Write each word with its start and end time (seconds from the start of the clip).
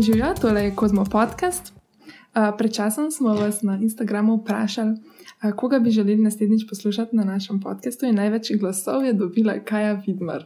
Živijo, 0.00 0.34
tole 0.40 0.64
je 0.64 0.74
Kozmo 0.74 1.04
podcast. 1.04 1.72
Uh, 1.72 2.56
pred 2.58 2.74
časom 2.74 3.10
smo 3.10 3.34
vas 3.34 3.62
na 3.62 3.78
Instagramu 3.82 4.36
vprašali, 4.36 4.90
uh, 4.90 5.52
koga 5.56 5.78
bi 5.78 5.90
želeli 5.90 6.16
naslednjič 6.16 6.68
poslušati 6.68 7.16
na 7.16 7.24
našem 7.24 7.60
podkastu, 7.60 8.06
in 8.06 8.14
največ 8.14 8.52
glasov 8.60 9.04
je 9.04 9.12
dobila 9.12 9.54
Kaja 9.64 10.02
Vidmar. 10.06 10.44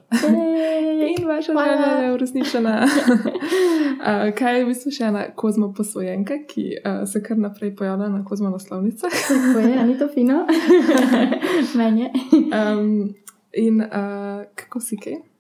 in 1.18 1.26
vaša 1.26 1.52
želja 1.52 2.02
je 2.02 2.12
uresničena. 2.12 2.84
uh, 2.84 4.34
kaj 4.38 4.58
je 4.58 4.64
v 4.64 4.68
bistvu 4.68 4.90
še 4.90 5.04
ena 5.04 5.24
Kozmo 5.34 5.72
posvojenka, 5.72 6.34
ki 6.48 6.64
uh, 6.76 7.08
se 7.08 7.22
kar 7.22 7.38
naprej 7.38 7.76
pojavlja 7.76 8.08
na 8.08 8.24
Kozmo 8.24 8.50
naslovnicah? 8.50 9.10
Tako 9.28 9.58
je, 9.58 9.86
ni 9.86 9.98
to 9.98 10.08
fino. 10.08 10.46
Meni. 11.78 12.10
um, 12.32 13.14
in 13.52 13.80
uh, 13.80 14.42
kako 14.54 14.80
si 14.80 14.96
kaj? 14.96 15.35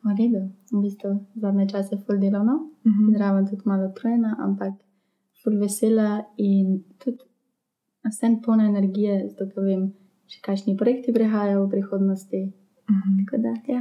V 0.00 0.14
redu, 0.14 0.40
v 0.72 0.82
bistvu 0.82 1.10
zadnje 1.36 1.68
čase 1.68 1.94
je 1.94 1.98
full 1.98 2.18
delovno, 2.18 2.54
uh 2.54 2.86
Mhm. 2.86 3.00
-huh. 3.00 3.16
zraven 3.16 3.46
tudi 3.46 3.62
malo 3.64 3.88
trojna, 3.90 4.36
ampak 4.38 4.72
full 5.34 5.58
vesela 5.58 6.08
in 6.38 6.66
tudi 6.98 7.18
vsem 8.04 8.40
polna 8.42 8.64
energije, 8.64 9.28
zato 9.28 9.50
ker 9.50 9.64
vem, 9.64 9.92
še 10.26 10.40
kakšni 10.42 10.76
projekti 10.76 11.12
prihajajo 11.12 11.66
v 11.66 11.70
prihodnosti. 11.70 12.52
Mhm. 12.86 13.18
Tako 13.18 13.36
da, 13.38 13.52
ja. 13.68 13.80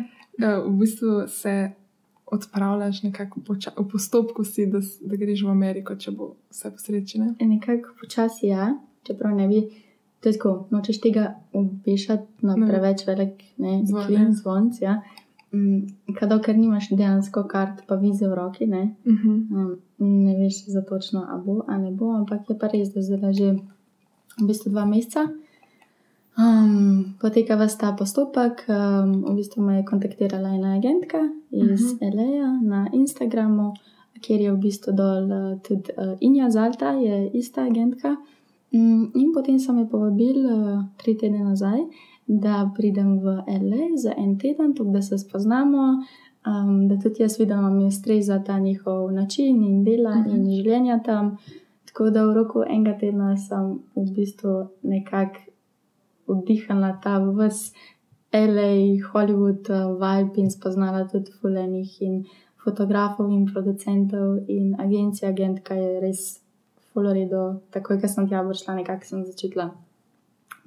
Uh, 0.60 0.74
v 0.74 0.80
bistvu 0.80 1.28
se 1.28 1.72
odpravljaš 2.28 3.04
nekako 3.04 3.40
poča- 3.42 3.74
v 3.78 3.88
postopku, 3.88 4.44
si, 4.44 4.66
da, 4.66 4.80
da 5.02 5.16
greš 5.16 5.44
v 5.44 5.50
Ameriko, 5.50 5.96
če 5.96 6.12
bo 6.12 6.36
vse 6.50 6.72
posrečene. 6.72 7.36
Nekako 7.42 7.90
počasi 8.02 8.48
ja, 8.48 8.74
čeprav 9.04 9.36
ne 9.36 9.48
bi. 9.48 9.62
To 10.20 10.30
je 10.30 10.34
tako, 10.34 10.68
nočeš 10.72 11.00
tega 11.00 11.24
obešati 11.54 12.28
na 12.42 12.56
preveč 12.58 13.08
velik 13.08 13.44
ne, 13.58 13.82
Zvon, 13.86 14.34
zvonc. 14.34 14.82
Ja. 14.82 15.02
Mm, 15.58 15.80
Kadar 16.20 16.40
ker 16.42 16.56
nimaš 16.58 16.90
dejansko 16.90 17.44
kart, 17.48 17.82
pa 17.88 17.96
vize 17.96 18.28
v 18.28 18.34
roki, 18.36 18.66
ne, 18.68 18.96
Uh 19.06 19.14
-huh. 19.14 19.38
um, 19.52 19.78
ne 20.26 20.34
veš 20.38 20.66
za 20.68 20.82
točno, 20.82 21.26
a 21.30 21.38
bo 21.38 21.62
ali 21.68 21.84
ne 21.84 21.92
bo, 21.92 22.12
ampak 22.12 22.50
je 22.50 22.58
pa 22.60 22.68
res, 22.68 22.90
da 22.94 23.02
zdaj 23.02 23.34
že 23.34 23.48
v 24.42 24.46
bistvu 24.48 24.70
dva 24.72 24.86
meseca. 24.86 25.28
Um, 26.38 27.16
poteka 27.22 27.56
vas 27.56 27.78
ta 27.78 27.92
postopek. 27.92 28.66
Um, 28.70 29.26
v 29.26 29.36
bistvu 29.36 29.62
me 29.62 29.78
je 29.78 29.84
kontaktirala 29.86 30.50
ena 30.50 30.76
agentka 30.78 31.18
iz 31.52 31.62
uh 31.82 31.98
Mhm. 31.98 31.98
-huh. 32.00 32.16
LA 32.16 32.62
na 32.62 32.90
Instagramu, 32.94 33.74
kjer 34.22 34.42
je 34.42 34.52
v 34.52 34.58
bistvu 34.58 34.92
dol 34.94 35.24
uh, 35.26 35.60
tudi 35.62 35.90
uh, 35.98 36.18
Inja 36.20 36.50
Zalta, 36.50 36.92
je 36.92 37.30
ista 37.34 37.62
agentka. 37.64 38.16
Um, 38.74 39.12
in 39.16 39.34
potem 39.34 39.60
so 39.60 39.74
me 39.74 39.90
povabili 39.90 40.46
uh, 40.46 40.84
tri 40.98 41.18
tedne 41.18 41.40
nazaj, 41.40 41.80
da 42.28 42.72
pridem 42.76 43.20
v 43.20 43.26
LA 43.48 43.98
za 43.98 44.14
en 44.18 44.38
teden, 44.40 44.76
tako 44.76 44.90
da 44.90 45.02
se 45.02 45.18
spoznamo. 45.18 46.04
Um, 46.48 46.88
da 46.88 46.96
tudi 47.00 47.22
jaz 47.24 47.40
vidim, 47.40 47.58
da 47.58 47.70
mi 47.70 47.86
ustreza 47.86 48.44
ta 48.44 48.60
njihov 48.60 49.12
način 49.12 49.64
in 49.64 49.84
dela 49.84 50.10
uh 50.10 50.18
Mhm. 50.18 50.30
-huh. 50.30 50.36
in 50.36 50.46
življenja 50.46 51.00
tam. 51.06 51.38
Tako 51.86 52.10
da 52.10 52.26
v 52.26 52.34
roku 52.34 52.64
enega 52.70 52.98
tedna 53.00 53.38
sem 53.38 53.80
v 53.96 54.12
bistvu 54.16 54.68
nekako 54.84 55.40
vdihnila 56.28 57.00
ta 57.04 57.20
vs 57.20 57.74
LA, 58.34 58.72
Hollywood, 59.14 59.70
uh, 59.70 60.00
vibe 60.02 60.42
in 60.42 60.52
spoznala 60.52 61.08
tudi 61.08 61.32
fulenih 61.42 62.02
in 62.02 62.26
fotografov 62.64 63.32
in 63.32 63.46
producentov 63.54 64.38
in 64.48 64.76
agencija, 64.80 65.30
agentka 65.30 65.74
je 65.76 66.00
res 66.00 66.40
fuloredo. 66.94 67.62
Takoj, 67.72 68.02
ko 68.02 68.08
sem 68.08 68.28
tja 68.28 68.44
prišla, 68.44 68.76
nekako 68.76 69.06
sem 69.06 69.26
začutila, 69.26 69.70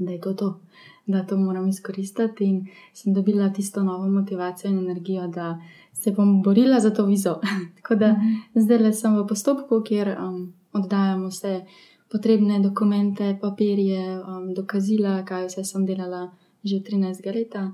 da 0.01 0.13
je 0.13 0.21
to 0.21 0.35
to. 0.35 0.61
Da 1.07 1.25
to 1.27 1.37
moram 1.37 1.69
izkoristiti, 1.69 2.45
in 2.45 2.67
sem 2.93 3.15
dobila 3.15 3.49
tisto 3.53 3.83
novo 3.83 4.09
motivacijo 4.09 4.71
in 4.71 4.79
energijo, 4.79 5.27
da 5.29 5.61
se 5.93 6.11
bom 6.11 6.43
borila 6.43 6.81
za 6.81 6.91
to 6.91 7.05
vizo. 7.07 7.41
Tako 7.77 7.95
da 7.95 8.17
zdaj 8.55 8.79
le 8.79 8.93
sem 8.93 9.17
v 9.17 9.27
postopku, 9.27 9.83
kjer 9.85 10.17
um, 10.19 10.53
oddajam 10.73 11.27
vse 11.29 11.65
potrebne 12.13 12.61
dokumente, 12.61 13.39
papirje, 13.41 14.19
um, 14.21 14.55
dokazila, 14.55 15.25
kaj 15.25 15.47
vse 15.47 15.65
sem 15.65 15.87
delala 15.87 16.31
že 16.65 16.77
13 16.77 17.35
leta 17.35 17.73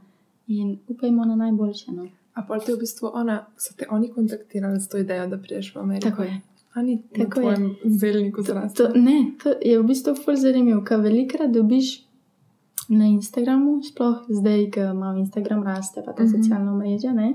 in 0.48 0.78
upajmo 0.88 1.24
na 1.24 1.36
najboljše. 1.36 1.92
No. 1.92 2.06
A 2.34 2.42
pa 2.42 2.58
te 2.58 2.74
v 2.74 2.78
bistvu 2.78 3.10
ona, 3.14 3.46
so 3.58 3.74
te 3.76 3.86
oni 3.90 4.08
kontaktirali 4.08 4.80
z 4.80 4.88
to 4.88 4.98
idejo, 4.98 5.26
da 5.26 5.38
prideš 5.38 5.74
v 5.74 5.78
Ameriko? 5.78 6.10
Tako 6.10 6.22
je. 6.22 6.40
A 6.74 6.82
ni 6.82 7.02
na 7.16 7.24
Tako 7.24 7.40
je. 7.40 7.56
zelniku 7.84 8.42
To, 8.42 8.52
zrastel? 8.52 8.92
ne, 8.94 9.32
to 9.42 9.54
je 9.64 9.78
v 9.80 9.86
bistvu 9.86 10.14
ful 10.14 10.36
zanimivo, 10.36 10.84
ker 10.84 11.00
velikrat 11.00 11.50
dobiš 11.50 12.05
na 12.88 13.04
Instagramu, 13.06 13.82
sploh 13.82 14.16
zdaj, 14.30 14.70
ko 14.70 14.80
imam 14.82 15.16
Instagram 15.16 15.62
raste, 15.62 16.02
pa 16.04 16.12
ta 16.12 16.22
uh 16.22 16.28
Mhm. 16.28 16.28
-huh. 16.28 16.36
socialna 16.36 16.74
mreža, 16.74 17.12
ne. 17.12 17.34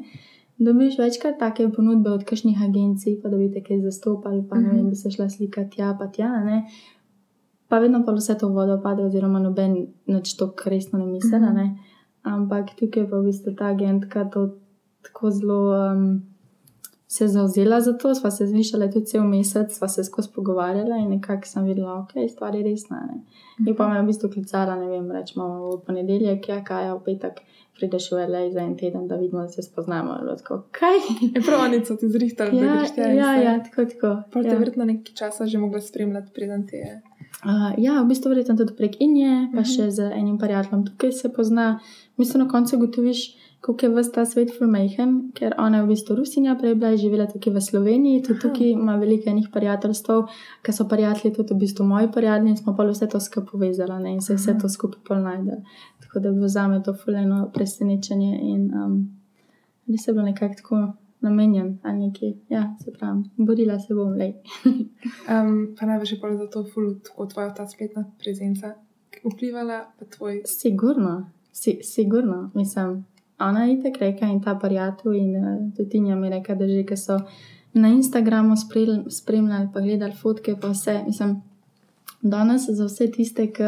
Dobiš 0.60 0.98
večkrat 0.98 1.40
take 1.40 1.70
ponudbe 1.70 2.10
od 2.10 2.24
kakšnih 2.24 2.62
agencij, 2.64 3.22
pa 3.22 3.30
da 3.30 3.38
bi 3.38 3.52
te 3.52 3.64
kaj 3.64 3.82
zastopali, 3.82 4.44
pa 4.50 4.56
ne 4.56 4.68
Mhm. 4.68 4.76
vem, 4.78 4.90
bi 4.90 4.96
se 4.96 5.12
šla 5.12 5.30
slikati 5.30 5.70
tja, 5.70 5.96
pa 6.00 6.08
tja, 6.08 6.44
ne. 6.44 6.66
Pa 7.68 7.80
vedno 7.80 8.04
pa 8.06 8.12
vse 8.12 8.36
to 8.36 8.48
vodo 8.50 8.82
pade, 8.84 9.04
oziroma 9.04 9.40
noben 9.40 9.76
nič 10.08 10.38
to 10.38 10.54
resno 10.66 11.00
ne 11.00 11.06
misli, 11.08 11.40
Mhm. 11.40 11.54
ne. 11.54 11.78
Ampak 12.24 12.66
tukaj 12.76 13.10
pa 13.10 13.18
v 13.18 13.24
bistvu 13.24 13.56
ta 13.56 13.66
agentka 13.66 14.26
to 14.26 14.50
tako 15.04 15.30
zelo 15.30 15.60
um, 15.92 16.22
se 17.12 17.28
zauzela 17.28 17.82
za 17.82 17.94
to, 17.94 18.16
sva 18.16 18.32
se 18.32 18.46
zvišala 18.46 18.88
tudi 18.88 19.06
cel 19.06 19.24
mesec, 19.26 19.72
sva 19.72 19.88
se 19.88 20.04
skozi 20.04 20.30
pogovarjala 20.32 20.96
in 20.98 21.10
nekako 21.10 21.44
sem 21.46 21.66
videla, 21.66 21.98
ok, 21.98 22.14
stvar 22.30 22.56
je 22.56 22.64
resna. 22.64 23.02
Ne. 23.04 23.18
In 23.62 23.76
pa 23.76 23.88
me 23.88 23.96
je 23.96 24.02
v 24.02 24.08
bistvu 24.08 24.30
klicala, 24.30 24.76
ne 24.76 24.88
vem, 24.88 25.12
rečemo 25.12 25.44
v 25.68 25.82
ponedeljek, 25.82 26.48
ja, 26.48 26.62
kaj 26.62 26.86
je 26.86 26.94
v 26.94 27.02
petek, 27.02 27.42
prideš 27.74 28.12
v 28.12 28.24
LA 28.26 28.46
za 28.50 28.62
en 28.62 28.78
teden, 28.78 29.08
da 29.08 29.18
vidimo, 29.18 29.42
da 29.42 29.50
se 29.50 29.62
spoznamo. 29.62 30.16
Tako, 30.38 30.62
kaj? 30.72 30.98
Je 31.36 31.42
prav, 31.42 31.62
oni 31.62 31.84
so 31.86 31.96
ti 31.96 32.08
zrihtali, 32.08 32.52
da 32.54 32.66
Ja, 32.66 32.76
greš 32.78 32.92
tja. 32.92 33.08
ja, 33.10 33.32
ja, 33.38 33.54
tako, 33.60 33.86
tako. 33.86 34.14
Pa 34.32 34.42
te 34.42 34.48
ja. 34.48 34.58
verjetno 34.58 34.86
nekaj 34.86 35.14
časa 35.14 35.46
že 35.46 35.58
mogla 35.58 35.82
spremljati, 35.82 36.32
preden 36.34 36.64
te 36.66 36.78
je. 36.78 36.94
Uh, 37.42 37.52
ja, 37.78 38.00
v 38.00 38.08
bistvu 38.08 38.30
verjetno 38.30 38.56
tudi 38.56 38.74
prek 38.74 38.96
Inje, 39.00 39.50
pa 39.52 39.60
Mhm. 39.60 39.68
še 39.68 39.92
z 39.92 40.12
enim 40.14 40.38
prijateljem 40.38 40.86
tukaj 40.86 41.12
se 41.14 41.30
pozna. 41.30 41.80
V 42.14 42.18
bistvu 42.18 42.40
na 42.40 42.48
koncu 42.48 42.76
ugotoviš, 42.76 43.22
kako 43.62 43.86
je 43.86 43.90
vse 43.94 44.12
ta 44.12 44.26
svet 44.26 44.50
fulmejhen, 44.58 45.32
ker 45.38 45.54
ona 45.58 45.78
je 45.78 45.84
v 45.84 45.92
bistvu 45.94 46.16
Rusinja, 46.18 46.56
prej 46.58 46.76
bila 46.76 46.90
je 46.96 46.98
živela 47.04 47.28
tukaj 47.30 47.54
v 47.54 47.62
Sloveniji, 47.62 48.24
tudi 48.26 48.40
tukaj 48.42 48.72
ima 48.74 48.96
veliko 48.98 49.30
enih 49.30 49.50
prijateljstv, 49.54 50.24
ker 50.66 50.74
so 50.74 50.88
prijatelji 50.90 51.34
tudi 51.36 51.54
v 51.54 51.58
bistvu 51.62 51.86
moji 51.86 52.10
prijatelji 52.12 52.50
in 52.50 52.58
smo 52.58 52.74
pa 52.78 52.88
vse 52.90 53.08
to 53.10 53.20
skupaj 53.20 53.52
povezali 53.52 54.00
ne, 54.04 54.16
in 54.18 54.22
se 54.22 54.36
vse 54.36 54.58
to 54.62 54.70
skupaj 54.70 55.04
pol 55.08 55.22
najdel. 55.22 55.62
Tako 56.02 56.20
da 56.20 56.30
je 56.30 56.34
bilo 56.34 56.48
za 56.48 56.68
me 56.68 56.84
to 56.84 56.94
fuleno 56.94 57.52
presenečenje 57.54 58.40
in 58.42 58.72
um, 58.74 58.98
res 59.88 60.08
je 60.08 60.14
bilo 60.14 60.26
nekako 60.26 60.56
tako 60.56 60.82
namenjen 61.22 61.80
ali 61.84 62.08
nekaj. 62.08 62.34
Ja, 62.50 62.76
se 62.84 62.92
pravi, 62.92 63.24
borila 63.38 63.80
se 63.80 63.94
bom, 63.94 64.14
lej. 64.18 64.34
Um, 65.32 65.76
pa 65.80 65.86
največ 65.86 66.12
je 66.12 66.20
pa 66.22 66.34
za 66.36 66.48
to 66.50 66.64
ful, 66.64 66.96
tako 67.04 67.26
tvoja 67.26 67.54
ta 67.54 67.68
spletna 67.68 68.06
prezenca 68.20 68.74
vplivala, 69.24 69.86
pa 70.00 70.06
tvoj. 70.06 70.42
Sigurno, 70.46 71.30
si, 71.52 71.80
sigurno, 71.84 72.52
mislim. 72.54 73.06
Ona 73.50 73.66
je 73.66 73.82
tako 73.84 73.98
reka 74.00 74.26
in 74.26 74.42
ta 74.42 74.56
prijatelj 74.56 75.18
in 75.18 75.36
uh, 75.36 75.76
tudi 75.78 75.90
Tinja 75.90 76.16
mi 76.16 76.28
je 76.28 76.32
rekla, 76.32 76.56
da 76.56 76.68
že, 76.68 76.84
ki 76.84 76.98
so 76.98 77.20
na 77.74 77.88
Instagramu 77.88 78.56
spremljali, 78.58 79.12
spremljali 79.12 79.70
pa 79.74 79.80
gledali 79.82 80.14
fotke, 80.14 80.56
pa 80.62 80.68
vse. 80.68 81.04
Mislim, 81.08 81.42
danes 82.22 82.70
za 82.70 82.86
vse 82.86 83.12
tiste, 83.12 83.48
ki 83.52 83.64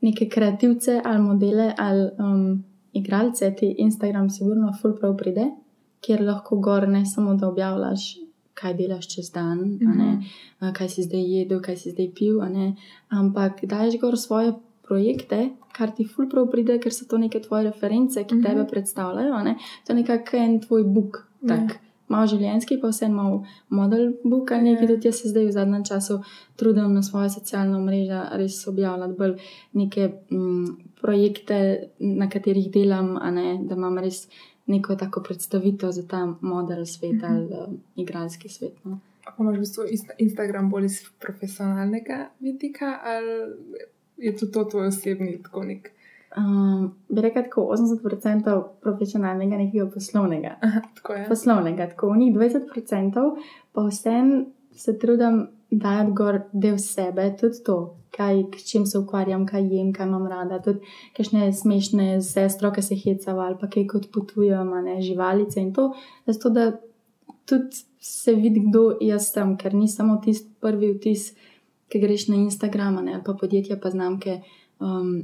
neke 0.00 0.28
kreativce 0.28 1.00
ali 1.04 1.22
modele 1.22 1.72
ali 1.78 2.10
um, 2.18 2.64
igralce, 2.92 3.54
ti 3.54 3.74
Instagram 3.78 4.30
sigurno 4.30 4.72
full 4.82 4.96
prav 5.00 5.16
pride, 5.16 5.50
kjer 6.00 6.22
lahko 6.22 6.56
gor 6.56 6.88
ne 6.88 7.06
samo 7.06 7.34
da 7.34 7.48
objavljaš, 7.48 8.16
kaj 8.54 8.74
delaš 8.74 9.08
čez 9.14 9.30
dan, 9.30 9.58
Mhm. 9.58 10.22
a, 10.60 10.72
kaj 10.72 10.88
si 10.88 11.02
zdaj 11.02 11.22
jedel, 11.22 11.60
kaj 11.62 11.76
si 11.76 11.90
zdaj 11.90 12.10
pil, 12.14 12.40
ampak 13.08 13.60
daješ 13.62 14.00
gor 14.00 14.18
svoje 14.18 14.52
projekte, 14.88 15.40
kar 15.72 15.90
ti 15.90 16.04
ful 16.06 16.26
prav 16.26 16.48
pride, 16.48 16.78
ker 16.78 16.92
so 16.92 17.04
to 17.06 17.18
neke 17.18 17.40
tvoje 17.40 17.64
reference, 17.64 18.16
ki 18.20 18.34
Mhm. 18.34 18.44
tebe 18.44 18.64
predstavljajo. 18.66 19.42
ne. 19.44 19.54
To 19.84 19.92
je 19.92 19.96
nekako 19.96 20.36
en 20.38 20.60
tvoj 20.60 20.84
book, 20.84 21.18
tak. 21.44 21.58
Ja. 21.70 21.78
Malo 22.08 22.26
življenjski, 22.26 22.78
pa 22.80 22.88
vse 22.88 23.08
malo 23.10 23.42
model 23.70 24.04
book 24.24 24.50
ali 24.50 24.62
nekaj. 24.64 24.82
Ja. 24.82 24.88
Tudi 24.88 25.08
jaz 25.08 25.16
se 25.16 25.28
zdaj 25.28 25.44
v 25.44 25.52
zadnjem 25.52 25.84
času 25.84 26.14
trudim 26.56 26.94
na 26.94 27.02
svoje 27.02 27.28
socialne 27.30 27.78
mreže 27.80 28.22
res 28.32 28.66
objavljati 28.66 29.14
bolj 29.14 29.34
neke 29.74 30.02
mm, 30.30 30.66
projekte, 30.98 31.58
na 32.00 32.28
katerih 32.28 32.70
delam, 32.70 33.16
a 33.18 33.30
ne, 33.30 33.58
da 33.62 33.74
imam 33.74 33.98
res 33.98 34.22
neko 34.66 34.96
tako 34.96 35.20
predstavitev 35.22 35.90
za 35.90 36.02
ta 36.04 36.22
model 36.42 36.84
svet 36.86 37.12
Mhm. 37.14 37.24
ali 37.26 37.44
um, 37.58 37.76
igralski 37.96 38.48
svet. 38.48 38.72
No. 38.84 38.98
Pa 39.26 39.34
imaš 39.38 39.56
v 39.56 39.60
bistvu 39.60 39.82
Insta- 39.86 40.16
Instagram 40.18 40.70
bolj 40.70 40.84
iz 40.86 40.96
profesionalnega 41.20 42.18
vidika, 42.40 42.98
ali 43.04 43.52
je 44.18 44.36
tudi 44.36 44.52
to 44.52 44.64
tvoj 44.64 44.86
osebni 44.86 45.42
tako 45.42 45.64
nek. 45.64 45.92
Um, 46.36 46.94
bi 47.08 47.20
rekel 47.24 47.42
tako 47.42 47.68
80% 47.72 48.62
profesionalnega, 48.82 49.56
nekega 49.56 49.86
poslovnega. 49.94 50.56
Aha, 50.60 50.80
tako 50.94 51.12
je. 51.12 51.28
poslovnega, 51.28 51.88
tako 51.88 52.16
njih 52.16 52.34
20%, 52.34 53.36
pa 53.72 53.86
vsem 53.86 54.46
se 54.72 54.98
trudim 54.98 55.46
dajati 55.70 56.12
gor 56.12 56.40
del 56.52 56.78
sebe, 56.78 57.36
tudi 57.40 57.62
to, 57.64 57.78
kaj, 58.16 58.42
s 58.56 58.70
čim 58.70 58.86
se 58.86 58.98
ukvarjam, 58.98 59.46
kaj 59.46 59.66
jem, 59.74 59.92
kaj 59.92 60.06
imam 60.06 60.26
rada, 60.26 60.60
tudi 60.62 60.80
kakšne 61.16 61.52
smešne 61.52 62.22
sestro, 62.22 62.72
ki 62.72 62.82
se 62.82 62.96
hecava 62.96 63.46
ali 63.46 63.56
pa 63.60 63.68
kaj 63.70 63.86
kot 63.86 64.10
potujem, 64.12 64.70
ne 64.84 65.00
živalice 65.02 65.60
in 65.60 65.72
to, 65.74 65.92
zato 66.26 66.50
da 66.50 66.70
tudi 67.48 67.84
se 68.00 68.34
vidi, 68.34 68.62
kdo 68.68 68.98
jaz 69.00 69.32
sem, 69.32 69.56
ker 69.56 69.74
ni 69.74 69.88
samo 69.88 70.20
tisti 70.24 70.50
prvi 70.60 70.92
vtis, 70.94 71.32
ki 71.88 72.00
greš 72.00 72.28
na 72.28 72.36
Instagram 72.36 72.98
ali 72.98 73.20
pa 73.24 73.34
podjetja, 73.34 73.78
pa 73.82 73.90
znamke, 73.90 74.40
um, 74.80 75.22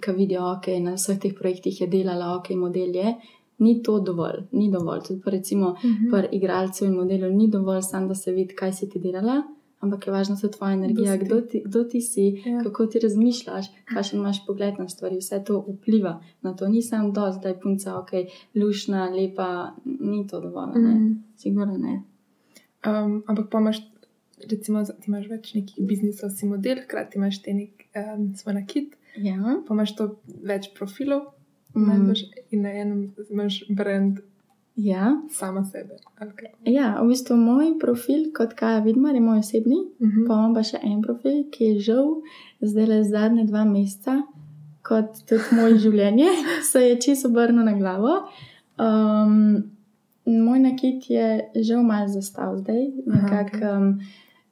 ki 0.00 0.12
vidijo, 0.12 0.44
ok, 0.56 0.68
na 0.80 0.94
vseh 0.96 1.18
teh 1.20 1.34
projektih 1.34 1.80
je 1.80 1.86
delala, 1.86 2.36
ok, 2.36 2.50
model 2.56 2.94
je. 2.94 3.16
Ni 3.58 3.78
to 3.82 4.00
dovolj, 4.04 4.42
ni 4.52 4.70
dovolj. 4.72 5.00
Tudi, 5.06 5.20
pa 5.24 5.30
recimo, 5.30 5.68
uh 5.70 5.82
-huh. 5.82 6.10
pri 6.10 6.36
igralcu 6.36 6.84
in 6.84 6.94
modelu 6.94 7.30
ni 7.32 7.48
dovolj, 7.48 7.82
samo 7.82 8.08
da 8.08 8.14
se 8.14 8.32
vidi, 8.32 8.54
kaj 8.54 8.72
si 8.72 8.88
ti 8.88 8.98
delala, 8.98 9.42
ampak 9.80 10.06
je 10.06 10.12
važno 10.12 10.36
tudi 10.40 10.56
tvoja 10.56 10.72
energija, 10.72 11.16
kdo 11.16 11.40
ti, 11.40 11.62
kdo 11.64 11.84
ti 11.84 12.00
si, 12.00 12.42
ja. 12.46 12.62
kako 12.62 12.86
ti 12.86 12.98
razmišljaš, 12.98 13.66
kakšen 13.94 14.18
imaš 14.18 14.46
pogled 14.46 14.74
na 14.78 14.88
stvari. 14.88 15.16
Vse 15.16 15.44
to 15.46 15.64
vpliva 15.68 16.20
na 16.42 16.54
to. 16.54 16.68
Ni 16.68 16.82
samo 16.82 17.10
do 17.10 17.32
zdaj 17.32 17.60
punca, 17.60 17.98
ok, 17.98 18.10
lušna, 18.54 19.10
lepa, 19.10 19.72
ni 19.84 20.26
to 20.26 20.40
dovolj. 20.40 20.68
-huh. 20.74 21.16
Sigurno 21.36 21.78
ne. 21.78 22.02
Um, 22.86 23.22
ampak 23.26 23.46
pa 23.50 23.58
imaš, 23.58 23.95
recimo, 24.50 24.84
ti 24.84 25.10
imaš 25.10 25.26
več 25.30 25.54
nekih 25.56 25.88
biznisov, 25.88 26.30
si 26.36 26.46
model, 26.46 26.82
hkrati 26.84 27.18
imaš 27.20 27.40
te 27.42 27.54
nek 27.56 27.86
um, 27.96 28.30
svoj 28.36 28.58
nakit. 28.60 28.94
Ja. 29.16 29.58
Pa 29.66 29.74
imaš 29.74 29.96
to 29.96 30.08
več 30.44 30.70
profilov, 30.76 31.30
mm. 31.76 32.14
in 32.50 32.64
na 32.64 32.72
enem 32.72 33.04
imaš 33.30 33.64
brand. 33.68 34.20
Ja. 34.76 35.14
Sama 35.32 35.62
sebe. 35.64 35.96
Ja, 36.68 36.98
v 37.00 37.08
bistvu 37.08 37.38
moj 37.40 37.78
profil, 37.80 38.26
kot 38.36 38.52
kaj 38.58 38.82
vidim, 38.84 39.06
je 39.08 39.22
moj 39.24 39.38
osebni, 39.40 39.78
uh 39.80 40.08
-huh. 40.08 40.26
pa 40.28 40.34
imam 40.34 40.54
pa 40.54 40.62
še 40.62 40.78
en 40.82 41.00
profil, 41.02 41.46
ki 41.50 41.64
je 41.64 41.80
žal 41.80 42.10
zdaj 42.60 42.86
le 42.86 43.04
zadnje 43.04 43.44
dva 43.44 43.64
meseca, 43.64 44.22
kot 44.82 45.24
tudi 45.28 45.56
moje 45.56 45.78
življenje, 45.84 46.28
se 46.72 46.80
je 46.80 47.00
čisto 47.00 47.28
obrnil 47.28 47.64
na 47.64 47.72
glavo. 47.72 48.28
Um, 48.78 49.64
moj 50.26 50.58
nakit 50.58 51.10
je 51.10 51.48
žal 51.54 51.82
malo 51.82 52.08
zastav 52.08 52.58
zdaj, 52.58 52.86
nekako 53.06 53.76
um, 53.76 54.00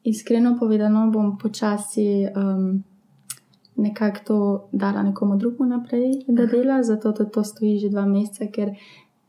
iskreno 0.04 0.56
povedano, 0.60 1.10
bom 1.10 1.38
počasi. 1.38 2.26
Um, 2.36 2.84
Nekako 3.76 4.20
to 4.26 4.68
dala 4.72 5.02
nekomu 5.02 5.34
drugemu 5.36 5.66
naprej, 5.66 6.22
da 6.28 6.46
dela, 6.46 6.82
zato 6.82 7.10
to 7.12 7.42
stoji 7.44 7.78
že 7.78 7.88
dva 7.90 8.06
meseca, 8.06 8.46
ker 8.46 8.70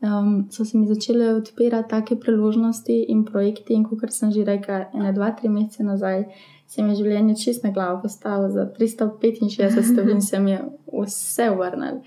um, 0.06 0.46
so 0.50 0.64
se 0.64 0.78
mi 0.78 0.86
začele 0.86 1.34
odpirati 1.34 1.88
take 1.90 2.16
priložnosti 2.16 3.04
in 3.08 3.24
projekti. 3.24 3.74
In 3.74 3.84
kot 3.84 4.12
sem 4.12 4.30
že 4.30 4.44
rekla, 4.44 4.84
ena, 4.94 5.12
dva, 5.12 5.30
tri 5.30 5.48
mesece 5.48 5.82
nazaj 5.82 6.24
se 6.66 6.82
mi 6.82 6.94
je 6.94 7.02
življenje 7.02 7.36
čist 7.40 7.64
na 7.64 7.70
glavo 7.70 8.02
postavilo 8.02 8.50
za 8.50 8.66
365 8.78 9.82
stopinj, 9.92 10.20
se 10.30 10.40
mi 10.40 10.50
je 10.50 10.60
vse 10.92 11.50
vrnil. 11.50 12.00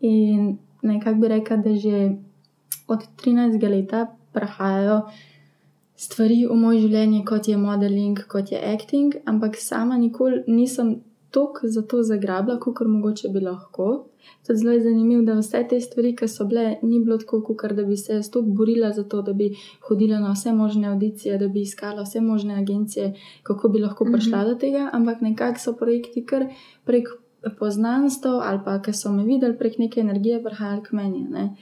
In 0.00 0.58
nekako 0.82 1.20
bi 1.20 1.28
rekla, 1.28 1.56
da 1.56 1.74
že 1.74 2.16
od 2.88 3.08
13 3.24 3.68
let 3.70 3.94
prihajajo 4.32 5.00
stvari 5.96 6.46
v 6.46 6.56
moje 6.60 6.80
življenje, 6.86 7.24
kot 7.24 7.48
je 7.48 7.56
modeling, 7.56 8.18
kot 8.28 8.52
je 8.52 8.60
acting, 8.60 9.16
ampak 9.24 9.56
sama 9.56 9.96
nikoli 9.98 10.42
nisem 10.46 11.00
toliko 11.30 11.68
za 11.68 11.82
to 11.82 12.02
zagrabila, 12.02 12.58
kot 12.60 12.80
mogoče 12.88 13.28
bi 13.28 13.40
lahko. 13.40 14.06
Je 14.48 14.54
zelo 14.56 14.74
zanimivo, 14.82 15.22
da 15.22 15.34
vse 15.38 15.62
te 15.70 15.80
stvari, 15.80 16.14
ki 16.16 16.28
so 16.28 16.46
bile, 16.48 16.64
ni 16.82 17.00
bilo 17.02 17.18
tako, 17.18 17.40
kot 17.46 17.74
da 17.76 17.84
bi 17.84 17.96
se 17.96 18.14
jaz 18.14 18.30
toliko 18.30 18.56
borila 18.60 18.92
za 18.92 19.04
to, 19.04 19.22
da 19.22 19.32
bi 19.32 19.50
hodila 19.88 20.18
na 20.22 20.32
vse 20.32 20.52
možne 20.52 20.88
audicije, 20.88 21.38
da 21.38 21.48
bi 21.48 21.62
iskala 21.62 22.02
vse 22.02 22.20
možne 22.20 22.58
agencije, 22.62 23.12
kako 23.42 23.68
bi 23.68 23.82
lahko 23.82 24.04
prišla 24.04 24.38
mm 24.38 24.40
-hmm. 24.40 24.48
do 24.48 24.54
tega, 24.54 24.90
ampak 24.92 25.20
nekako 25.20 25.58
so 25.60 25.72
projekti 25.72 26.24
kar 26.26 26.46
prek 26.84 27.08
poznanstv 27.58 28.28
ali 28.28 28.60
pa, 28.64 28.78
ker 28.82 28.96
so 28.96 29.12
me 29.12 29.24
videli 29.24 29.58
prek 29.58 29.78
neke 29.78 30.00
energije, 30.00 30.42
prihajali 30.42 30.82
k 30.82 30.92
meni. 30.92 31.26
Ne? 31.30 31.56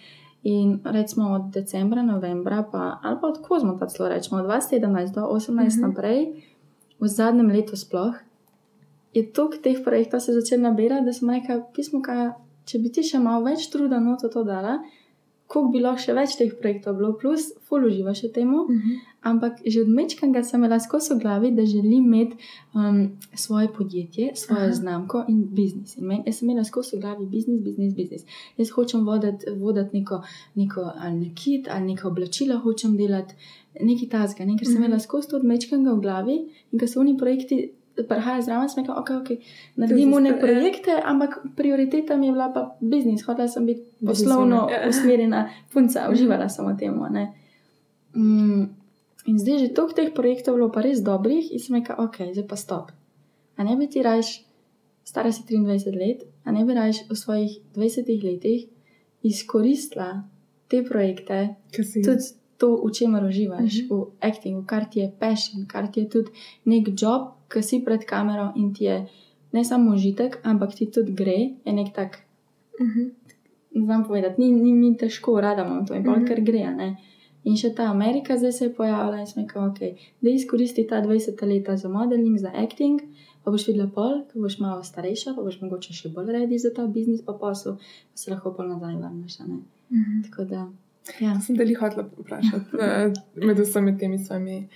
In 0.45 0.81
recimo 0.85 1.31
od 1.35 1.49
decembra, 1.53 2.03
novembra, 2.03 2.63
pa, 2.73 2.99
ali 3.03 3.17
pa 3.21 3.27
od 3.27 3.39
kozmo, 3.41 3.79
pa 3.81 3.87
celo 3.87 4.09
rečemo 4.09 4.41
od 4.43 4.47
2017 4.47 5.15
do 5.15 5.21
2018 5.21 5.53
mm 5.53 5.69
-hmm. 5.69 5.81
naprej, 5.81 6.45
v 7.01 7.09
zadnjem 7.09 7.49
letu 7.49 7.77
sploh, 7.77 8.15
je 9.13 9.33
toliko 9.33 9.57
teh 9.63 9.79
projektov 9.85 10.21
se 10.21 10.33
začelo 10.33 10.63
nabirati, 10.63 11.05
da 11.05 11.13
sem 11.13 11.31
rekel, 11.31 11.63
pismo, 11.75 12.03
kaj 12.03 12.31
če 12.65 12.79
bi 12.79 12.93
ti 12.93 13.03
še 13.03 13.19
malo 13.19 13.45
več 13.45 13.71
truda 13.73 14.01
na 14.01 14.17
to, 14.17 14.29
to 14.29 14.45
dala, 14.45 14.79
koliko 15.55 15.73
bi 15.73 15.83
lahko 15.85 16.03
še 16.03 16.15
več 16.17 16.35
teh 16.39 16.53
projektov 16.61 16.97
bilo, 16.99 17.13
plus, 17.21 17.53
full 17.69 17.87
uživa 17.87 18.15
še 18.19 18.33
temu. 18.35 18.65
Uh 18.65 18.71
-huh. 18.71 19.03
Ampak 19.31 19.61
že 19.67 19.81
od 19.81 19.89
mečkanga 19.89 20.43
sem 20.45 20.61
imela 20.61 20.81
skozi 20.81 21.15
glavi, 21.21 21.51
da 21.57 21.65
želim 21.67 22.05
imeti 22.05 22.37
um, 22.75 22.99
svoje 23.35 23.69
podjetje, 23.77 24.33
svojo 24.35 24.67
Aha. 24.67 24.73
znamko 24.73 25.25
in 25.29 25.45
biznis. 25.59 25.97
In 25.97 26.07
men, 26.07 26.23
jaz 26.27 26.39
sem 26.39 26.51
imela 26.51 26.65
skozi 26.65 27.01
glavi 27.01 27.27
biznis, 27.27 27.63
biznis, 27.63 27.95
biznis. 27.95 28.27
Jaz 28.57 28.71
hočem 28.71 29.07
voditi 29.07 29.47
vodit 29.61 29.93
neko, 29.93 30.23
neko 30.55 30.93
ali 30.97 31.17
nekit 31.19 31.69
ali 31.71 31.87
neko 31.87 32.09
oblačilo, 32.09 32.59
hočem 32.59 32.97
delati 32.97 33.35
nekaj 33.81 34.09
tasga, 34.09 34.45
ne? 34.45 34.59
ker 34.59 34.67
sem 34.67 34.77
imela 34.77 34.99
skozi 34.99 35.29
to 35.29 35.37
od 35.37 35.45
mečkanga 35.45 35.95
v 35.95 36.01
glavi 36.01 36.37
in 36.73 36.79
ker 36.79 36.89
so 36.89 37.01
oni 37.01 37.17
projekti 37.19 37.71
prihaja 38.03 38.43
zraven, 38.43 38.69
sem 38.69 38.83
rekel, 38.83 38.97
okay, 38.99 39.17
okay, 39.17 39.37
naredimo 39.79 40.21
ne 40.21 40.35
projekte, 40.41 40.97
ampak 41.05 41.39
prioriteta 41.57 42.17
mi 42.17 42.27
je 42.27 42.33
bila 42.33 42.51
pa 42.55 42.77
biznis. 42.81 43.23
Hodila 43.23 43.49
sem 43.49 43.67
biti 43.67 43.87
poslovno 44.07 44.67
ja. 44.71 44.83
usmerjena 44.89 45.49
punca, 45.73 46.09
uživala 46.11 46.49
sem 46.49 46.67
v 46.67 46.77
tem. 46.79 46.99
Mm, 48.15 48.63
in 49.27 49.39
zdaj 49.39 49.59
že 49.59 49.75
toliko 49.75 49.95
teh 49.95 50.11
projektov 50.15 50.59
bilo 50.59 50.71
pa 50.75 50.83
res 50.83 51.03
dobrih 51.07 51.55
in 51.55 51.63
sem 51.63 51.79
rekel, 51.79 51.95
ok, 51.99 52.35
zdaj 52.35 52.47
pa 52.51 52.59
stop. 52.59 52.91
A 53.55 53.63
ne 53.63 53.79
bi 53.79 53.87
ti 53.87 54.03
rajš, 54.03 54.43
stara 55.07 55.31
si 55.31 55.47
23 55.47 55.95
let, 55.95 56.27
a 56.43 56.51
ne 56.51 56.67
bi 56.67 56.75
rajš 56.75 57.07
v 57.07 57.15
svojih 57.15 57.53
20 57.79 58.11
letih 58.11 58.67
izkoristila 59.23 60.27
te 60.69 60.83
projekte, 60.83 61.55
tudi 61.71 62.35
to, 62.65 62.81
v 62.81 62.93
čemer 62.93 63.25
uživaš, 63.25 63.73
uh 63.75 63.89
-huh. 63.89 64.05
v 64.05 64.11
actingu, 64.21 64.65
kar 64.67 64.85
ti 64.91 65.01
je 65.01 65.13
passion, 65.21 65.67
kar 65.67 65.93
ti 65.93 66.01
je 66.01 66.09
tudi 66.09 66.31
nek 66.65 66.89
job, 67.01 67.23
ki 67.53 67.63
si 67.63 67.85
pred 67.85 68.05
kamero 68.05 68.53
in 68.57 68.75
ti 68.75 68.85
je 68.85 69.07
ne 69.53 69.65
samo 69.65 69.95
užitek, 69.95 70.39
ampak 70.43 70.75
ti 70.75 70.91
tudi 70.91 71.13
gre, 71.13 71.39
je 71.65 71.73
nek 71.73 71.95
tak. 71.95 72.19
Uh 72.81 72.87
-huh. 72.87 73.11
Znam 73.85 74.05
povedati, 74.05 74.41
ni, 74.41 74.53
ni 74.53 74.73
mi 74.73 74.97
težko, 74.97 75.41
rada 75.41 75.65
imam 75.65 75.87
to 75.87 75.95
in 75.95 76.03
bolj, 76.03 76.15
uh 76.15 76.23
-huh. 76.23 76.29
ker 76.29 76.41
gre. 76.41 76.75
Ne? 76.77 76.97
In 77.45 77.57
še 77.57 77.75
ta 77.75 77.83
Amerika 77.91 78.37
zdaj 78.37 78.53
se 78.53 78.65
je 78.65 78.75
pojavila 78.75 79.21
in 79.21 79.27
smo 79.27 79.43
rekli, 79.43 79.61
okay, 79.61 79.93
da 80.21 80.31
izkoristi 80.31 80.87
ta 80.87 81.03
20 81.03 81.47
leta 81.47 81.77
za 81.77 81.89
modeling, 81.89 82.39
za 82.39 82.51
acting, 82.55 83.01
pa 83.45 83.51
boš 83.51 83.67
videla 83.69 83.91
pol, 83.95 84.23
ko 84.33 84.41
boš 84.41 84.59
malo 84.59 84.83
starejša, 84.83 85.35
pa 85.37 85.43
boš 85.43 85.61
mogoče 85.61 85.93
še 85.93 86.09
bolj 86.09 86.33
redi 86.33 86.59
za 86.59 86.71
ta 86.77 86.87
biznis, 86.87 87.23
pa 87.23 87.33
posel, 87.33 87.77
pa 88.13 88.17
se 88.17 88.31
lahko 88.31 88.55
pol 88.57 88.69
nazaj 88.69 88.97
vrneš. 88.97 89.41
Uh 89.41 89.47
-huh. 89.47 90.31
Tako 90.31 90.45
da. 90.45 90.69
Ja. 91.21 91.37
Sem 91.41 91.57
da 91.57 91.65
li 91.69 91.75
hotel 91.77 92.07
vprašati 92.19 92.85
med 93.47 93.59
vsemi 93.61 93.97
temi 93.99 94.19
svojimi 94.19 94.69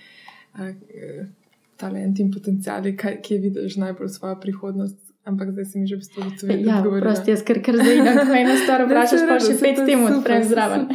talenti 1.79 2.21
in 2.21 2.31
potencijali, 2.31 2.95
kaj, 2.97 3.21
kje 3.25 3.37
vidiš 3.45 3.77
najbolj 3.79 4.09
svojo 4.17 4.39
prihodnost. 4.39 4.97
Ampak 5.23 5.51
zdaj 5.51 5.65
si 5.65 5.79
mi 5.79 5.87
že 5.87 5.95
v 5.95 5.99
bistvu 5.99 6.21
odgovoril. 6.25 6.67
Ja, 6.67 6.81
prosti, 7.01 7.31
jaz 7.31 7.43
ker, 7.45 7.59
ker 7.61 7.75
zdaj 7.77 7.99
na 8.01 8.39
eno 8.39 8.55
stvar 8.63 8.83
vprašaš, 8.87 9.25
pa 9.29 9.37
še 9.43 9.55
pet 9.61 9.81
tem 9.85 10.03
odprem 10.07 10.45
zraven. 10.47 10.87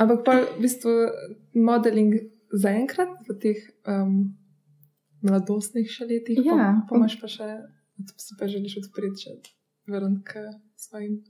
Ampak 0.00 0.24
pa 0.26 0.34
v 0.42 0.64
bistvu 0.64 0.94
modeling 1.54 2.16
zaenkrat 2.50 3.12
v 3.28 3.36
teh 3.42 3.60
um, 3.86 4.32
mladostnih 5.22 5.86
še 5.86 6.08
letih, 6.08 6.40
ja. 6.44 6.72
pa 6.88 6.98
imaš 6.98 7.20
pa 7.20 7.30
še, 7.30 7.48
si 8.16 8.38
pa 8.40 8.48
želiš 8.50 8.80
odpreti 8.82 9.28
še 9.28 9.36
vrn 9.90 10.18
k 10.26 10.48
svojim 10.80 11.20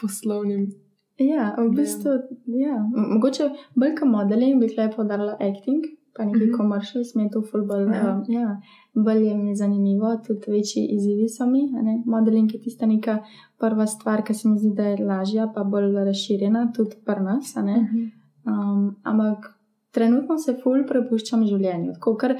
poslovnim. 0.00 0.70
Ja, 1.20 1.54
v 1.58 1.68
bistvu, 1.76 2.10
ja. 2.46 2.78
Mogoče 2.96 3.50
bolj 3.76 3.96
kot 3.98 4.08
modeling 4.08 4.60
bi 4.60 4.70
lepo 4.72 5.02
podarila 5.02 5.34
acting, 5.36 5.84
pa 6.16 6.24
nekaj 6.24 6.46
mm 6.46 6.50
-hmm. 6.50 6.56
komercial, 6.56 7.04
smej 7.04 7.28
to 7.32 7.42
fulbol. 7.42 7.80
Ja. 7.92 8.14
Um, 8.16 8.24
ja. 8.28 8.60
Bolj 8.94 9.26
je 9.28 9.34
mi 9.34 9.56
zanimivo, 9.56 10.16
tudi 10.26 10.50
večji 10.50 10.86
izzivi 10.96 11.28
so 11.28 11.46
mi. 11.46 11.62
Modeling 12.06 12.54
je 12.54 12.60
tista 12.60 12.86
neka 12.86 13.18
prva 13.58 13.86
stvar, 13.86 14.24
ki 14.24 14.34
se 14.34 14.48
mi 14.48 14.58
zdi, 14.58 14.70
da 14.74 14.82
je 14.82 15.04
lažja, 15.04 15.52
pa 15.54 15.64
bolj 15.64 15.92
razširjena, 16.04 16.72
tudi 16.76 16.96
pri 17.04 17.20
nas. 17.22 17.54
Mm 17.56 17.60
-hmm. 17.60 18.10
um, 18.46 18.96
ampak 19.02 19.60
trenutno 19.90 20.38
se 20.38 20.56
ful 20.62 20.86
prepuščam 20.88 21.46
življenju. 21.46 21.92
Tako, 21.92 22.16
ker 22.16 22.36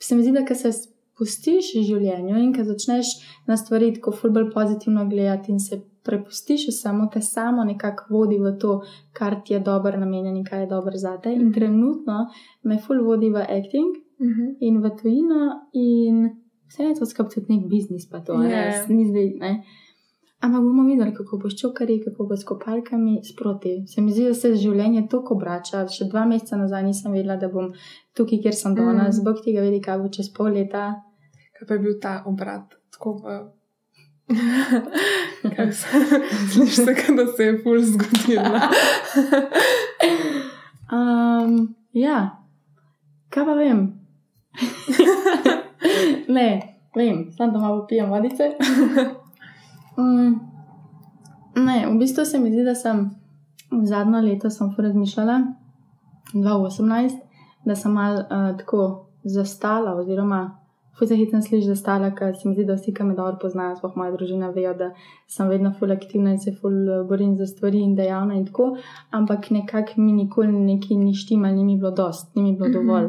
se 0.00 0.16
mi 0.16 0.22
zdi, 0.22 0.32
da 0.32 0.54
se 0.54 0.72
spustiš 0.72 1.72
življenju 1.86 2.36
in 2.38 2.54
ko 2.54 2.64
začneš 2.64 3.06
na 3.46 3.56
stvari 3.56 3.94
tako 3.94 4.12
ful 4.12 4.30
bolj 4.30 4.50
pozitivno 4.54 5.08
gledati 5.08 5.52
in 5.52 5.60
se 5.60 5.80
prepustiš 6.08 6.66
samo 6.80 7.06
te 7.12 7.20
samo 7.20 7.64
nekako 7.64 8.04
vodi 8.14 8.38
v 8.38 8.54
to, 8.60 8.80
kar 9.12 9.36
ti 9.44 9.54
je 9.54 9.60
dobro 9.60 10.00
namenjen 10.00 10.36
in 10.36 10.44
kaj 10.44 10.64
je 10.64 10.70
dobro 10.74 10.96
za 10.96 11.16
te. 11.22 11.32
In 11.32 11.42
mhm. 11.42 11.52
trenutno 11.52 12.18
me 12.62 12.78
ful 12.86 13.04
vodi 13.04 13.30
v 13.30 13.44
acting 13.58 13.90
uh 13.96 14.26
mhm. 14.26 14.40
-huh. 14.40 14.56
in 14.60 14.80
v 14.82 14.90
tujino 15.02 15.42
in 15.72 16.30
vse 16.68 16.84
je 16.84 16.94
to 16.94 17.06
skupaj 17.06 17.34
tudi 17.34 17.52
nek 17.52 17.68
biznis, 17.68 18.08
pa 18.10 18.20
to 18.20 18.32
yeah. 18.32 18.88
ne, 18.88 18.94
ni 18.96 19.04
zdaj, 19.10 19.28
ne. 19.40 19.52
Ampak 20.40 20.62
bomo 20.62 20.82
videli, 20.86 21.14
kako 21.14 21.38
bo 21.38 21.50
s 21.50 21.56
čokari, 21.60 22.02
kako 22.04 22.26
bo 22.26 22.36
s 22.36 22.44
kopalkami 22.44 23.20
sproti. 23.24 23.84
Se 23.86 24.00
mi 24.00 24.12
zdi, 24.12 24.24
da 24.24 24.34
se 24.34 24.54
življenje 24.54 25.08
tako 25.10 25.34
obrača. 25.34 25.82
Še 25.90 26.06
dva 26.12 26.22
meseca 26.30 26.56
nazaj 26.56 26.84
nisem 26.86 27.12
vedela, 27.12 27.36
da 27.36 27.48
bom 27.48 27.72
tukaj, 28.14 28.38
kjer 28.44 28.54
sem 28.54 28.74
danes, 28.78 29.18
mm. 29.18 29.24
bog 29.26 29.42
tega 29.44 29.64
vedi, 29.66 29.80
kaj 29.82 29.98
bo 29.98 30.08
čez 30.14 30.30
pol 30.36 30.54
leta. 30.54 30.84
Kaj 31.58 31.68
pa 31.68 31.74
je 31.74 31.82
bil 31.82 31.96
ta 32.02 32.12
obrat, 32.30 32.78
tako 32.94 33.16
v 33.18 33.57
Slišiš 36.52 36.76
se, 36.76 36.94
da 37.16 37.26
se 37.36 37.44
je 37.44 37.62
pulz 37.62 37.86
zgodil. 37.92 38.40
um, 40.92 41.74
ja, 41.92 42.44
kaj 43.28 43.44
pa 43.44 43.54
vem? 43.54 44.00
ne, 46.36 46.76
vem, 46.96 47.32
samo 47.36 47.52
da 47.52 47.58
malo 47.58 47.86
pijem 47.86 48.10
vodice. 48.10 48.50
mm, 49.98 50.40
ne, 51.64 51.86
v 51.90 51.98
bistvu 51.98 52.24
se 52.24 52.38
mi 52.38 52.50
zdi, 52.50 52.64
da 52.64 52.74
sem 52.74 53.10
zadnjo 53.84 54.20
leto 54.20 54.50
sem 54.50 54.74
razmišljala, 54.78 55.40
2018, 56.34 57.18
da 57.64 57.76
sem 57.76 57.92
mal 57.92 58.14
uh, 58.14 58.56
tako 58.58 59.06
zastala, 59.24 59.94
oziroma 59.94 60.58
Fuse 60.98 61.16
hitro 61.16 61.40
slišiš 61.42 61.66
zastala, 61.68 62.10
ker 62.14 62.34
se 62.36 62.48
mi 62.48 62.54
zdi, 62.56 62.64
da 62.66 62.74
vsi, 62.74 62.92
ki 62.94 63.04
me 63.06 63.14
dobro 63.14 63.38
poznajo, 63.42 63.76
sploh 63.78 63.96
moja 63.96 64.12
družina, 64.16 64.50
vejo, 64.54 64.72
da 64.78 64.88
sem 65.30 65.48
vedno 65.48 65.70
ful 65.78 65.92
aktivna 65.94 66.32
in 66.34 66.40
se 66.42 66.52
ful 66.52 66.74
eh, 66.74 67.02
borim 67.08 67.36
za 67.38 67.46
stvari 67.46 67.82
in 67.86 67.94
dejavna 67.98 68.34
in 68.34 68.46
tako, 68.46 68.70
ampak 69.14 69.50
nekako 69.54 70.00
mi 70.02 70.12
nikoli 70.12 70.52
neki 70.52 70.96
ni 70.96 71.14
štima, 71.14 71.52
ni 71.54 71.64
mi 71.64 71.76
bilo 71.76 71.90
dost, 71.90 72.34
ni 72.36 72.42
mi 72.42 72.56
bilo 72.56 72.68
Mhm, 72.68 72.78
dovolj. 72.78 73.08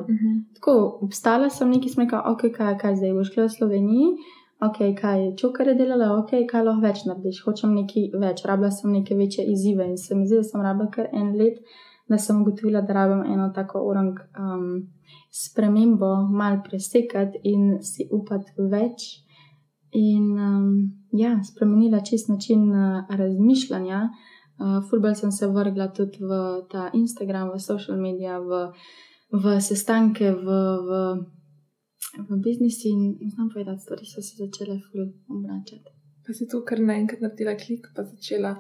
Tako, 0.59 0.75
obstala 1.01 1.49
sem 1.49 1.69
neki 1.69 1.89
smeka, 1.89 2.21
ok, 2.25 2.51
kaj, 2.57 2.77
kaj 2.77 2.95
zdaj 3.01 3.13
boš 3.13 3.33
šla 3.33 3.47
v 3.47 3.55
Sloveniji, 3.57 4.11
ok, 4.59 4.77
kaj 5.01 5.25
je 5.25 5.35
čokar 5.37 5.67
je 5.67 5.75
delala, 5.75 6.13
ok, 6.19 6.31
kaj 6.51 6.63
lahko 6.63 6.81
več 6.83 7.05
narediš, 7.07 7.43
hočem 7.45 7.75
nekaj 7.75 8.09
več, 8.19 8.45
rabila 8.45 8.71
sem 8.71 8.91
neke 8.91 9.15
večje 9.15 9.45
izzive 9.45 9.87
in 9.87 9.97
se 9.97 10.15
mi 10.15 10.27
zdi, 10.27 10.41
da 10.43 10.43
sem 10.43 10.61
rabila 10.61 10.91
kar 10.91 11.07
en 11.13 11.31
let, 11.39 11.61
da 12.09 12.17
sem 12.17 12.41
ugotovila, 12.41 12.81
da 12.81 12.93
rabim 12.93 13.23
eno 13.33 13.51
tako 13.55 13.81
orang 13.87 14.19
um, 14.37 14.87
spremembo, 15.29 16.27
mal 16.31 16.61
presekati 16.63 17.39
in 17.43 17.77
si 17.81 18.07
upati 18.11 18.51
več. 18.71 19.07
In 19.91 20.25
um, 20.37 20.71
ja, 21.17 21.39
spremenila 21.43 22.01
čist 22.05 22.29
način 22.29 22.69
uh, 22.69 23.05
razmišljanja. 23.09 24.01
Uh, 24.59 24.79
Fulbral 24.89 25.15
sem 25.15 25.31
se 25.31 25.47
vrgla 25.47 25.87
tudi 25.93 26.21
v 26.21 26.61
ta 26.71 26.89
Instagram, 26.93 27.53
v 27.53 27.59
social 27.63 27.97
medije, 27.97 28.37
v, 28.39 28.61
v 29.33 29.57
sestanke, 29.61 30.31
v, 30.35 30.57
v, 30.89 31.01
v 32.27 32.39
biznis 32.43 32.83
in 32.85 33.15
znam 33.33 33.49
povedati, 33.53 33.81
stvari 33.81 34.05
so 34.05 34.21
se 34.21 34.37
začele 34.37 34.77
ful 34.89 35.07
obračati. 35.29 35.95
Pa 36.25 36.33
si 36.33 36.45
tu 36.45 36.61
kar 36.61 36.81
naenkrat 36.85 37.21
naredila 37.21 37.55
klik, 37.57 37.89
pa 37.95 38.03
začela, 38.05 38.57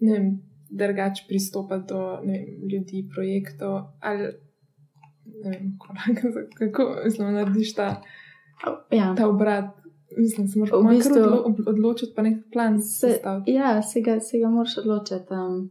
ne 0.00 0.12
vem, 0.12 0.30
drugače 0.70 1.28
pristopati 1.28 1.86
do 1.92 2.00
vem, 2.26 2.46
ljudi, 2.72 3.06
projektov. 3.14 4.00
Ali 4.00 4.32
ne 5.24 5.50
vem, 5.50 5.78
korak, 5.78 6.22
kako 6.54 6.96
mislim, 7.04 7.34
narediš 7.34 7.74
ta, 7.74 8.02
Ja. 8.90 9.14
ta 9.14 9.28
obrat. 9.28 9.64
Mislim, 10.18 10.48
se 10.48 10.58
moraš 10.58 10.72
V 10.72 10.88
bistvu- 10.88 11.14
bistvu 11.48 11.64
odločiti, 11.66 12.12
pa 12.16 12.22
nek 12.22 12.38
plan 12.52 12.82
Se, 12.82 13.20
ja, 13.46 13.82
se 13.82 14.00
ga, 14.00 14.20
se 14.20 14.38
ga 14.38 14.48
moraš 14.48 14.78
odločiti. 14.78 15.30
Um, 15.32 15.70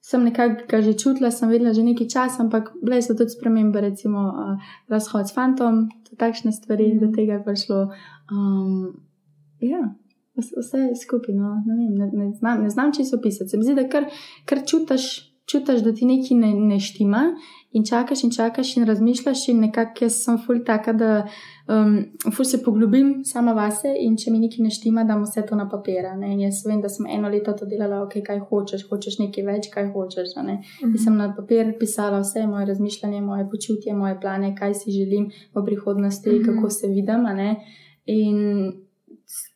sem 0.00 0.24
nekako 0.24 0.80
že 0.80 0.92
čutila, 0.94 1.30
sem 1.30 1.48
vedela 1.48 1.72
že 1.72 1.82
nekaj 1.82 2.06
časa, 2.08 2.42
ampak 2.42 2.72
bile 2.82 2.98
so 2.98 3.14
tudi 3.14 3.30
spremembe, 3.30 3.80
recimo 3.80 4.18
uh, 4.20 4.58
razhod 4.88 5.28
s 5.28 5.34
fantom, 5.34 5.74
to 6.02 6.16
takšne 6.16 6.52
stvari, 6.52 6.86
Mhm. 6.86 6.96
mm. 6.96 7.00
do 7.00 7.16
tega 7.16 7.32
je 7.32 7.44
prišlo. 7.44 7.78
Um, 8.28 9.00
ja, 9.60 9.94
vse, 10.34 10.54
vse 10.56 10.78
skupaj, 10.96 11.34
no, 11.34 11.62
ne, 11.64 11.74
vem, 11.76 11.94
ne, 11.94 12.06
ne, 12.14 12.32
znam, 12.32 12.62
ne 12.62 12.70
znam 12.70 12.92
čisto 12.92 13.16
opisati. 13.16 13.48
Se 13.48 13.56
mi 13.56 13.64
zdi, 13.64 13.74
da 13.74 13.88
kar, 13.88 14.04
kar 14.44 14.58
čutiš, 14.64 15.06
čutiš, 15.46 15.80
da 15.80 15.92
ti 15.92 16.04
nekaj 16.04 16.36
ne, 16.36 16.50
ne 16.66 16.80
štima. 16.80 17.22
In 17.72 17.84
čakaš 17.84 18.24
in 18.24 18.30
čakaš 18.30 18.76
in 18.76 18.86
razmišljaš, 18.86 19.48
in 19.48 19.60
nekako 19.60 20.04
jaz 20.04 20.14
sem 20.24 20.38
ful 20.38 20.62
taka, 20.64 20.92
da 20.92 21.28
um, 21.68 21.98
ful 22.32 22.44
se 22.44 22.62
poglobim 22.64 23.24
sama 23.24 23.52
vase 23.52 23.92
in 24.00 24.16
če 24.16 24.30
mi 24.30 24.38
nekaj 24.38 24.58
ne 24.58 24.70
štima, 24.70 25.04
dam 25.04 25.22
vse 25.22 25.42
to 25.42 25.54
na 25.54 25.68
papir. 25.68 26.04
ne. 26.16 26.32
In 26.32 26.40
jaz 26.40 26.62
vem, 26.66 26.80
da 26.80 26.88
sem 26.88 27.06
eno 27.06 27.28
leto 27.28 27.52
to 27.52 27.66
delala, 27.66 28.02
ok, 28.02 28.12
kaj 28.24 28.40
hočeš, 28.40 28.88
hočeš 28.88 29.18
nekaj 29.18 29.44
več, 29.44 29.68
kaj 29.70 29.92
hočeš. 29.92 30.36
ne. 30.36 30.62
Mhm. 30.82 30.90
In 30.90 30.98
sem 30.98 31.16
na 31.16 31.34
papir 31.36 31.74
pisala 31.78 32.20
vse 32.20 32.46
moje 32.46 32.66
razmišljanje, 32.66 33.20
moje 33.20 33.48
počutje, 33.50 33.94
moje 33.94 34.20
plane, 34.20 34.56
kaj 34.56 34.74
si 34.74 34.90
želim 34.90 35.24
v 35.54 35.64
prihodnosti, 35.64 36.30
Mhm. 36.30 36.44
kako 36.46 36.70
se 36.70 36.86
vidim. 36.88 37.26
In 38.06 38.38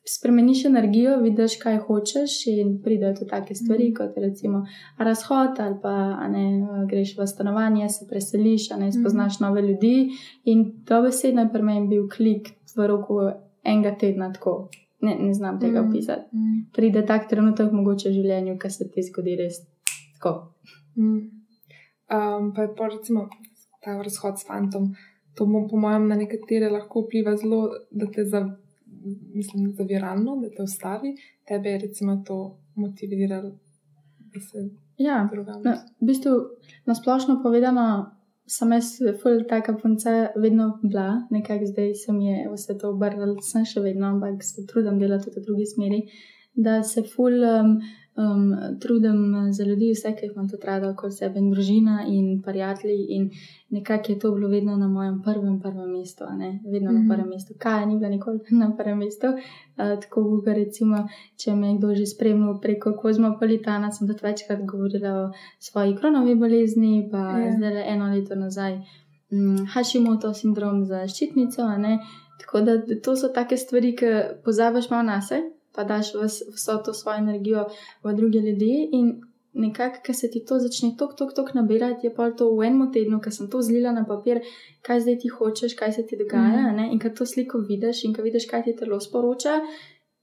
spremeniš 0.06 0.64
energijo, 0.64 1.20
vidiš, 1.20 1.56
kaj 1.56 1.78
hočeš, 1.78 2.46
in 2.48 2.82
pridejo 2.82 3.14
tudi 3.14 3.30
take 3.30 3.54
stvari, 3.54 3.84
Mhm. 3.84 3.94
kot 3.94 4.12
recimo 4.16 4.66
razhod, 4.98 5.60
ali 5.60 5.76
pa 5.82 5.94
ne, 6.28 6.44
greš 6.86 7.18
v 7.18 7.26
stanovanje, 7.26 7.88
se 7.88 8.06
preseliš, 8.08 8.70
ne 8.70 8.92
spoznaš 8.92 9.40
nove 9.40 9.62
ljudi. 9.62 10.08
In 10.44 10.72
dobesedno 10.84 11.42
je 11.42 11.52
pri 11.52 11.62
meni 11.62 11.88
bil 11.88 12.08
klik 12.08 12.48
v 12.76 12.86
roku 12.86 13.14
enega 13.64 13.96
tedna 13.96 14.32
tako. 14.32 14.68
Ne, 15.00 15.16
ne 15.16 15.34
znam 15.34 15.60
tega 15.60 15.80
Mhm. 15.80 15.88
opisati. 15.88 16.36
Mm. 16.36 16.70
Pride 16.72 17.06
tak 17.06 17.28
trenutek 17.28 17.72
mogoče 17.72 18.08
v 18.08 18.12
življenju, 18.12 18.58
ki 18.58 18.70
se 18.70 18.90
ti 18.90 19.02
zgodi 19.02 19.36
res 19.36 19.54
tako. 20.14 20.52
Mm. 20.96 21.18
Um, 22.08 22.52
pa 22.54 22.62
je 22.62 22.74
pa 22.76 22.88
recimo 22.88 23.28
ta 23.82 24.02
razhod 24.02 24.38
s 24.38 24.46
fantom. 24.46 24.94
To 25.34 25.44
po 25.70 25.76
mojem 25.76 26.08
na 26.08 26.14
nekatere 26.14 26.70
lahko 26.70 27.00
vpliva 27.00 27.36
zelo, 27.36 27.60
da 27.90 28.06
te 28.06 28.24
za, 28.24 28.56
mislim, 29.34 29.72
zaviralno, 29.78 30.36
da 30.42 30.50
te 30.50 30.62
ustavi. 30.62 31.16
Tebe 31.48 31.70
je 31.70 31.78
recimo 31.78 32.22
to 32.26 32.58
motiviralo, 32.74 33.50
da 34.32 34.40
se 34.40 34.70
Ja, 34.98 35.28
drugam. 35.32 35.62
No, 35.64 35.72
v 36.00 36.06
bistvu, 36.06 36.32
na 36.86 36.94
splošno 36.94 37.40
povedano, 37.42 37.86
sem 38.46 38.72
jaz, 38.76 38.92
ful, 39.22 39.42
taka 39.48 39.74
punca, 39.78 40.28
vedno 40.36 40.68
bila, 40.82 41.22
nekako 41.30 41.66
zdaj 41.70 41.94
se 41.94 42.12
mi 42.12 42.28
je 42.28 42.50
vse 42.52 42.76
to 42.78 42.92
obrnilo, 42.92 43.36
sem 43.42 43.64
še 43.68 43.80
vedno, 43.80 44.12
ampak 44.14 44.44
se 44.44 44.66
trudim 44.68 45.00
delati 45.00 45.32
v 45.32 45.42
drugi 45.46 45.66
smeri, 45.74 46.02
da 46.54 46.82
se 46.82 47.04
ful 47.08 47.38
um, 47.48 47.78
um, 48.16 48.78
trudim 48.80 49.34
za 49.52 49.64
ljudi, 49.64 49.92
vse, 49.92 50.12
ki 50.16 50.26
jih 50.26 50.32
imam 50.34 50.48
tudi 50.48 50.66
rada, 50.66 50.90
okoli 50.90 51.12
sebe 51.12 51.38
in 51.38 51.50
družina 51.50 52.04
in 52.08 52.42
prijatelji 52.42 53.06
in 53.08 53.30
nekako 53.70 54.12
je 54.12 54.18
to 54.18 54.32
bilo 54.32 54.48
vedno 54.48 54.76
na 54.76 54.88
mojem 54.88 55.22
prvem, 55.22 55.60
prvem 55.60 55.90
mestu, 55.90 56.24
vedno 56.24 56.90
mm 56.90 56.96
-hmm. 56.96 57.00
Mhm. 57.00 57.08
na 57.08 57.14
prvem 57.14 57.28
mestu. 57.28 57.54
Kaj 57.58 57.86
ni 57.86 57.96
bila 57.96 58.08
nikoli 58.08 58.40
na 58.62 58.76
prvem 58.76 58.98
mestu, 58.98 59.26
uh, 59.26 60.00
tako 60.00 60.22
Google, 60.22 60.54
recimo, 60.54 61.08
če 61.36 61.54
me 61.56 61.68
je 61.68 61.78
kdo 61.78 61.94
že 61.94 62.06
spremljal 62.06 62.60
preko 62.60 62.92
kozmopolitana, 62.92 63.90
sem 63.90 64.08
tudi 64.08 64.20
večkrat 64.22 64.64
govorila 64.64 65.12
o 65.12 65.32
svoji 65.58 65.96
kronovi 65.96 66.34
bolezni, 66.34 67.08
pa 67.10 67.18
Ja. 67.18 67.38
yeah. 67.38 67.56
zdaj 67.56 67.74
le 67.74 67.84
eno 67.86 68.14
leto 68.14 68.34
nazaj 68.34 68.80
um, 69.30 69.66
Hashimoto 69.66 70.34
sindrom 70.34 70.84
za 70.84 71.08
ščitnico. 71.08 71.62
Tako 72.40 72.60
da 72.60 72.76
da 72.76 73.00
to 73.00 73.16
so 73.16 73.28
take 73.28 73.56
stvari, 73.56 73.96
ki 73.96 74.06
pozabiš 74.44 74.90
malo 74.90 75.02
na 75.02 75.22
sebe, 75.22 75.50
pa 75.74 75.84
daš 75.84 76.14
vs, 76.14 76.42
vso 76.54 76.78
to 76.84 76.94
svojo 76.94 77.18
energijo 77.18 77.66
v 78.04 78.14
druge 78.16 78.38
ljudi. 78.38 78.88
In 78.92 79.20
nekako, 79.52 80.00
ker 80.04 80.14
se 80.14 80.30
ti 80.30 80.44
to 80.48 80.58
začne 80.58 80.94
tok, 80.98 81.16
tok, 81.16 81.34
tok 81.36 81.54
nabirati, 81.54 82.06
je 82.06 82.14
pa 82.14 82.30
to 82.30 82.50
v 82.56 82.68
enem 82.68 82.92
tednu, 82.92 83.20
ker 83.20 83.32
sem 83.32 83.50
to 83.52 83.62
zlila 83.62 83.92
na 83.92 84.04
papir, 84.08 84.40
kaj 84.86 85.04
zdaj 85.04 85.18
ti 85.24 85.28
hočeš, 85.28 85.76
kaj 85.76 85.92
se 85.92 86.06
ti 86.06 86.16
dogaja. 86.16 86.72
Mm. 86.72 86.92
In 86.92 86.98
ker 87.02 87.12
to 87.14 87.26
sliko 87.28 87.60
vidiš 87.68 88.04
in 88.06 88.14
ker 88.16 88.24
vidiš, 88.24 88.48
kaj 88.50 88.64
ti 88.68 88.76
telo 88.76 89.00
sporoča, 89.00 89.60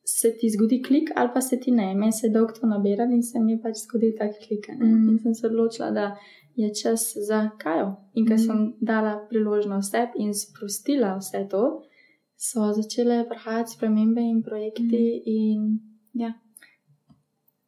se 0.09 0.33
ti 0.33 0.49
zgodi 0.49 0.81
klik, 0.81 1.11
ali 1.15 1.29
pa 1.33 1.41
se 1.41 1.59
ti 1.59 1.71
ne. 1.71 1.93
Meni 1.95 2.11
se 2.11 2.27
je 2.27 2.33
dolgo 2.33 2.53
to 2.57 2.67
nabiralo 2.67 3.13
in 3.13 3.23
se 3.23 3.39
mi 3.39 3.53
je 3.53 3.61
pač 3.61 3.83
zgodil 3.85 4.15
tak 4.17 4.33
klik. 4.47 4.71
Mm. 4.73 5.09
In 5.09 5.19
sem 5.19 5.35
se 5.35 5.47
odločila, 5.47 5.91
da 5.91 6.15
je 6.55 6.73
čas 6.75 7.13
za 7.27 7.49
kajo. 7.57 7.93
In 8.13 8.25
ker 8.25 8.37
mm. 8.37 8.45
sem 8.45 8.73
dala 8.81 9.19
priložnost 9.29 9.91
sebi 9.91 10.25
in 10.25 10.33
sprostila 10.33 11.15
vse 11.21 11.45
to, 11.51 11.63
so 12.39 12.73
začele 12.73 13.25
prihajati 13.29 13.71
spremembe 13.71 14.21
in 14.21 14.43
projekti. 14.43 14.83
Mm. 14.83 15.21
In, 15.25 15.79
ja. 16.13 16.33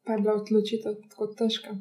Pa 0.04 0.14
je 0.14 0.22
bila 0.22 0.34
odločitev 0.34 0.96
tako 1.10 1.28
težka. 1.28 1.76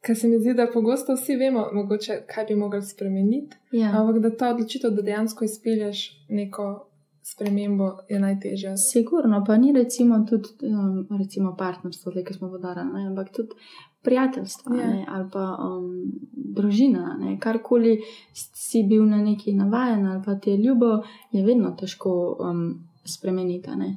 Ker 0.00 0.16
se 0.16 0.28
mi 0.28 0.38
zdi, 0.40 0.54
da 0.54 0.66
pogosto 0.72 1.14
vsi 1.14 1.36
vemo, 1.36 1.68
mogoče, 1.72 2.22
kaj 2.26 2.44
bi 2.44 2.54
mogli 2.56 2.82
spremeniti, 2.82 3.56
Ja. 3.72 3.92
ampak 3.94 4.22
da 4.22 4.36
ta 4.36 4.50
odločitev, 4.54 4.90
da 4.90 5.02
dejansko 5.02 5.44
izpelješ 5.44 6.26
neko 6.28 6.89
spremembo, 7.32 7.98
je 8.08 8.18
najtežja. 8.20 8.76
Sigurno, 8.76 9.44
pa 9.46 9.56
ni 9.56 9.72
recimo 9.72 10.24
tudi 10.28 10.48
um, 10.66 11.06
recimo 11.18 11.54
partnerstvo, 11.56 12.12
ki 12.26 12.34
smo 12.34 12.48
vodarali, 12.48 13.06
ampak 13.06 13.32
tudi 13.36 13.54
prijateljstvo 14.02 14.74
Ja. 14.74 14.86
yeah. 14.86 15.04
ali 15.08 15.30
pa 15.32 15.56
um, 15.60 16.12
družina. 16.32 17.16
Ne? 17.20 17.38
Karkoli 17.38 17.98
si 18.34 18.82
bil 18.82 19.04
na 19.06 19.22
neki 19.22 19.52
navajen 19.52 20.06
ali 20.06 20.22
pa 20.24 20.34
ti 20.34 20.50
je 20.50 20.56
ljubo, 20.56 21.02
je 21.32 21.44
vedno 21.44 21.76
težko 21.80 22.36
um, 22.40 22.88
spremeniti. 23.04 23.70
Ne? 23.76 23.96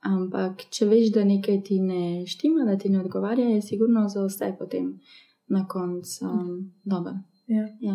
Ampak 0.00 0.66
če 0.70 0.86
veš, 0.86 1.12
da 1.12 1.24
nekaj 1.24 1.62
ti 1.64 1.80
ne 1.80 2.26
štima, 2.26 2.64
da 2.64 2.78
ti 2.78 2.88
ne 2.88 3.00
odgovarja, 3.00 3.48
je 3.48 3.62
sigurno 3.62 4.08
za 4.08 4.24
vse 4.26 4.54
potem 4.58 5.00
na 5.48 5.66
koncu 5.68 6.24
um, 6.28 6.72
dobro. 6.84 7.14
Ja. 7.46 7.68
Ja. 7.80 7.94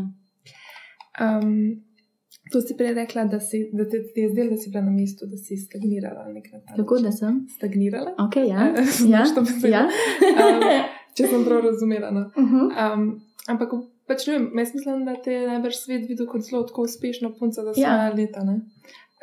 Um, 1.20 1.89
to 2.52 2.62
si 2.62 2.78
prej 2.78 2.94
rekla, 2.94 3.26
da, 3.26 3.40
si, 3.40 3.70
da 3.74 3.86
te, 3.90 4.04
ti 4.14 4.22
je 4.22 4.30
zdelo, 4.30 4.50
da 4.50 4.58
si 4.58 4.70
bila 4.70 4.84
na 4.84 4.92
mestu, 4.92 5.26
da 5.26 5.38
si 5.38 5.58
stagnirala 5.58 6.26
na 6.26 6.34
nek 6.34 6.52
način. 6.54 6.76
Tako 6.78 7.00
da 7.00 7.12
sem. 7.12 7.48
Stagnirala? 7.56 8.16
Ok, 8.18 8.36
ja. 8.36 8.74
Ja. 9.14 9.24
ja. 9.70 9.88
Um, 10.40 10.64
če 11.18 11.28
sem 11.28 11.46
prav 11.46 11.62
razumela. 11.66 12.12
No. 12.12 12.20
uh 12.20 12.52
-huh. 12.52 12.94
Um, 12.94 13.22
ampak 13.48 13.70
pač 14.08 14.28
ne 14.28 14.34
vem, 14.38 14.52
jaz 14.60 14.74
mislim, 14.74 15.06
da 15.06 15.16
te 15.16 15.34
je 15.34 15.48
najbrž 15.48 15.76
svet 15.76 16.08
videl 16.10 16.28
kot 16.28 16.42
zelo 16.42 16.64
tako 16.64 16.82
uspešno 16.82 17.34
punco 17.40 17.62
za 17.62 17.74
Ja. 17.76 17.96
svoje 17.96 18.26
leta. 18.26 18.44
Ne? 18.44 18.62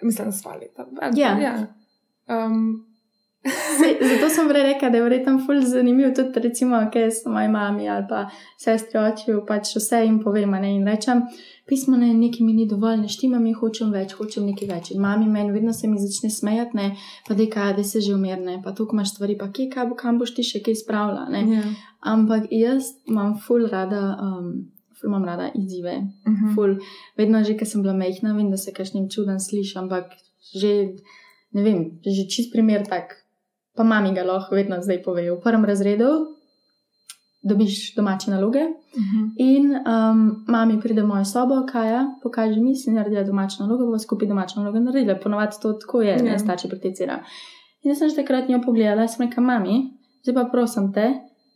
Mislim, 0.02 0.30
za 0.30 0.38
svoje 0.38 0.58
leta. 0.58 0.86
Ja. 1.16 1.38
ja. 1.38 1.66
Um, 2.28 2.85
Se, 3.78 3.88
zato 4.08 4.28
sem 4.30 4.48
prej 4.48 4.62
rekel, 4.62 4.90
da 4.90 4.98
je 4.98 5.02
verjetno 5.04 5.38
ful 5.46 5.60
zanimiv 5.62 6.14
tudi, 6.16 6.40
recimo, 6.40 6.80
kaj 6.92 7.10
so 7.12 7.30
moji 7.30 7.48
mami 7.48 7.88
ali 7.88 8.06
pa 8.08 8.24
sestri 8.58 8.98
oči, 8.98 9.34
pač 9.46 9.74
vse 9.76 10.00
jim 10.04 10.18
povem, 10.22 10.50
ne, 10.50 10.72
in 10.74 10.86
rečem, 10.86 11.22
pismo 11.66 11.96
ne, 11.96 12.12
nekaj 12.14 12.46
mi 12.46 12.52
ni 12.52 12.66
dovolj, 12.66 12.96
ne 13.04 13.08
štima 13.08 13.38
mi, 13.42 13.52
hočem 13.54 13.90
več, 13.94 14.14
hočem 14.18 14.46
nekaj 14.46 14.68
več. 14.68 14.90
In 14.94 15.00
mami 15.02 15.26
meni 15.30 15.52
vedno 15.54 15.72
se 15.72 15.88
mi 15.88 15.98
začne 15.98 16.30
smejati, 16.30 16.76
ne, 16.76 16.88
pa 17.28 17.34
da 17.34 17.46
kaj, 17.50 17.74
da 17.78 17.84
se 17.84 18.00
že 18.00 18.14
umerne, 18.14 18.60
pa 18.64 18.72
tukaj 18.72 18.96
imaš 18.98 19.14
stvari, 19.14 19.36
pa 19.38 19.50
kje, 19.50 19.68
kaj 19.74 19.86
bo, 19.90 19.98
kam 19.98 20.18
boš 20.18 20.34
ti 20.34 20.42
še 20.46 20.62
kaj 20.62 20.80
spravila, 20.82 21.28
ne. 21.30 21.42
Ja. 21.54 21.66
Ampak 22.12 22.48
jaz 22.54 22.94
imam 23.06 23.36
ful 23.38 23.66
rada, 23.70 24.16
um, 24.22 24.70
ful 24.96 25.10
imam 25.10 25.24
rada 25.24 25.50
izzive, 25.54 25.98
Mhm. 26.26 26.54
ful, 26.54 26.78
vedno 27.18 27.44
že, 27.44 27.54
ker 27.54 27.66
sem 27.66 27.82
bila 27.82 27.92
mehna, 27.94 28.34
vem, 28.34 28.50
da 28.50 28.56
se 28.56 28.72
kakšnim 28.72 29.08
čudem 29.10 29.38
sliši, 29.38 29.78
ampak 29.78 30.14
že, 30.54 30.94
ne 31.52 31.62
vem, 31.62 31.78
že 32.06 32.26
čist 32.30 32.52
primer 32.52 32.86
tak, 32.86 33.22
pa 33.76 33.84
mami 33.84 34.12
ga 34.12 34.24
lahko 34.24 34.54
vedno 34.54 34.76
zdaj 34.80 35.02
pove. 35.02 35.22
V 35.28 35.40
prvem 35.40 35.64
razredu 35.64 36.08
dobiš 37.42 37.94
domače 37.94 38.30
naloge 38.30 38.60
Mhm. 38.96 39.24
in 39.38 39.66
um, 39.76 40.20
mami 40.48 40.80
pride 40.80 41.02
v 41.02 41.06
mojo 41.06 41.24
sobo, 41.26 41.62
kaja, 41.64 42.06
pokaže 42.22 42.56
mi, 42.56 42.74
si 42.74 42.90
naredila 42.90 43.22
domačo 43.22 43.60
nalogo, 43.60 43.84
bomo 43.84 43.98
skupaj 43.98 44.28
domačo 44.28 44.54
nalogo 44.56 44.80
naredila. 44.80 45.14
Ponovadi 45.16 45.56
to 45.62 45.72
tako 45.74 46.02
je, 46.02 46.16
Ja. 46.16 46.22
ne 46.24 46.38
starši 46.38 46.68
prakticirajo. 46.68 47.20
In 47.82 47.90
jaz 47.90 47.98
sem 47.98 48.08
že 48.08 48.16
takrat 48.16 48.48
njo 48.48 48.60
pogledala, 48.60 49.06
sem 49.06 49.26
rekla, 49.26 49.42
mami, 49.44 49.90
zdaj 50.22 50.34
pa 50.34 50.44
prosim 50.46 50.92
te, 50.92 51.06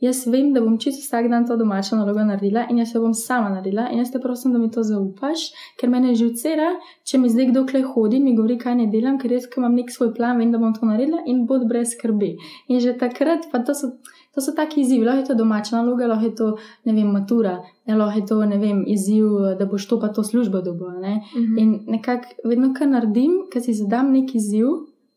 jaz 0.01 0.27
vem, 0.27 0.53
da 0.55 0.61
bom 0.61 0.79
čisto 0.79 1.03
vsak 1.05 1.29
dan 1.29 1.47
to 1.47 1.57
domačo 1.57 1.97
nalogo 1.97 2.25
naredila 2.25 2.67
in 2.71 2.79
jaz 2.79 2.95
jo 2.95 3.03
bom 3.03 3.15
sama 3.15 3.51
naredila 3.51 3.89
in 3.93 3.99
jaz 3.99 4.13
te 4.13 4.21
prosim, 4.21 4.53
da 4.53 4.59
mi 4.59 4.71
to 4.71 4.83
zaupaš, 4.83 5.51
ker 5.81 5.91
me 5.91 6.15
živcera, 6.15 6.71
če 7.05 7.19
mi 7.19 7.29
zdaj 7.29 7.51
kdo 7.51 7.67
kle 7.67 7.83
hodi, 7.83 8.21
mi 8.21 8.37
govori, 8.37 8.59
kaj 8.59 8.75
ne 8.75 8.87
delam, 8.93 9.19
ker 9.19 9.33
jaz, 9.33 9.49
ko 9.51 9.61
imam 9.61 9.77
nek 9.77 9.93
svoj 9.93 10.15
plan, 10.17 10.39
vem, 10.39 10.53
da 10.53 10.59
bom 10.59 10.73
to 10.75 10.87
naredila 10.87 11.21
in 11.27 11.45
bod 11.47 11.69
brez 11.69 11.93
skrbi. 11.97 12.37
In 12.69 12.81
že 12.81 12.97
takrat, 12.99 13.51
pa 13.53 13.63
to 13.65 13.75
so. 13.75 13.95
To 14.31 14.39
so 14.39 14.53
taki 14.55 14.85
izzivi, 14.85 15.03
lahko 15.05 15.21
je 15.21 15.27
to 15.27 15.35
domača 15.35 15.75
naloga, 15.75 16.07
lahko 16.07 16.25
je 16.25 16.35
to, 16.39 16.49
ne 16.87 16.93
vem, 16.95 17.09
matura, 17.11 17.57
ne, 17.87 17.97
lahko 17.99 18.21
je 18.21 18.27
to, 18.27 18.37
ne 18.47 18.59
vem, 18.63 18.85
izziv, 18.87 19.27
da 19.59 19.67
boš 19.67 19.89
to 19.91 19.99
pa 20.01 20.13
to 20.15 20.23
službo 20.23 20.61
dobil. 20.63 20.93
Ne. 21.03 21.17
Mhm. 21.35 21.59
In 21.59 21.73
nekako 21.97 22.47
vedno, 22.47 22.71
kar 22.79 22.87
naredim, 22.87 23.49
ker 23.51 23.63
si 23.63 23.75
zadam 23.75 24.13
nek 24.15 24.31
izziv 24.39 24.69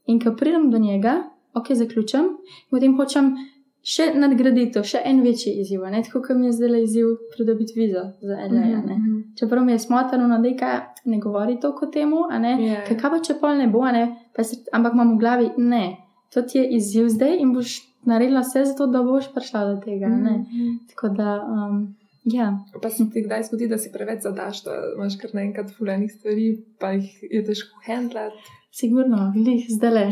in 0.09 0.17
ko 0.19 0.33
pridem 0.33 0.71
do 0.71 0.81
njega, 0.81 1.13
ok, 1.53 1.75
zaključim, 1.77 2.25
in 2.25 2.71
potem 2.71 2.97
hočem 2.97 3.35
še 3.83 4.13
nadgraditi, 4.15 4.71
to, 4.71 4.83
še 4.83 5.01
en 5.05 5.21
večji 5.21 5.51
izziv. 5.59 5.81
Ne? 5.81 6.03
Tako 6.03 6.21
kot 6.21 6.37
mi 6.37 6.45
je 6.45 6.51
zdaj 6.51 6.83
izziv 6.83 7.05
pridobiti 7.35 7.73
vizo 7.75 8.11
za 8.21 8.35
LA. 8.39 8.47
ne. 8.49 8.95
Mhm. 8.97 9.17
Čeprav 9.35 9.65
mi 9.65 9.71
je 9.71 9.79
smotrno, 9.79 10.39
da 10.39 10.55
kaj 10.55 10.75
ne 11.05 11.19
govori 11.19 11.59
toliko 11.59 11.85
o 11.85 11.89
tem, 11.89 12.13
Ja. 12.59 12.83
kaj 12.85 13.09
pa 13.09 13.19
če 13.19 13.33
pol 13.33 13.57
ne 13.57 13.67
bo, 13.67 13.83
ne? 13.91 14.05
Se, 14.39 14.55
ampak 14.71 14.93
imam 14.93 15.15
v 15.15 15.19
glavi, 15.19 15.49
ne, 15.57 15.97
to 16.29 16.41
ti 16.41 16.57
je 16.57 16.69
izziv 16.69 17.09
zdaj 17.09 17.37
in 17.37 17.53
boš 17.53 17.81
naredila 18.05 18.39
vse 18.39 18.65
za 18.65 18.75
to, 18.75 18.87
da 18.87 19.03
boš 19.03 19.33
prišla 19.33 19.65
do 19.65 19.81
tega. 19.81 20.07
ne. 20.07 20.31
Mhm. 20.39 20.69
Tako 20.89 21.09
da, 21.09 21.43
um, 21.43 21.95
ja. 22.23 22.53
Pa 22.81 22.89
se 22.89 23.09
ti 23.09 23.21
kdaj 23.21 23.43
zgodi, 23.43 23.67
da 23.67 23.77
si 23.77 23.91
preveč 23.91 24.21
zadaš, 24.21 24.63
da 24.63 24.71
imaš 24.95 25.17
kar 25.17 25.29
naenkrat 25.33 25.71
fulejnih 25.71 26.11
stvari, 26.11 26.47
pa 26.79 26.91
jih 26.91 27.23
je 27.31 27.43
težko 27.45 27.75
handlati. 27.85 28.37
Sigurno, 28.73 29.31
glih, 29.35 29.65
zdaj 29.69 29.91
le. 29.91 30.11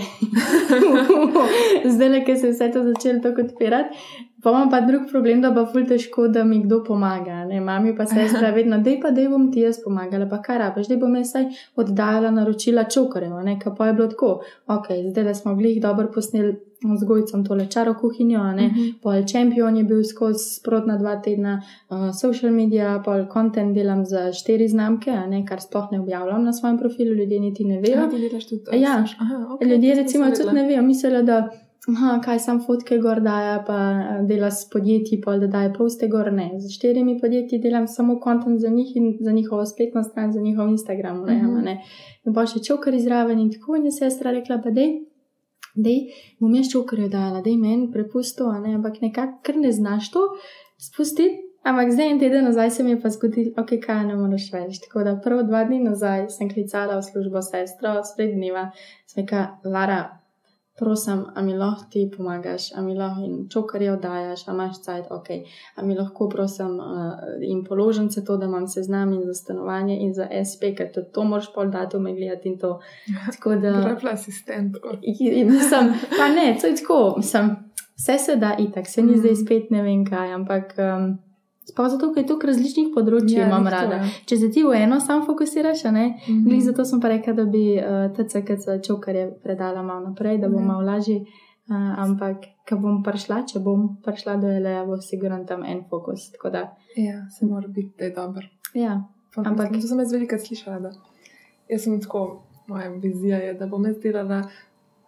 zdaj 1.93 2.09
le, 2.09 2.19
ker 2.25 2.35
se 2.37 2.47
je 2.47 2.53
vse 2.53 2.67
to 2.73 2.83
začelo 2.83 3.19
tako 3.23 3.41
odpirati. 3.41 3.97
Pa 4.43 4.49
imam 4.49 4.69
pa 4.69 4.81
drug 4.81 5.01
problem, 5.11 5.41
da 5.41 5.51
pa 5.53 5.65
ful 5.65 5.85
težko, 5.87 6.27
da 6.27 6.43
mi 6.43 6.63
kdo 6.63 6.81
pomaga. 6.83 7.43
Ne, 7.45 7.61
mami 7.61 7.95
pa 7.97 8.05
sestra 8.05 8.49
vedno, 8.57 8.79
dej 8.81 8.97
pa, 9.01 9.11
dej 9.11 9.29
bom 9.29 9.51
ti 9.53 9.61
jaz 9.61 9.77
pomagala, 9.83 10.25
pa 10.29 10.41
kar 10.41 10.59
rabiš, 10.63 10.89
dej 10.89 10.97
bom 11.01 11.15
jaz 11.19 11.35
saj 11.35 11.47
oddajala 11.81 12.31
naročila 12.33 12.87
čokarjev, 12.89 13.37
ne, 13.45 13.59
ka 13.59 13.75
pa 13.77 13.91
je 13.91 13.93
bilo 13.99 14.09
tako. 14.11 14.33
Ok, 14.67 14.91
zdaj 15.11 15.29
le 15.29 15.35
smo 15.37 15.55
glih 15.55 15.81
dobro 15.81 16.09
posneli 16.13 16.57
z 16.81 17.05
gojcem 17.05 17.45
tole 17.45 17.67
čaro 17.69 17.93
kuhinjo, 17.93 18.43
ne. 18.57 18.67
Mhm. 18.67 18.91
Pol 19.01 19.21
Champion 19.31 19.77
je 19.77 19.83
bil 19.83 20.03
skozi 20.03 20.55
sprotna 20.57 20.97
dva 20.97 21.15
tedna, 21.21 21.61
uh, 21.89 22.09
social 22.21 22.51
media, 22.51 23.01
pol 23.05 23.27
content 23.33 23.75
delam 23.75 24.05
za 24.05 24.31
štiri 24.33 24.67
znamke, 24.67 25.13
ne, 25.29 25.45
kar 25.45 25.61
sploh 25.61 25.91
ne 25.91 25.99
objavljam 25.99 26.43
na 26.43 26.53
svojem 26.53 26.77
profilu, 26.77 27.13
ljudje 27.13 27.39
niti 27.39 27.65
ne 27.65 27.81
vejo. 27.81 27.99
Ja, 27.99 28.09
ti 28.09 28.21
delaš 28.29 28.47
tudi 28.49 28.63
to. 28.63 28.75
Ja. 28.75 29.03
Aha, 29.19 29.35
okay, 29.49 29.69
Ljudje 29.69 29.95
recimo 29.95 30.31
tudi 30.31 30.55
ne 30.55 30.65
vejo, 30.67 30.81
mislijo, 30.81 31.21
da 31.23 31.49
aha, 31.89 32.19
kaj 32.23 32.39
sam 32.39 32.59
fotke 32.65 32.97
gor 33.01 33.19
daja, 33.21 33.63
pa 33.67 33.77
eh, 33.91 34.23
dela 34.29 34.51
s 34.51 34.69
podjetji, 34.69 35.21
pol 35.21 35.39
da 35.39 35.47
daje 35.47 35.73
poste 35.73 36.07
gor. 36.07 36.31
Ne, 36.33 36.51
z 36.59 36.69
štirimi 36.75 37.19
podjetji 37.21 37.59
delam 37.59 37.87
samo 37.87 38.19
kontent 38.19 38.59
za 38.61 38.69
njih 38.69 38.95
in 38.95 39.17
za 39.19 39.31
njihovo 39.31 39.65
spletno 39.65 40.03
stran, 40.03 40.33
za 40.33 40.41
njihov 40.41 40.69
Instagram. 40.69 41.23
Ne, 41.25 41.35
Mhm. 41.35 41.45
uh 41.45 41.61
-huh. 41.63 41.77
In 42.25 42.33
pa 42.33 42.45
še 42.45 42.63
čokar 42.63 42.93
izraven 42.93 43.39
in 43.39 43.51
tako 43.51 43.75
in 43.75 43.85
je 43.85 43.91
sestra 43.91 44.31
rekla, 44.31 44.61
pa 44.63 44.69
dej. 44.69 45.05
Dej, 45.75 45.99
bom 46.39 46.55
jaz 46.55 46.67
čokarjo 46.71 47.07
dala, 47.09 47.41
dej 47.41 47.57
meni 47.57 47.91
prepusto, 47.91 48.51
ne, 48.59 48.75
ampak 48.75 49.01
nekako, 49.01 49.39
ker 49.43 49.57
ne 49.57 49.71
znaš 49.71 50.11
to 50.11 50.19
spustiti. 50.77 51.37
Ampak 51.63 51.91
zdaj 51.91 52.11
en 52.11 52.19
teden 52.19 52.43
nazaj 52.43 52.71
se 52.71 52.83
mi 52.83 52.89
je 52.89 53.01
pa 53.01 53.09
zgodil, 53.09 53.53
ok, 53.57 53.69
kaj 53.85 54.05
ne 54.05 54.15
moreš 54.15 54.53
več. 54.53 54.79
Tako 54.79 55.03
da 55.03 55.15
prvo 55.23 55.43
dva 55.43 55.63
dni 55.63 55.79
nazaj 55.79 56.29
sem 56.29 56.49
klicala 56.49 56.97
v 56.97 57.03
službo 57.03 57.41
sestro, 57.41 58.03
sred 58.03 58.33
dneva, 58.33 58.71
sem 59.05 59.23
rekla, 59.23 59.59
Lara, 59.63 60.20
prosim, 60.81 61.21
a 61.35 61.41
mi 61.41 61.53
lahko 61.53 61.85
ti 61.91 62.03
pomagaš, 62.17 62.71
a 62.75 62.81
mi 62.81 62.95
lahko 62.97 63.21
in 63.21 63.45
čokarje 63.49 63.91
oddajaš, 63.93 64.47
a 64.47 64.51
imaš 64.51 64.81
cajt, 64.81 65.05
ok, 65.13 65.27
a 65.75 65.85
mi 65.85 65.95
lahko 65.95 66.27
prosim 66.29 66.79
uh, 66.79 67.13
in 67.41 67.63
položim 67.65 68.09
se 68.09 68.25
to, 68.25 68.37
da 68.37 68.45
imam 68.45 68.67
seznam 68.67 69.13
in 69.13 69.21
za 69.25 69.33
stanovanje 69.33 69.97
in 69.99 70.13
za 70.13 70.27
SP, 70.49 70.61
ker 70.77 70.91
tudi 70.93 71.11
to 71.13 71.23
moraš 71.23 71.51
pol 71.55 71.69
datume 71.71 72.13
gledati 72.13 72.49
in 72.49 72.57
to. 72.59 72.79
Tako 73.31 73.55
da. 73.55 73.71
Rabla 73.89 74.11
asistent. 74.11 74.77
Mislim, 75.45 75.93
pa 76.17 76.27
ne, 76.27 76.57
to 76.61 76.67
je 76.67 76.75
tako, 76.75 77.13
mislim, 77.17 77.55
vse 77.97 78.17
se 78.17 78.35
da 78.35 78.55
itak, 78.59 78.87
se 78.87 79.01
ni 79.01 79.11
Mhm. 79.11 79.19
zdaj 79.19 79.35
spet 79.35 79.71
ne 79.71 79.83
vem 79.83 80.05
kaj, 80.05 80.33
ampak 80.33 80.73
um, 80.77 81.17
sploh 81.63 81.87
zato, 81.87 82.09
ker 82.09 82.23
je 82.23 82.27
toliko 82.27 82.47
različnih 82.47 82.87
področji 82.89 83.35
Ja, 83.35 83.45
imam 83.45 83.61
glih 83.61 83.71
to, 83.71 83.77
rada. 83.77 83.95
ja. 83.97 84.09
Če 84.25 84.37
se 84.37 84.49
ti 84.49 84.63
v 84.63 84.73
eno 84.75 84.99
sam 84.99 85.21
fokusiraš, 85.21 85.83
ne, 85.85 86.05
Mhm. 86.19 86.43
glih 86.43 86.61
zato 86.61 86.85
sem 86.85 86.99
pa 86.99 87.09
rekla, 87.09 87.33
da 87.33 87.45
bi 87.45 87.63
uh, 87.73 87.83
TCKC 88.09 88.81
čokarje 88.81 89.31
predala 89.39 89.81
malo 89.81 90.07
naprej, 90.07 90.37
da 90.37 90.49
bo 90.49 90.57
Ja. 90.57 90.65
malo 90.65 90.81
lažje. 90.83 91.21
Uh, 91.69 91.75
ampak, 91.97 92.37
ko 92.67 92.75
bom 92.77 93.01
prišla, 93.01 93.45
če 93.45 93.59
bom 93.59 93.97
prišla 93.97 94.35
do 94.37 94.47
LA, 94.49 94.83
bo 94.83 94.97
sigurno 94.99 95.45
tam 95.45 95.63
en 95.63 95.83
fokus. 95.85 96.31
Da, 96.43 96.73
Ja, 96.97 97.29
se 97.29 97.45
mora 97.45 97.67
biti, 97.69 97.93
da 97.97 98.05
je 98.05 98.11
dober. 98.11 98.43
ja, 98.73 99.03
Pa, 99.33 99.41
Ampak- 99.41 99.69
Ampak 99.69 99.81
to 99.81 99.87
sem 99.87 99.99
jaz 99.99 100.11
veliko 100.11 100.35
slišala. 100.35 100.79
Da. 100.81 100.89
Jaz 101.69 101.83
sem 101.83 102.01
tako, 102.01 102.43
moja 102.67 102.89
vizija 102.91 103.37
je, 103.37 103.53
da 103.53 103.65
bom 103.65 103.85
jaz 103.85 103.95
delala 103.97 104.41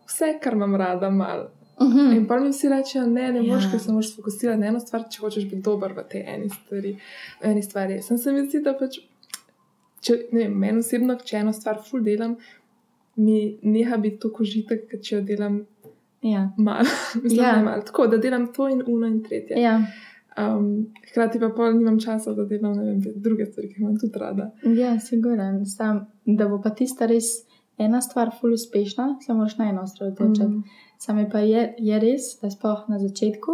vse, 0.07 0.39
kar 0.39 0.53
imam 0.53 0.75
rada, 0.75 1.09
malo. 1.09 1.49
Mhm. 1.79 2.11
In 2.13 2.27
pa 2.27 2.37
mi 2.37 2.49
vsi 2.49 2.69
rečejo, 2.69 3.05
ne, 3.07 3.31
ne 3.31 3.41
moreš, 3.41 3.63
Ja. 3.63 3.71
ker 3.71 3.79
se 3.79 3.91
moraš 3.91 4.15
fokusirati 4.15 4.59
na 4.59 4.67
eno 4.67 4.79
stvar, 4.79 5.03
če 5.09 5.19
hočeš 5.19 5.43
biti 5.45 5.61
dober 5.61 5.93
v 5.93 6.03
tej 6.05 6.21
eni 6.27 6.49
stvari. 6.51 6.97
Eni 7.43 7.63
stvari. 7.63 8.01
Sem 8.01 8.17
se 8.17 8.31
mi 8.31 8.43
zdi, 8.43 8.61
da 8.61 8.73
pač, 8.73 8.99
če, 10.01 10.17
ne 10.31 10.39
vem, 10.39 10.53
meni 10.55 10.79
osebno, 10.79 11.15
če 11.17 11.37
eno 11.37 11.53
stvar 11.53 11.81
ful 11.81 12.01
delam, 12.01 12.35
mi 13.17 13.37
neha 13.63 13.97
biti 13.97 14.19
tako 14.19 14.43
užitek, 14.43 15.01
če 15.01 15.15
jo 15.15 15.21
delam 15.23 15.59
ja, 16.23 16.49
malo. 16.57 16.85
Mislim, 17.23 17.41
Ja. 17.41 17.61
malo. 17.61 17.81
Tako, 17.81 18.07
da 18.07 18.17
delam 18.17 18.53
to 18.53 18.67
in 18.67 18.83
uno 18.87 19.07
in 19.07 19.23
tretje. 19.23 19.59
ja, 19.59 19.79
Um, 20.35 20.87
hkrati 21.05 21.37
pa 21.39 21.49
pol 21.49 21.73
nimam 21.73 21.99
časa, 21.99 22.31
da 22.33 22.45
delam 22.45 22.73
vem, 22.73 23.01
druge 23.15 23.45
stvari, 23.45 23.67
ki 23.67 23.75
jih 23.75 23.81
imam 23.81 23.99
tudi 23.99 24.17
rada. 24.19 24.47
ja, 24.65 24.99
sigurno. 24.99 25.65
Sam, 25.67 25.99
da 26.25 26.47
bo 26.47 26.57
pa 26.59 26.69
tista 26.71 27.05
res 27.05 27.27
ena 27.77 28.01
stvar 28.01 28.31
ful 28.41 28.53
uspešna, 28.53 29.17
se 29.25 29.33
moraš 29.33 29.57
na 29.57 29.69
eno 29.69 29.81
osredotočiti. 29.81 30.47
Mhm. 30.47 30.59
Same 30.97 31.29
pa 31.29 31.39
je, 31.39 31.75
je 31.77 31.99
res, 31.99 32.21
da 32.41 32.49
sploh 32.51 32.85
na 32.87 32.99
začetku, 32.99 33.51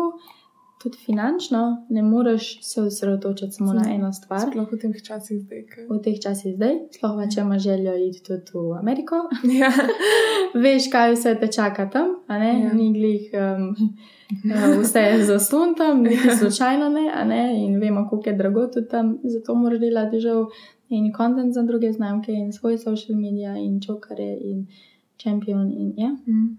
tudi 0.83 0.97
finančno, 0.97 1.85
ne 1.89 2.01
moreš 2.03 2.59
se 2.63 2.81
osredotočiti 2.81 3.51
samo 3.51 3.73
na 3.73 3.83
eno 3.93 4.13
stvar. 4.13 4.45
Sploh 4.51 4.67
v 4.71 4.77
teh 4.79 5.01
časih 5.03 5.39
zdaj. 5.41 5.63
Ke... 5.65 5.87
V 5.89 5.97
teh 6.03 6.19
časih 6.23 6.55
zdaj, 6.55 6.75
sploh 6.95 7.17
pa 7.17 7.25
če 7.27 7.41
imaš 7.41 7.63
željo 7.63 7.95
iti 8.05 8.21
tudi 8.23 8.51
v 8.53 8.77
Ameriko, 8.79 9.15
Ja. 9.59 9.71
veš, 10.63 10.87
kaj 10.91 11.13
vse 11.17 11.35
te 11.41 11.47
čaka 11.51 11.89
tam, 11.89 12.15
a 12.27 12.39
ne, 12.39 12.53
Ja. 12.63 12.73
ni 12.73 12.93
glih 12.93 13.27
um, 13.33 13.75
vse 14.81 15.03
zaslon 15.27 15.75
tam, 15.75 16.03
niti 16.03 16.31
slučajno 16.39 16.89
ne, 16.89 17.11
a 17.13 17.23
ne, 17.23 17.43
in 17.65 17.79
vemo, 17.79 18.07
koliko 18.09 18.29
je 18.29 18.35
drago 18.35 18.67
tudi 18.67 18.87
tam, 18.87 19.17
zato 19.23 19.55
moraš 19.55 19.79
delati 19.79 20.19
žal 20.19 20.45
in 20.89 21.11
kontent 21.13 21.53
za 21.53 21.61
druge 21.61 21.91
znamke 21.93 22.31
in 22.31 22.53
svoj 22.53 22.77
social 22.77 23.17
media 23.17 23.57
in 23.57 23.79
čokare 23.81 24.37
in 24.41 24.67
champion 25.17 25.71
in 25.71 25.93
ja. 25.97 26.09
Mm. 26.27 26.57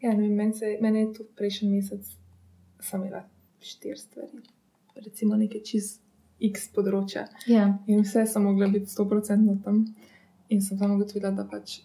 Ja, 0.00 0.14
ne 0.14 0.28
meni 0.28 0.52
se- 0.54 0.78
meni 0.80 0.98
je 0.98 1.12
tudi 1.12 1.28
prejšnji 1.36 1.70
mesec 1.70 2.06
sem 2.80 3.00
imela 3.00 3.24
štiri 3.60 3.96
stvari, 3.96 4.38
recimo 4.96 5.36
nekaj 5.36 5.60
čist 5.62 6.00
X 6.40 6.70
področja. 6.74 7.26
Ja, 7.46 7.78
In 7.86 8.00
vse 8.00 8.26
sem 8.26 8.42
mogla 8.42 8.66
biti 8.68 8.86
100% 8.86 9.58
tam. 9.64 9.82
In 10.48 10.62
sem 10.62 10.78
tam 10.78 10.94
ugotovila, 10.94 11.30
da 11.30 11.44
pač 11.44 11.80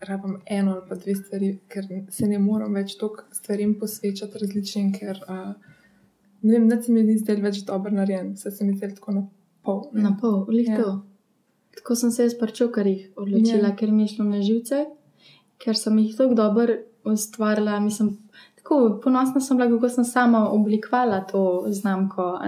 rabim 0.00 0.40
eno 0.46 0.72
ali 0.72 0.82
pa 0.88 0.94
dve 0.94 1.14
stvari, 1.14 1.58
ker 1.68 1.86
se 2.10 2.26
ne 2.26 2.38
morem 2.38 2.74
več 2.74 2.96
toliko 2.96 3.22
stvarem 3.32 3.74
posvečati 3.78 4.38
različnim, 4.38 4.90
ker 4.92 5.20
uh, 5.28 5.54
ne 6.42 6.52
vem, 6.52 6.68
da 6.68 6.82
se 6.82 6.92
mi 6.92 7.02
ni 7.02 7.14
zdaj 7.18 7.36
več 7.36 7.62
dobro 7.64 7.92
narejen, 7.92 8.34
vse 8.34 8.50
se 8.50 8.64
mi 8.64 8.74
zdaj 8.76 8.94
tako 8.94 9.12
na 9.12 9.22
pol. 9.64 9.82
ne. 9.92 10.02
na 10.02 10.16
pol, 10.16 10.44
lih 10.48 10.68
Ja. 10.68 10.76
to. 10.76 10.90
Tako 11.74 11.94
sem 11.94 12.10
se 12.10 12.22
jaz 12.22 12.34
pri 12.34 12.52
čokarjih 12.52 13.12
odločila, 13.16 13.68
Ja. 13.68 13.76
ker 13.76 13.90
mi 13.90 14.02
je 14.02 14.08
šlo 14.08 14.24
na 14.26 14.40
živce, 14.40 14.84
ker 15.58 15.74
sem 15.74 15.98
jih 15.98 16.16
tako 16.16 16.34
dobro 16.34 16.72
ustvarila. 17.04 17.80
Mislim, 17.80 18.18
tako 18.56 18.74
ponosna 19.02 19.40
sem 19.40 19.56
bila, 19.56 19.68
kako 19.68 19.88
sem 19.90 20.04
sama 20.06 20.50
oblikovala 20.50 21.20
to 21.22 21.42
znamko. 21.68 22.38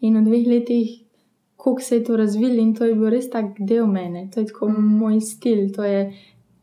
In 0.00 0.16
v 0.16 0.24
dveh 0.24 0.46
letih, 0.46 1.02
koliko 1.56 1.82
se 1.82 1.96
je 1.96 2.04
to 2.04 2.16
razvilo, 2.16 2.54
in 2.54 2.74
to 2.74 2.84
je 2.84 2.94
bil 2.94 3.08
res 3.08 3.30
tak 3.30 3.44
del 3.60 3.86
mene, 3.88 4.28
to 4.30 4.40
je 4.40 4.46
tako 4.46 4.68
Mm. 4.68 4.98
moj 4.98 5.20
stil, 5.22 5.72
to 5.72 5.84
je 5.84 6.12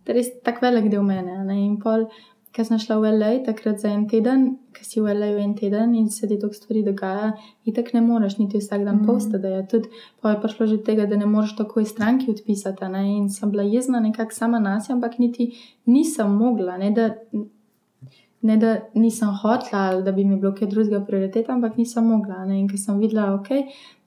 res 0.06 0.27
tak 0.43 0.62
velik 0.62 0.91
del 0.91 1.03
mene. 1.03 1.32
In 1.58 1.79
pol, 1.79 2.06
ker 2.54 2.66
sem 2.66 2.78
šla 2.80 3.00
v 3.02 3.12
LA, 3.18 3.32
takrat 3.46 3.80
za 3.82 3.89
en 3.89 4.04
teden, 4.10 4.44
ker 4.74 4.86
si 4.86 5.02
v 5.02 5.13
LA 5.13 5.32
en 5.42 5.56
teden 5.58 5.96
in 5.98 6.10
se 6.10 6.28
ti 6.28 6.38
toliko 6.39 6.56
stvari 6.56 6.84
dogaja, 6.86 7.32
in 7.66 7.74
tako 7.74 7.89
ne 7.94 8.02
moreš 8.02 8.38
niti 8.38 8.58
vsak 8.62 8.86
dan 8.86 9.02
Mm. 9.02 9.06
posta, 9.06 9.38
da 9.38 9.48
je 9.48 9.68
tudi, 9.68 9.89
pa 10.22 10.32
je 10.32 10.42
prišlo 10.42 10.68
že 10.68 10.78
tega, 10.84 11.06
da 11.06 11.18
ne 11.18 11.26
moreš 11.26 11.56
takoj 11.56 11.86
stranki 11.86 12.32
odpisati. 12.32 12.84
a 12.84 12.88
Ne? 12.88 13.18
In 13.18 13.30
sem 13.30 13.52
bila 13.52 13.63
jezna 13.63 14.00
nekako 14.00 14.34
sama 14.34 14.60
nas, 14.60 14.89
ampak 14.89 15.20
niti 15.20 15.52
nisem 15.86 16.32
mogla, 16.32 16.78
ne 16.78 16.92
da, 16.92 17.16
ne 18.42 18.58
da 18.58 18.80
nisem 18.94 19.30
hotla 19.42 19.80
ali 19.80 20.04
da 20.04 20.12
bi 20.12 20.26
mi 20.26 20.36
bilo 20.36 20.54
kaj 20.54 20.68
drugega 20.68 21.06
prioriteta, 21.06 21.54
ampak 21.54 21.78
nisem 21.78 22.06
mogla. 22.08 22.46
Ne? 22.46 22.60
In 22.60 22.68
ker 22.68 22.80
sem 22.80 23.00
videla, 23.00 23.34
ok, 23.34 23.48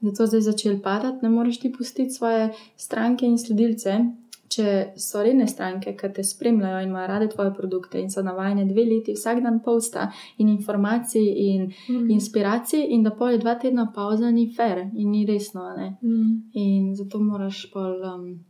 da 0.01 0.13
to 0.13 0.27
zdaj 0.27 0.41
začel 0.41 0.81
padati, 0.83 1.19
ne 1.23 1.29
moreš 1.29 1.61
ti 1.61 1.73
pustiti 1.73 2.11
svoje 2.11 2.53
stranke 2.77 3.27
in 3.27 3.39
sledilce. 3.39 4.05
Če 4.49 4.93
so 4.97 5.23
redne 5.23 5.47
stranke, 5.51 5.97
ki 5.99 6.09
te 6.15 6.23
spremljajo 6.25 6.83
in 6.83 6.89
imajo 6.89 7.07
rade 7.09 7.29
tvoje 7.33 7.51
produkte 7.55 7.99
in 7.99 8.11
so 8.11 8.23
navajene 8.23 8.65
dve 8.69 8.85
leti, 8.87 9.15
vsak 9.17 9.41
dan 9.43 9.61
posta 9.65 10.11
in 10.39 10.49
informacij 10.49 11.27
in 11.47 11.73
Mm. 11.89 12.11
inspiracij, 12.11 12.87
in 12.89 13.03
da 13.03 13.11
pol 13.11 13.29
je 13.29 13.39
dva 13.39 13.55
tedna 13.55 13.87
pauza, 13.95 14.31
ni 14.31 14.53
fair 14.55 14.91
in 14.95 15.11
ni 15.11 15.25
resno. 15.27 15.75
Ne? 15.77 15.97
Mm. 16.03 16.43
In 16.53 16.95
zato 16.97 17.19
moraš 17.19 17.71
pol 17.73 18.03
um, 18.15 18.45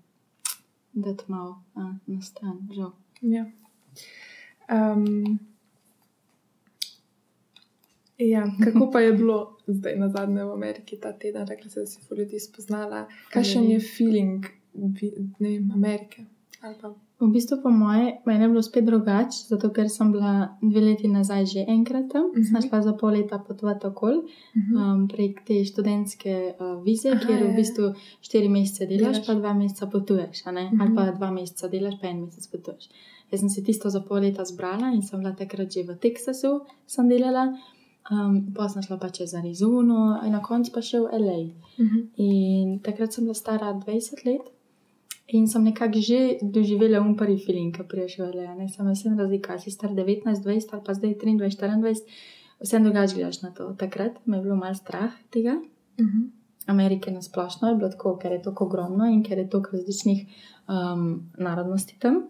dati 0.92 1.24
malo 1.28 1.62
a, 1.74 1.94
na 2.06 2.20
stran, 2.20 2.68
žal. 2.72 2.92
Ja. 3.20 3.46
Um, 4.70 5.38
ja, 8.18 8.44
kako 8.64 8.90
pa 8.90 9.00
je 9.00 9.12
bilo 9.12 9.56
zdaj 9.66 9.96
na 9.96 10.08
zadnje 10.08 10.44
v 10.44 10.52
Ameriki 10.52 10.96
ta 11.00 11.12
teden? 11.12 11.46
Rekla 11.46 11.70
si, 11.70 11.80
da 11.80 11.86
si 11.86 12.00
ful 12.08 12.18
ljudi 12.18 12.40
spoznala. 12.40 13.06
Kakšen 13.32 13.70
je 13.70 13.80
feeling 13.80 14.44
vem, 15.40 15.70
Amerike? 15.72 16.24
V 17.18 17.30
bistvu, 17.30 17.62
po 17.62 17.70
moje, 17.70 18.18
meni 18.26 18.44
je 18.44 18.48
bilo 18.48 18.62
spet 18.62 18.84
drugače, 18.84 19.46
zato 19.48 19.70
ker 19.70 19.88
sem 19.88 20.12
bila 20.12 20.32
dve 20.60 20.80
leti 20.82 21.08
nazaj 21.08 21.46
že 21.46 21.64
enkrat 21.68 22.08
tam, 22.10 22.26
Mhm. 22.28 22.42
sem 22.44 22.62
šla 22.62 22.82
za 22.82 22.92
pol 22.92 23.10
leta 23.10 23.38
potovati 23.38 23.86
okoli 23.86 24.18
um, 24.74 25.08
prek 25.08 25.40
te 25.42 25.64
študentske 25.64 26.32
uh, 26.52 26.82
vize, 26.82 27.08
Aha, 27.08 27.20
kjer 27.20 27.38
ja, 27.38 27.44
v 27.44 27.50
ja. 27.50 27.56
bistvu 27.56 27.84
štiri 28.20 28.48
mesece 28.48 28.86
delaš, 28.86 29.00
Delaš. 29.14 29.26
pa 29.26 29.34
dva 29.34 29.54
meseca 29.54 29.86
potuješ, 29.86 30.44
ne? 30.46 30.64
Mhm. 30.66 30.80
ali 30.80 30.94
pa 30.94 31.10
dva 31.12 31.30
meseca 31.30 31.68
delaš, 31.68 31.94
pa 32.00 32.06
en 32.06 32.20
mesec 32.22 32.46
potuješ. 32.48 32.88
Jaz 33.30 33.40
sem 33.40 33.48
si 33.48 33.62
tisto 33.62 33.90
za 33.90 34.00
pol 34.00 34.20
leta 34.20 34.44
zbrala 34.44 34.92
in 34.92 35.02
sem 35.02 35.20
bila 35.20 35.32
takrat 35.32 35.70
že 35.70 35.82
v 35.82 35.96
Teksasu, 35.96 36.60
sem 36.86 37.08
delala. 37.08 37.54
Um, 38.06 38.52
pa 38.54 38.68
sem 38.68 38.82
šla 38.82 38.98
pa 38.98 39.08
čez 39.08 39.34
Arizono, 39.34 40.20
in 40.22 40.30
na 40.30 40.40
koncu 40.40 40.70
pa 40.70 40.80
še 40.80 41.00
v 41.00 41.10
LA. 41.12 41.40
Mhm. 41.78 41.98
In 42.16 42.78
takrat 42.80 43.12
sem 43.12 43.24
bila 43.24 43.34
stara 43.34 43.72
20 43.74 44.24
let 44.24 44.52
in 45.28 45.48
sem 45.48 45.64
nekako 45.64 45.98
že 45.98 46.38
doživela 46.42 47.00
um 47.00 47.16
prvi 47.16 47.38
feeling, 47.38 47.74
ki 47.74 47.82
priješ 47.88 48.18
v 48.18 48.30
LA. 48.34 48.54
Ne 48.54 48.68
sem 48.68 48.86
vse 48.86 49.10
razlika, 49.18 49.58
si 49.58 49.70
star 49.70 49.90
19, 49.90 50.42
20 50.44 50.72
ali 50.72 50.82
pa 50.86 50.94
zdaj 50.94 51.14
23, 51.14 51.38
24, 51.38 52.00
vse 52.60 52.78
drugače 52.78 53.14
gledaš 53.14 53.42
na 53.42 53.50
to. 53.50 53.74
Takrat 53.78 54.26
me 54.26 54.36
je 54.36 54.42
bilo 54.42 54.56
malo 54.56 54.74
strah 54.74 55.12
tega. 55.30 55.60
Mhm. 56.00 56.30
Amerike 56.66 57.10
na 57.10 57.22
splošno 57.22 57.68
je 57.68 57.76
bilo 57.76 57.88
tako, 57.90 58.16
ker 58.18 58.32
je 58.32 58.42
tako 58.42 58.64
ogromno 58.64 59.06
in 59.06 59.22
ker 59.22 59.38
je 59.38 59.50
toliko 59.50 59.76
različnih 59.76 60.26
um, 60.68 61.30
narodnosti 61.38 61.98
tam. 61.98 62.26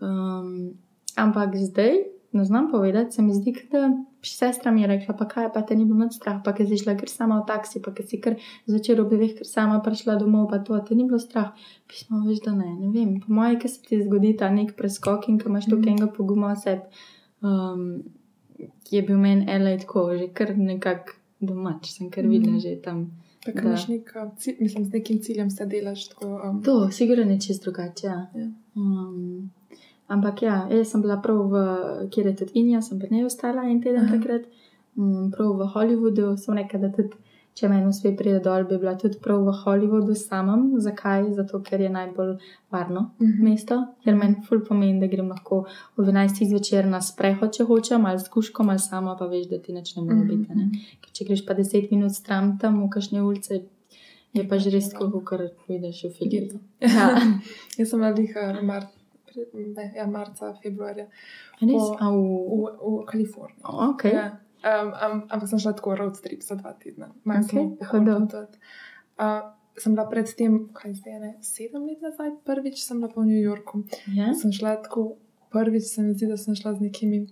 Um, 0.00 0.78
ampak 1.16 1.56
zdaj, 1.56 2.15
ne 2.36 2.44
znam 2.44 2.70
povedati, 2.70 3.12
se 3.12 3.22
mi 3.22 3.34
zdi, 3.34 3.52
da 3.70 3.88
sestra 4.22 4.70
mi 4.70 4.80
je 4.80 4.86
rekla, 4.88 5.14
pa 5.14 5.26
kaj 5.26 5.52
pa 5.52 5.62
te 5.62 5.76
ni 5.76 5.84
bilo 5.84 5.98
nič 6.00 6.12
strah, 6.14 6.40
pa 6.42 6.52
ker 6.52 6.66
si 6.66 6.76
šla 6.76 6.94
kar 6.94 7.08
sama 7.08 7.40
v 7.40 7.46
taksi, 7.46 7.80
pa 7.80 7.92
ker 7.92 8.04
si 8.04 8.18
kar 8.18 8.34
začela 8.66 9.02
ob 9.02 9.10
dveh, 9.10 9.34
ker 9.34 9.46
sama 9.46 9.80
prišla 9.80 10.16
domov, 10.16 10.48
pa 10.48 10.58
to 10.60 10.78
te 10.80 10.94
ni 10.94 11.04
bilo 11.04 11.18
strah. 11.18 11.52
Pismo, 11.86 12.20
veš, 12.20 12.40
da 12.40 12.52
ne, 12.52 12.70
ne 12.76 12.88
vem. 12.90 13.20
Po 13.20 13.32
mojem, 13.32 13.58
ker 13.58 13.70
se 13.70 13.82
ti 13.82 14.02
zgodi 14.02 14.36
ta 14.36 14.50
nek 14.50 14.74
preskok 14.74 15.28
in 15.28 15.38
ko 15.38 15.48
imaš 15.48 15.66
toliko 15.66 15.82
Mhm. 15.82 15.92
enega 15.92 16.12
poguma 16.12 16.52
v 16.52 16.58
sebi, 16.58 16.82
um, 17.42 18.02
je 18.90 19.02
bil 19.02 19.18
meni 19.18 19.46
LA 19.48 19.78
tako, 19.78 20.10
že 20.14 20.28
kar 20.30 20.56
nekako 20.56 21.12
domač, 21.40 21.86
sem 21.88 22.10
kar 22.10 22.24
Mhm. 22.24 22.30
videla 22.30 22.58
že 22.58 22.76
tam. 22.78 23.06
Tako 23.40 23.58
Da. 23.58 23.68
imaš 23.68 23.88
nek, 23.88 24.12
mislim, 24.60 24.84
z 24.84 24.92
nekim 24.92 25.18
ciljem 25.20 25.50
se 25.50 25.66
delaš. 25.66 26.08
Tako, 26.08 26.26
um, 26.44 26.62
To, 26.62 26.90
sigurno 26.90 27.22
je 27.24 27.40
čist 27.40 27.62
drugače. 27.62 28.06
Ja. 28.06 28.26
Ja. 28.34 28.48
Um, 28.76 29.50
ampak 30.08 30.42
ja, 30.42 30.68
jaz 30.70 30.90
sem 30.90 31.02
bila 31.02 31.16
prav 31.16 31.36
v, 31.46 31.62
kjer 32.10 32.26
je 32.26 32.36
tudi 32.36 32.52
Inja, 32.54 32.80
sem 32.80 32.98
pri 32.98 33.08
njej 33.10 33.24
ostala 33.24 33.62
en 33.64 33.82
teden 33.82 34.04
Aha. 34.04 34.12
takrat, 34.12 34.42
um, 34.96 35.30
prav 35.30 35.54
v 35.54 35.66
Hollywoodu, 35.66 36.36
sem 36.38 36.54
rekla, 36.54 36.80
da 36.80 36.90
tudi. 36.90 37.16
Če 37.56 37.68
meni 37.68 37.86
uspeh 37.88 38.12
pride 38.12 38.42
dol, 38.44 38.64
bi 38.64 38.76
bila 38.76 38.92
tudi 38.94 39.16
prav 39.16 39.40
v 39.40 39.52
Hollywoodu 39.54 40.12
samem. 40.14 40.74
Zakaj? 40.78 41.30
Zato, 41.32 41.62
ker 41.62 41.80
je 41.80 41.88
najbolj 41.88 42.34
varno 42.70 43.12
Mhm. 43.18 43.44
mesto, 43.44 43.78
ker 44.04 44.14
meni 44.14 44.42
ful 44.44 44.60
pomeni, 44.60 45.00
da 45.00 45.06
grem 45.06 45.28
lahko 45.28 45.64
ob 45.96 46.04
11. 46.04 46.44
zvečer 46.44 46.84
na 46.86 47.00
sprehod, 47.00 47.52
če 47.52 47.64
hočem, 47.64 48.04
ali 48.04 48.18
s 48.18 48.28
kuškom, 48.28 48.68
ali 48.68 48.78
sama, 48.78 49.16
pa 49.16 49.24
veš, 49.26 49.48
da 49.48 49.58
ti 49.58 49.72
nič 49.72 49.96
ne 49.96 50.02
more 50.02 50.16
Mhm. 50.16 50.28
biti. 50.28 50.54
Ne? 50.54 50.70
Ker 51.00 51.10
če 51.12 51.24
greš 51.24 51.46
pa 51.46 51.54
10 51.54 51.90
minut 51.90 52.12
stran 52.12 52.58
tam 52.58 52.82
v 52.82 52.90
kakšne 52.90 53.22
ulice, 53.22 53.62
je 54.34 54.44
pa 54.44 54.58
že 54.58 54.70
res 54.70 54.90
tako, 54.90 55.20
kot 55.22 55.40
vidiš 55.66 56.04
v 56.04 56.10
filmih. 56.10 56.52
Ja. 56.80 57.08
Jaz 57.78 57.88
sem 57.88 58.00
bila 58.00 58.12
mar, 58.12 58.14
pre- 58.14 58.52
ne, 58.52 58.95
ja, 59.96 60.06
marca, 60.06 60.54
februarja? 60.62 61.06
Po- 61.60 61.66
v... 61.66 62.24
v, 62.50 62.72
v 62.80 63.04
Kaliforniji. 63.06 63.64
Okay. 63.64 64.12
Ja. 64.14 64.26
Um, 64.66 64.88
um, 64.88 65.18
ampak 65.30 65.48
sem 65.48 65.60
šla 65.62 65.76
tako 65.76 65.94
road 65.94 66.18
trip 66.22 66.42
za 66.42 66.56
dva 66.58 66.72
tedna. 66.72 67.12
Malo 67.24 67.44
Okej, 67.44 67.50
smo 67.50 67.76
pohod 67.76 68.00
hodil. 68.00 68.26
potovati. 68.26 68.58
Uh, 69.20 69.52
sem 69.76 69.94
bila 69.94 70.06
predtem, 70.08 70.56
kaj 70.72 70.94
zdaj, 70.94 71.18
ne, 71.20 71.30
sedem 71.44 71.84
let 71.86 72.00
nazaj, 72.02 72.32
prvič 72.48 72.80
sem 72.82 73.00
bila 73.00 73.12
v 73.12 73.26
New 73.28 73.42
Yorku. 73.42 73.84
Ja? 74.16 74.32
Sem 74.34 74.52
šla 74.52 74.80
tako, 74.82 75.16
prvič 75.52 75.92
se 75.92 76.02
mi 76.02 76.16
zdi, 76.16 76.26
da 76.30 76.36
sem 76.40 76.56
šla 76.56 76.74
z 76.74 76.88
nekimi 76.88 77.26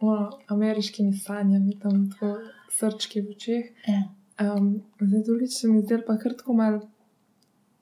o, 0.00 0.14
ameriškimi 0.48 1.12
sanjami, 1.12 1.76
tam 1.82 2.06
tako 2.10 2.38
srčki 2.72 3.20
v 3.20 3.34
očeh. 3.34 3.66
Ja. 3.90 4.06
Um, 4.40 4.80
zdaj 5.00 5.26
drugič 5.26 5.58
se 5.58 5.68
mi 5.68 5.82
zdi 5.82 6.00
pa 6.06 6.16
kar 6.16 6.32
tako 6.38 6.56
mal 6.56 6.80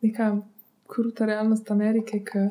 neka 0.03 0.41
kruta 0.89 1.29
realnost 1.29 1.71
Amerike, 1.71 2.25
ki 2.25 2.49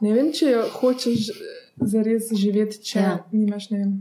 ne 0.00 0.12
vem, 0.12 0.32
če 0.32 0.46
jo 0.48 0.62
hočeš 0.72 1.30
zares 1.78 2.30
živeti, 2.34 2.80
če 2.82 2.98
Ja. 2.98 3.04
ja. 3.04 3.16
nimaš, 3.32 3.70
ne 3.70 3.78
vem, 3.78 3.92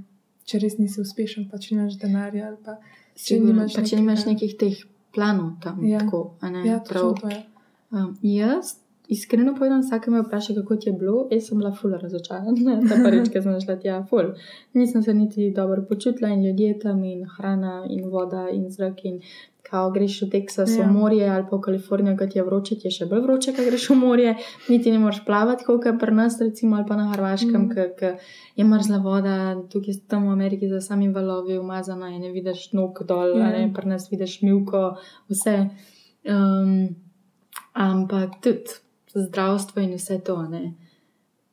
če 0.45 0.59
res 0.59 0.77
nisi 0.77 1.01
uspešen, 1.01 1.49
pa 1.49 1.57
če 1.57 1.75
nimaš 1.75 1.97
denarja 1.97 2.55
pa 2.63 2.77
če 3.13 3.23
Sigurno. 3.25 3.53
nimaš 3.53 3.75
pa 3.75 3.83
če 3.83 3.95
nimaš 3.95 4.25
nekih 4.25 4.55
teh 4.57 4.81
planov 5.11 5.53
tam, 5.61 5.83
Ja. 5.83 5.99
tako, 5.99 6.35
a 6.41 6.49
ne? 6.49 6.65
Ja, 6.65 6.79
prav. 6.81 7.13
to 7.15 7.29
je. 7.29 7.43
Um, 7.91 8.17
jaz, 8.21 8.75
iskreno 9.07 9.53
povedano, 9.53 9.81
vsak 9.81 10.07
me 10.07 10.21
vpraša, 10.21 10.55
kako 10.55 10.75
ti 10.75 10.89
je 10.89 10.93
bilo, 10.93 11.27
jaz 11.31 11.47
sem 11.47 11.57
bila 11.57 11.71
ful 11.71 11.91
razočarana, 11.93 12.53
ta 12.89 12.95
prvič, 12.97 13.29
ki 13.29 13.41
sem 13.41 13.59
šla 13.61 13.75
tja, 13.77 13.99
ful. 14.03 14.33
Nisem 14.73 15.03
se 15.03 15.13
niti 15.13 15.51
dobro 15.51 15.83
počutila 15.83 16.29
in 16.29 16.43
ljudje 16.43 16.79
tam 16.79 17.03
in 17.05 17.23
hrana 17.27 17.85
in 17.89 18.09
voda 18.09 18.49
in 18.49 18.69
zrak 18.69 19.05
in 19.05 19.21
kao 19.65 19.91
greš 19.91 20.21
v 20.21 20.29
Teksas, 20.29 20.69
Ja. 20.71 20.85
v 20.85 20.93
morje 20.93 21.25
ali 21.25 21.43
pa 21.43 21.57
v 21.57 21.61
Kalifornijo, 21.61 22.17
kad 22.17 22.35
je 22.35 22.43
vroče, 22.43 22.75
ti 22.75 22.87
je 22.87 22.91
še 22.91 23.05
bolj 23.05 23.21
vroče, 23.21 23.53
kad 23.53 23.65
greš 23.65 23.89
v 23.89 23.95
morje, 23.95 24.35
niti 24.69 24.91
ne 24.91 24.99
moreš 24.99 25.23
plavati, 25.25 25.65
kot 25.65 25.85
je 25.85 25.93
pri 25.97 26.13
nas, 26.13 26.37
recimo, 26.39 26.75
ali 26.75 26.85
pa 26.85 26.95
na 26.95 27.11
Hrvaškem, 27.11 27.51
Mm. 27.55 27.65
mm. 27.65 27.95
ker 27.97 28.17
je 28.55 28.65
mrzla 28.65 28.97
voda, 28.99 29.35
tukaj 29.69 29.93
tam 30.07 30.27
v 30.27 30.31
Ameriki 30.31 30.69
za 30.69 30.81
sami 30.81 31.09
valovi 31.09 31.57
umazana 31.57 32.09
in 32.09 32.21
ne 32.21 32.31
vidiš 32.31 32.73
nog 32.73 33.03
dol, 33.03 33.37
Ja. 33.37 33.49
yeah. 33.51 33.73
pri 33.73 33.87
nas 33.87 34.09
vidiš 34.11 34.41
milko, 34.41 34.95
vse. 35.29 35.69
Um, 36.25 36.95
ampak 37.73 38.29
tudi 38.41 38.63
zdravstvo 39.15 39.81
in 39.81 39.93
vse 39.93 40.19
to. 40.19 40.41
Ne. 40.43 40.73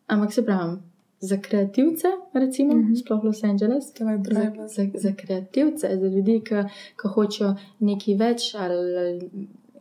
Ampak 0.06 0.32
se 0.32 0.42
pravi, 0.42 0.76
za 1.22 1.36
kreativce, 1.36 2.08
recimo, 2.34 2.74
mm 2.74 2.78
Mhm. 2.78 2.92
-hmm. 2.92 2.96
sploh 3.00 3.24
Los 3.24 3.44
Angeles. 3.44 3.84
Za, 3.98 4.52
za, 4.66 4.84
za 4.94 5.12
kreativce, 5.12 5.86
za 6.00 6.06
ljudi, 6.14 6.40
ki, 6.46 6.54
ki 7.02 7.08
hočejo 7.14 7.50
nekaj 7.80 8.14
več, 8.14 8.54
ali, 8.54 8.96
ali 9.02 9.30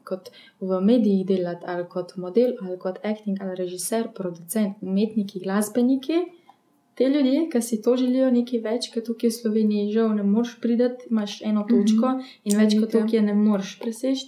kot 0.04 0.30
v 0.60 0.82
medijih 0.82 1.26
delati, 1.28 1.64
ali 1.68 1.86
kot 1.90 2.16
model, 2.18 2.54
ali 2.62 2.78
kot 2.80 3.00
acting, 3.04 3.38
ali 3.42 3.56
režiser, 3.56 4.08
producent, 4.14 4.74
umetniki, 4.82 5.40
glasbeniki. 5.40 6.20
Te 6.96 7.10
ljudje, 7.10 7.50
ki 7.52 7.62
si 7.62 7.82
to 7.82 7.96
želijo 7.98 8.32
nekaj 8.32 8.60
več, 8.60 8.90
kot 8.94 9.04
tukaj 9.10 9.30
v 9.30 9.34
Sloveniji, 9.34 9.92
žal 9.94 10.10
ne 10.16 10.24
moreš 10.24 10.60
priti, 10.62 10.90
imaš 11.10 11.42
eno 11.42 11.62
točko 11.70 12.08
mm 12.08 12.20
-hmm. 12.20 12.40
in 12.44 12.58
več 12.58 12.80
kot 12.80 12.92
tukaj 12.92 13.22
ne 13.22 13.34
moreš 13.34 13.80
preseči, 13.80 14.26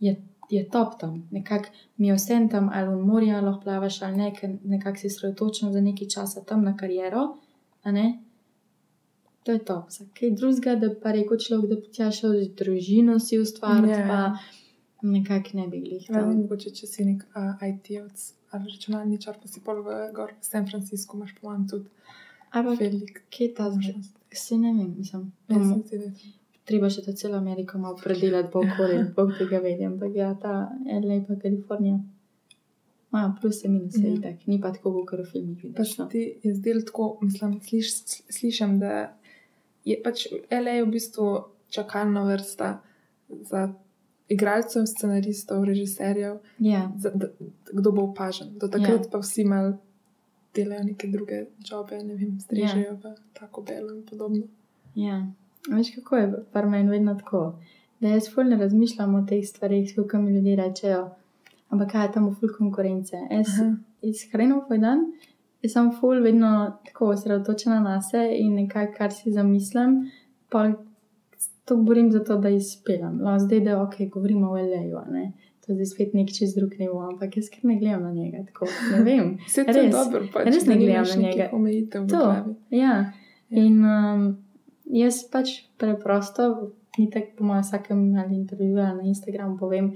je, 0.00 0.16
je 0.50 0.68
top 0.68 0.98
tam. 1.00 1.28
Nekako 1.30 1.68
mi 1.96 2.06
je 2.06 2.14
vsem 2.14 2.48
tam, 2.48 2.70
ali 2.72 2.88
v 2.88 3.02
morju 3.02 3.40
lahko 3.40 3.60
plavaš, 3.60 4.02
ali 4.02 4.16
ne, 4.16 4.32
ker 4.32 4.58
nekako 4.64 4.96
si 4.98 5.10
sredotočen 5.10 5.72
za 5.72 5.80
nekaj 5.80 6.08
časa 6.08 6.44
tam 6.44 6.64
na 6.64 6.76
kariero. 6.76 7.36
ne. 7.84 8.22
To 9.42 9.52
je 9.52 9.58
to. 9.58 9.86
Za 9.88 10.04
kaj 10.14 10.30
drugega, 10.30 10.74
da 10.76 10.94
pa 10.94 11.12
reko 11.12 11.36
človek, 11.36 11.70
da 11.70 11.76
tja 11.90 12.10
šel 12.10 12.34
z 12.34 12.48
družino 12.54 13.18
si 13.18 13.38
ustvariti, 13.38 13.90
Ja. 13.90 14.06
pa 14.08 14.20
nekako 15.02 15.48
ne 15.54 15.68
bi 15.68 15.80
Ne 15.80 15.98
vem, 16.10 16.30
tam. 16.30 16.36
mogoče 16.36 16.70
če 16.70 16.86
si 16.86 17.04
nek 17.04 17.22
uh, 17.24 17.56
IT-ovc 17.62 18.20
ali 18.50 18.64
računalničar, 18.64 19.38
pa 19.40 19.48
si 19.48 19.60
pol 19.60 19.82
v, 19.82 20.12
gor, 20.12 20.32
v 20.32 20.44
San 20.44 20.66
Franciscu, 20.66 21.16
imaš 21.16 21.34
po 21.40 21.48
manj 21.48 21.68
tudi 21.68 21.88
Ampak 22.50 22.78
kje 23.30 23.44
je 23.46 23.54
ta 23.54 23.70
zdaj? 23.70 23.94
Se 24.32 24.58
ne 24.58 24.72
vem, 24.72 24.94
mislim. 24.98 25.32
Jaz 25.48 25.58
Um, 25.58 25.68
sem 25.70 25.82
si 25.84 25.96
rekel. 25.96 26.39
Treba 26.70 26.88
še 26.88 27.02
to 27.02 27.12
celo 27.14 27.36
Ameriko 27.36 27.78
malo 27.78 27.98
predelati, 27.98 28.48
bo 28.48 28.62
okolje, 28.62 29.02
bog 29.16 29.34
tega 29.36 29.58
vedi. 29.60 29.84
Ampak 29.84 30.14
ja, 30.14 30.30
ta 30.36 30.54
LA 30.96 31.20
pa 31.24 31.36
Kalifornija. 31.36 31.98
Ma, 33.10 33.24
plus 33.34 33.64
in 33.64 33.72
minus 33.72 33.96
je 33.96 34.02
Mhm. 34.02 34.16
itak, 34.16 34.46
ni 34.46 34.58
pa 34.58 34.70
tako, 34.70 35.04
kot 35.04 35.18
v 35.18 35.26
filmih 35.26 35.58
Pa 35.58 35.66
vidiš. 35.68 35.88
se 35.90 36.02
No. 36.02 36.08
ti 36.08 36.20
je 36.40 36.54
zdelo 36.54 36.82
tako, 36.82 37.18
mislim, 37.20 37.56
sliš, 37.60 37.88
slišim, 38.30 38.78
da 38.78 39.16
je 39.84 39.96
pač 39.98 40.26
LA 40.52 40.76
v 40.80 40.90
bistvu 40.90 41.26
čakalna 41.70 42.22
vrsta 42.24 42.68
za 43.42 43.64
igralcev, 44.28 44.86
scenaristov, 44.86 45.64
režiserjev, 45.64 46.36
Ja, 46.60 46.84
za, 46.96 47.10
da, 47.12 47.26
kdo 47.72 47.90
bo 47.90 48.02
opažen. 48.04 48.54
Do 48.54 48.68
takrat 48.68 49.00
ja. 49.00 49.10
pa 49.10 49.18
vsi 49.18 49.42
mal 49.44 49.72
delajo 50.52 50.84
neke 50.84 51.08
druge 51.08 51.38
jobe, 51.60 51.98
ne 52.00 52.14
vem, 52.14 52.38
strežejo 52.38 52.94
v 52.96 53.10
tako 53.32 53.62
belo 53.62 53.90
in 53.90 54.02
podobno. 54.04 54.46
ja. 54.96 55.26
Veš, 55.68 55.94
kako 55.94 56.16
je, 56.16 56.44
par 56.52 56.66
meni 56.66 56.90
vedno 56.90 57.14
tako. 57.14 57.58
Da 58.00 58.08
jaz 58.08 58.30
ful 58.34 58.44
ne 58.44 58.56
razmišljam 58.56 59.14
o 59.14 59.26
teh 59.28 59.42
stvarih, 59.46 59.92
kako 59.96 60.18
mi 60.18 60.32
ljudje 60.32 60.56
rečejo. 60.56 61.10
Ampak 61.68 61.92
kaj 61.92 62.06
je 62.06 62.12
tam 62.12 62.34
ful 62.34 62.48
konkurence? 62.58 63.16
Jaz, 63.30 63.48
Aha. 63.60 63.74
iskreno 64.02 64.64
povedan, 64.68 64.98
jaz 65.62 65.72
sem 65.72 65.90
ful 65.92 66.22
vedno 66.22 66.54
tako 66.86 67.06
osredotočena 67.06 67.80
na 67.80 68.02
sebe 68.02 68.32
in 68.38 68.54
nekaj, 68.54 68.92
kar 68.94 69.12
si 69.12 69.32
zamislim, 69.32 70.10
pa 70.48 70.72
to 71.64 71.76
borim 71.76 72.10
za 72.12 72.24
to, 72.24 72.36
da 72.36 72.48
izpeljam. 72.48 73.18
No, 73.18 73.38
zdaj, 73.38 73.60
da 73.60 73.82
ok, 73.82 73.94
govorimo 74.10 74.50
o 74.50 74.56
LA-ju, 74.56 74.98
ne. 75.10 75.32
To 75.66 75.74
zdaj 75.74 75.86
spet 75.86 76.14
nek 76.14 76.28
čez 76.38 76.54
drug 76.54 76.72
nivo, 76.78 77.02
ampak 77.02 77.36
jaz 77.36 77.50
kar 77.50 77.60
ne 77.62 77.76
gledam 77.78 78.02
na 78.02 78.12
njega, 78.12 78.38
tako 78.46 78.66
ne 78.92 79.02
vem. 79.04 79.36
Vse 79.46 79.64
to 79.64 79.72
Res. 79.72 79.92
dobro, 79.92 80.24
pač, 80.32 80.46
Res 80.46 80.66
ne 80.66 80.74
da 80.74 80.80
gledam 80.80 81.06
na 81.14 81.22
njega. 81.22 81.48
Omejitev 81.52 82.06
To, 82.08 82.16
glavi. 82.16 82.54
ja. 82.70 83.12
In 83.50 83.84
um, 83.84 84.24
jaz 84.92 85.22
pač 85.30 85.54
preprosto, 85.78 86.72
ni 86.98 87.10
tako 87.10 87.36
po 87.38 87.44
mojem 87.44 87.62
vsakem 87.62 88.02
ali 88.18 88.34
intervjuju 88.34 88.78
ali 88.78 88.96
na 88.96 89.08
Instagramu 89.08 89.58
povem, 89.58 89.92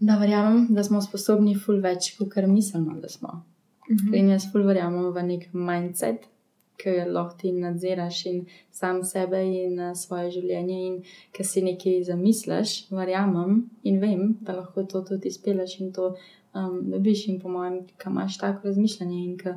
da 0.00 0.18
verjamem, 0.18 0.66
da 0.70 0.84
smo 0.84 1.00
sposobni 1.02 1.54
ful 1.56 1.80
več, 1.80 2.14
kot 2.18 2.36
mislimo, 2.48 2.98
da 3.00 3.08
smo. 3.08 3.42
Mhm. 3.90 4.14
In 4.14 4.28
jaz 4.28 4.48
ful 4.52 4.64
verjamem 4.66 5.12
v 5.12 5.22
nek 5.22 5.48
mindset, 5.52 6.28
ki 6.76 6.92
ga 6.96 7.04
lahko 7.06 7.38
ti 7.38 7.52
nadziraš 7.52 8.24
in 8.26 8.38
sam 8.72 9.02
sebe 9.04 9.40
in 9.46 9.78
uh, 9.78 9.92
svoje 9.94 10.30
življenje. 10.38 10.78
In 10.86 10.96
ki 11.32 11.44
si 11.46 11.62
nekaj 11.62 12.02
zamisliš, 12.08 12.74
verjamem 12.90 13.62
in 13.84 14.00
vem, 14.02 14.24
da 14.40 14.56
lahko 14.58 14.86
to 14.90 15.04
tudi 15.06 15.30
izpeleš 15.30 15.78
in 15.80 15.92
to 15.92 16.14
um, 16.54 16.80
dobiš. 16.90 17.28
In 17.28 17.40
po 17.40 17.52
mojem, 17.52 17.84
ki 18.00 18.10
imaš 18.10 18.40
tako 18.42 18.68
razmišljanje 18.68 19.20
in 19.22 19.38
ki 19.38 19.54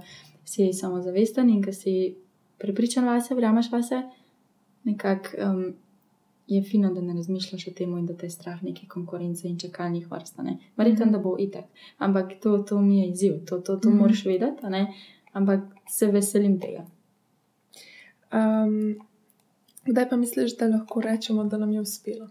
si 0.47 0.69
samozavesten 0.73 1.49
in 1.49 1.63
ki 1.63 1.73
si 1.73 1.95
prepričan 2.61 3.05
vase, 3.09 3.35
verjameš 3.35 3.71
vase, 3.71 4.03
nekako 4.87 5.29
um, 5.43 5.61
je 6.47 6.61
fino, 6.63 6.93
da 6.93 7.01
ne 7.01 7.13
razmišljaš 7.13 7.67
o 7.67 7.71
tem 7.71 7.97
in 7.97 8.05
da 8.05 8.13
te 8.13 8.25
je 8.25 8.29
strah 8.31 8.61
neke 8.63 8.87
konkurence 8.87 9.47
in 9.47 9.57
čakalnih 9.59 10.05
vrst. 10.07 10.37
Verjetno, 10.77 11.05
da 11.05 11.19
bo 11.19 11.35
itak. 11.39 11.65
Ampak 11.99 12.31
to, 12.41 12.57
to 12.59 12.81
mi 12.81 12.99
je 12.99 13.09
izziv, 13.09 13.33
to, 13.45 13.59
to, 13.59 13.75
to 13.75 13.89
Mhm. 13.89 13.97
moraš 13.97 14.25
vedeti, 14.25 14.63
ampak 15.33 15.59
se 15.89 16.07
veselim 16.07 16.59
tega. 16.59 16.85
Um, 18.29 18.95
kdaj 19.85 20.09
pa 20.09 20.15
misliš, 20.15 20.57
da 20.57 20.67
lahko 20.67 21.01
rečemo, 21.01 21.43
da 21.43 21.57
nam 21.57 21.71
je 21.71 21.81
uspelo? 21.81 22.27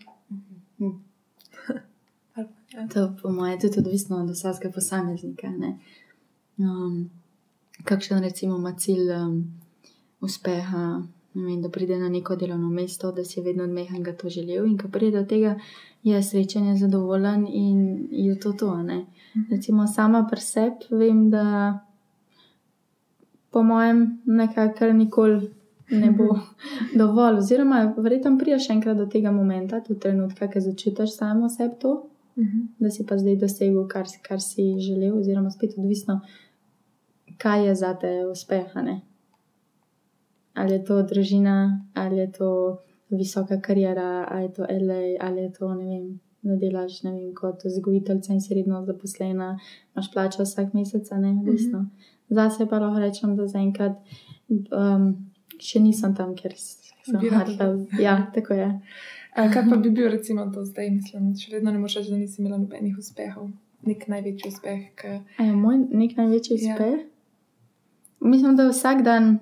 Ja. 2.69 2.89
To, 2.89 3.15
po 3.23 3.31
mojem, 3.31 3.53
je 3.55 3.61
tudi 3.61 3.79
odvisno 3.79 4.17
od 4.17 4.31
vsakega 4.31 4.75
posameznika. 4.75 5.49
ne. 5.51 5.79
Um, 6.59 7.11
kakšen, 7.85 8.19
recimo, 8.19 8.57
ima 8.57 8.73
cilj 8.73 9.11
um, 9.13 9.61
uspeha, 10.21 11.03
vem, 11.37 11.61
da 11.61 11.69
pride 11.71 11.99
na 11.99 12.09
neko 12.09 12.37
delovno 12.37 12.69
mesto, 12.71 13.13
da 13.13 13.25
si 13.25 13.39
je 13.39 13.45
vedno 13.45 13.65
od 13.65 13.71
mehanga 13.71 14.13
to 14.15 14.29
želel 14.31 14.67
in 14.67 14.79
ko 14.79 14.89
pride 14.89 15.11
do 15.13 15.25
tega, 15.27 15.59
je 16.03 16.23
srečen, 16.23 16.67
je 16.67 16.77
zadovoljen 16.77 17.47
in 17.49 17.81
je 18.13 18.39
to 18.39 18.53
to. 18.55 18.77
Ne. 18.79 19.07
Recimo, 19.51 19.87
sama 19.89 20.25
pri 20.25 20.41
sebi 20.43 20.75
vem, 20.93 21.31
da 21.31 21.79
po 23.51 23.63
mojem, 23.65 24.01
nekako 24.27 24.85
nikoli 24.87 25.51
ne 25.91 26.11
bo 26.13 26.25
dovolj. 26.97 27.37
Oziroma, 27.37 27.79
verjetno 27.99 28.39
priješ 28.39 28.71
enkrat 28.71 28.97
do 28.97 29.07
tega 29.07 29.31
momenta, 29.33 29.81
do 29.81 29.95
trenutka, 29.97 30.49
ki 30.49 30.61
začutiš 30.63 31.11
samo 31.13 31.49
sebi 31.51 31.75
to, 31.79 32.03
Mhm. 32.37 32.59
da 32.79 32.91
si 32.91 33.07
pa 33.07 33.17
zdaj 33.17 33.37
dosegel, 33.37 33.87
kar, 33.87 34.07
si- 34.07 34.19
kar 34.21 34.41
si 34.41 34.63
želel, 34.79 35.19
oziroma 35.19 35.51
spet 35.51 35.71
odvisno, 35.75 36.21
kaj 37.39 37.67
je 37.67 37.75
za 37.75 37.95
te 37.95 38.11
uspeh. 38.27 38.75
ne. 38.77 39.01
Ali 40.57 40.79
je 40.79 40.85
to 40.85 41.03
družina, 41.03 41.57
ali 41.95 42.17
je 42.17 42.33
to 42.33 42.51
visoka 43.11 43.61
karijera, 43.61 44.27
ali 44.31 44.49
je 44.49 44.53
to 44.53 44.63
LA, 44.63 45.03
ali 45.21 45.43
je 45.43 45.53
to 45.53 45.75
ne 45.75 45.87
vem. 45.87 46.07
Da 46.47 46.57
delaš 46.57 47.03
ne 47.03 47.13
vem, 47.13 47.35
kot 47.35 47.65
vzgojiteljica 47.65 48.33
in 48.33 48.41
si 48.41 48.55
redno 48.55 48.85
zaposlena, 48.87 49.59
imaš 49.95 50.13
plačo 50.13 50.45
vsak 50.47 50.75
mesec, 50.75 51.13
a 51.13 51.19
ne 51.19 51.31
odvisno. 51.41 51.79
Mm 51.79 51.91
-hmm. 51.91 52.15
Zase 52.29 52.67
pa 52.67 52.79
lahko 52.79 53.01
rečem, 53.01 53.37
da 53.37 53.47
zaenkrat 53.47 53.97
um, 54.49 55.27
še 55.59 55.81
nisem 55.81 56.15
tam, 56.15 56.35
ker 56.35 56.55
sem 56.57 57.21
Bi 57.21 57.31
rada 57.31 57.47
hodila. 57.73 58.03
Ja, 58.03 58.31
tako 58.35 58.55
je. 58.55 58.81
A 59.37 59.51
kaj 59.53 59.69
pa 59.71 59.77
bi 59.77 59.91
bil, 59.91 60.09
recimo, 60.11 60.47
do 60.47 60.65
zdaj, 60.65 60.91
mislim, 60.91 61.35
še 61.37 61.53
vedno 61.53 61.73
ne 61.73 61.79
moreš 61.79 61.97
reči, 62.01 62.11
da 62.11 62.17
nisi 62.17 62.41
imela 62.43 62.59
nobenih 62.59 62.97
uspehov, 62.99 63.51
nek 63.87 64.09
največji 64.09 64.49
uspeh. 64.49 64.81
Ki... 64.97 65.13
Je 65.39 65.53
moj 65.53 65.77
nek 65.91 66.17
največji 66.17 66.57
Ja. 66.57 66.75
uspeh? 66.75 67.05
Mislim, 68.21 68.57
da 68.57 68.69
vsak 68.69 69.03
dan 69.05 69.39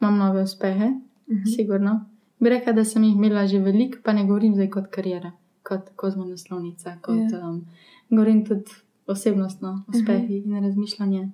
imam 0.00 0.18
nove 0.18 0.42
uspehe, 0.42 0.90
Mhm. 1.28 1.44
sigurno. 1.46 2.04
Bi 2.38 2.48
rekla, 2.48 2.72
da 2.72 2.84
sem 2.84 3.02
jih 3.04 3.14
imela 3.14 3.46
že 3.46 3.58
veliko, 3.60 3.98
pa 4.02 4.12
ne 4.12 4.24
govorim 4.24 4.54
zdaj 4.54 4.70
kot 4.70 4.86
karijera, 4.88 5.32
kot 5.62 5.90
kozmonaslovnica, 5.96 6.96
kot 7.00 7.16
Ja. 7.32 7.48
um, 7.48 7.64
govorim 8.10 8.46
tudi 8.46 8.64
osebnostno 9.06 9.84
uspehi 9.88 10.36
in 10.38 10.60
razmišljanje. 10.60 11.30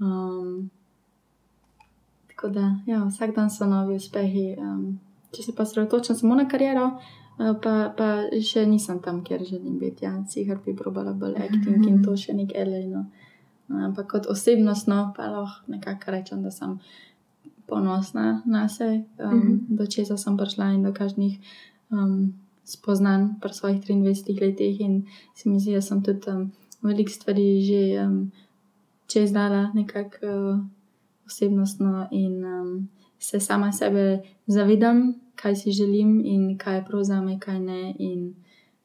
Um, 0.00 0.70
tako 2.28 2.48
da, 2.48 2.76
ja, 2.86 3.04
vsak 3.04 3.34
dan 3.34 3.50
so 3.50 3.66
novi 3.66 3.94
uspehi. 3.96 4.56
Um, 4.58 5.00
če 5.32 5.42
se 5.42 5.54
pa 5.54 5.64
sredotočam 5.64 6.16
samo 6.16 6.34
na 6.34 6.46
kariero, 6.46 6.86
uh, 7.38 7.56
pa, 7.62 7.72
pa 7.92 8.08
še 8.42 8.66
nisem 8.66 9.00
tam, 9.00 9.24
kjer 9.24 9.44
želim 9.44 9.78
biti. 9.78 10.04
Ja, 10.04 10.24
sicer 10.26 10.58
bi 10.58 10.74
probala 10.74 11.12
bolj 11.12 11.34
acting 11.36 11.86
in 11.86 12.02
to 12.02 12.16
še 12.16 12.32
nek 12.34 12.52
elejno. 12.54 13.06
Ampak 13.70 14.06
kot 14.08 14.26
osebnostno 14.26 15.12
pa 15.14 15.26
lahko 15.28 15.68
nekako 15.68 16.10
rečem, 16.10 16.42
da 16.42 16.50
sem 16.50 16.78
ponosna 17.68 18.42
na 18.46 18.68
sebe, 18.68 19.04
um, 19.20 19.34
Mhm. 19.38 19.76
do 19.76 19.86
česa 19.86 20.16
sem 20.16 20.36
prišla 20.36 20.72
in 20.74 20.82
do 20.82 20.92
kažnih 20.92 21.38
um, 21.90 22.32
spoznanj 22.64 23.40
pri 23.40 23.52
svojih 23.52 23.80
23 23.82 24.40
letih. 24.40 24.80
In 24.80 25.04
se 25.34 25.48
mi 25.48 25.60
zdi, 25.60 25.74
da 25.74 25.80
sem 25.80 26.02
tudi 26.02 26.30
um, 26.30 26.52
veliko 26.82 27.10
stvari 27.10 27.60
že 27.62 28.04
um, 28.06 28.32
čez 29.06 29.32
dala 29.32 29.70
nekako 29.74 30.26
uh, 30.26 30.60
osebnostno 31.26 32.08
in 32.10 32.44
um, 32.44 32.88
se 33.18 33.40
sama 33.40 33.72
sebe 33.72 34.22
zavedam, 34.46 35.14
kaj 35.34 35.56
si 35.56 35.72
želim 35.72 36.22
in 36.24 36.58
kaj 36.58 36.76
je 36.76 36.84
prav 36.84 37.02
za 37.04 37.20
me, 37.20 37.38
kaj 37.38 37.60
ne 37.60 37.94
in 37.98 38.34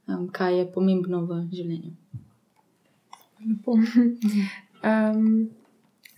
um, 0.08 0.28
kaj 0.28 0.58
je 0.60 0.72
pomembno 0.74 1.26
v 1.26 1.48
življenju. 1.52 1.92
Lepo. 3.44 3.72
Um, 4.84 5.50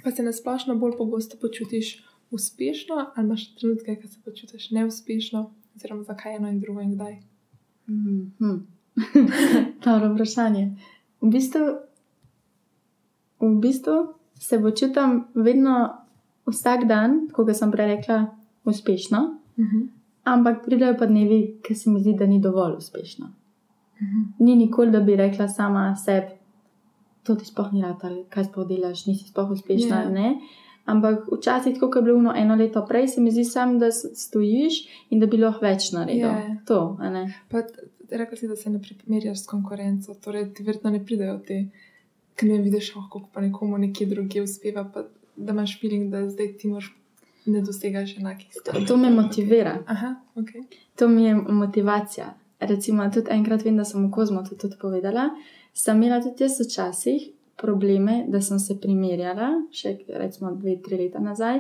pa 0.04 0.12
se 0.12 0.24
nasplošno 0.24 0.76
bolj 0.76 0.98
pogosto 0.98 1.38
počutiš 1.42 2.04
uspešno, 2.32 2.96
ali 3.16 3.26
imaš 3.26 3.56
trenutke, 3.56 3.96
ko 4.02 4.08
se 4.08 4.20
počutiš 4.26 4.72
neuspešno, 4.72 5.52
oziroma 5.76 6.04
zakaj 6.04 6.36
eno 6.36 6.48
in 6.50 6.60
drugo 6.60 6.82
in 6.82 6.94
kdaj? 6.96 7.18
Mm 7.88 8.32
-hmm. 8.40 8.60
Dobro 9.86 10.14
vprašanje. 10.14 10.76
V 11.22 11.28
bistvu, 11.30 11.60
v 13.40 13.60
bistvu 13.62 14.14
se 14.40 14.62
počutim 14.62 15.24
vedno, 15.34 15.94
vsak 16.46 16.86
dan, 16.86 17.30
kot 17.34 17.56
sem 17.56 17.72
prej 17.72 17.88
rekla, 17.88 18.26
uspešno, 18.66 19.38
Mhm. 19.58 19.82
ampak 20.24 20.66
pridejo 20.66 20.96
pa 21.00 21.06
dnevi, 21.06 21.60
ki 21.64 21.76
se 21.76 21.90
mi 21.90 22.00
zdi, 22.00 22.14
da 22.14 22.26
ni 22.26 22.42
dovolj 22.42 22.76
uspešno. 22.78 23.26
Mhm. 24.02 24.22
Ni 24.40 24.56
nikoli, 24.56 24.92
da 24.92 25.00
bi 25.00 25.16
rekla 25.16 25.48
sama 25.48 25.96
sebi, 25.96 26.28
to 27.24 27.36
ti 27.36 27.46
sploh 27.46 27.74
ni 27.74 27.82
rad, 27.82 27.96
ali 28.02 28.24
kaj 28.30 28.44
sploh 28.44 28.68
delaš, 28.68 29.06
nisi 29.06 29.30
sploh 29.30 29.52
uspešna. 29.52 29.96
Ja. 29.96 30.10
Yeah. 30.10 30.36
Ampak 30.86 31.26
včasih, 31.32 31.80
kot 31.80 31.96
je 31.96 32.02
bilo 32.02 32.18
ono 32.18 32.34
eno 32.38 32.56
leto 32.56 32.86
prej, 32.86 33.08
se 33.08 33.22
mi 33.22 33.32
zdi 33.32 33.44
sam, 33.44 33.80
da 33.80 33.92
stojiš 33.92 34.74
in 35.10 35.20
da 35.20 35.26
bi 35.26 35.38
lahko 35.38 35.66
več 35.66 35.90
naredil. 35.92 36.28
Ja. 36.28 36.58
To. 36.70 36.98
Pa 37.50 37.64
rekla 38.12 38.38
si, 38.38 38.48
da 38.48 38.56
se 38.56 38.70
ne 38.70 38.82
primerjaš 38.82 39.44
s 39.44 39.50
konkurenco, 39.50 40.14
torej 40.14 40.52
ti 40.54 40.64
verjetno 40.64 40.92
ne 40.94 41.02
pridejo 41.06 41.40
te, 41.48 41.64
ki 42.36 42.52
ne 42.52 42.60
vidiš, 42.62 42.92
oh, 42.96 43.08
kako 43.10 43.30
pa 43.34 43.42
nekomu 43.42 43.78
nekje 43.82 44.08
drugje 44.08 44.44
uspeva, 44.44 44.86
pa 44.94 45.08
da 45.36 45.54
imaš 45.58 45.80
feeling, 45.82 46.12
da 46.12 46.30
zdaj 46.30 46.54
ti 46.58 46.68
moraš 46.68 46.94
ne 47.46 47.62
dosegaš 47.62 48.18
enakih 48.18 48.54
To, 48.54 48.60
stvari. 48.60 48.86
to 48.86 48.98
me 48.98 49.10
motivira. 49.10 49.78
Aha, 49.88 50.16
ok. 50.36 50.50
To 50.96 51.08
mi 51.08 51.24
je 51.24 51.36
motivacija. 51.36 52.34
Recimo, 52.60 53.10
tudi 53.14 53.32
enkrat 53.32 53.66
vem, 53.66 53.78
da 53.78 53.86
sem 53.86 54.06
v 54.08 54.12
Kozmo 54.12 54.44
to 54.50 54.56
tudi 54.56 54.78
povedala. 54.82 55.30
Sem 55.74 55.98
imela 55.98 56.22
tudi 56.24 56.44
jaz 56.44 56.60
včasih 56.62 57.35
probleme, 57.56 58.26
da 58.28 58.42
sem 58.42 58.60
se 58.60 58.76
primerjala, 58.76 59.50
še 59.72 59.90
recimo 60.10 60.52
dve, 60.54 60.78
tri 60.80 60.98
leta 60.98 61.20
nazaj, 61.22 61.60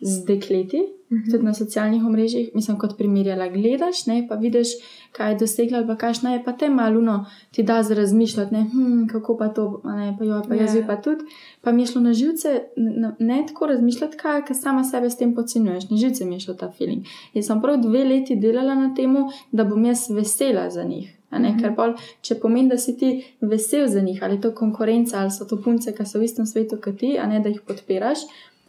z 0.00 0.24
dekleti, 0.24 0.80
Mhm. 1.06 1.30
tudi 1.30 1.44
na 1.44 1.54
socialnih 1.54 2.02
omrežjih, 2.02 2.50
mislim, 2.54 2.78
kot 2.78 2.96
primerjala, 2.98 3.48
gledaš, 3.48 4.06
ne, 4.06 4.26
pa 4.28 4.34
vidiš, 4.36 4.68
kaj 5.12 5.32
je 5.32 5.36
dosegla, 5.36 5.78
ali 5.78 5.86
pa 5.86 5.96
kakšna 5.96 6.32
je 6.32 6.44
pa 6.44 6.52
te 6.52 6.68
maluno, 6.70 7.14
ti 7.50 7.62
da 7.62 7.82
za 7.82 7.94
razmišljati, 7.94 8.54
ne, 8.54 8.62
hm, 8.64 9.06
kako 9.06 9.36
pa 9.36 9.48
to, 9.48 9.64
ne, 9.86 10.16
pa 10.18 10.24
jo, 10.24 10.42
pa 10.48 10.54
jaz 10.54 10.74
Ja. 10.74 10.80
bi 10.80 10.86
pa 10.86 10.96
tudi. 10.96 11.24
Pa 11.60 11.72
mi 11.72 11.82
je 11.82 11.86
šlo 11.86 12.00
na 12.00 12.12
živce, 12.12 12.48
ne, 12.76 13.12
ne 13.20 13.44
tako 13.48 13.66
razmišljati, 13.66 14.16
kaj, 14.16 14.42
ker 14.42 14.56
sama 14.56 14.84
sebe 14.84 15.06
s 15.06 15.16
tem 15.16 15.34
podcenjuješ, 15.34 15.90
na 15.90 15.96
živce 15.96 16.24
mi 16.24 16.34
je 16.34 16.40
šel 16.40 16.56
ta 16.56 16.70
feeling. 16.70 17.04
In 17.32 17.42
sem 17.42 17.60
prav 17.60 17.76
dve 17.78 18.04
leti 18.04 18.36
delala 18.36 18.74
na 18.76 18.94
tem, 18.94 19.14
da 19.52 19.64
bom 19.64 19.84
jaz 19.84 20.10
vesela 20.10 20.70
za 20.70 20.82
njih. 20.84 21.14
Ne, 21.34 21.50
Mhm. 21.50 21.58
ker 21.58 21.74
pol, 21.74 21.92
če 22.20 22.34
pomeni, 22.36 22.68
da 22.68 22.78
si 22.78 22.96
ti 22.96 23.10
vesel 23.40 23.86
za 23.86 24.00
njih, 24.00 24.22
ali 24.22 24.34
je 24.34 24.40
to 24.40 24.50
konkurenca, 24.52 25.18
ali 25.18 25.30
so 25.30 25.44
to 25.44 25.56
punce, 25.56 25.92
ki 25.92 26.04
so 26.04 26.18
v 26.18 26.24
istem 26.24 26.46
svetu 26.46 26.76
kot 26.78 26.96
ti, 26.96 27.18
a 27.18 27.26
ne 27.26 27.40
da 27.40 27.48
jih 27.48 27.60
podpiraš, 27.62 28.18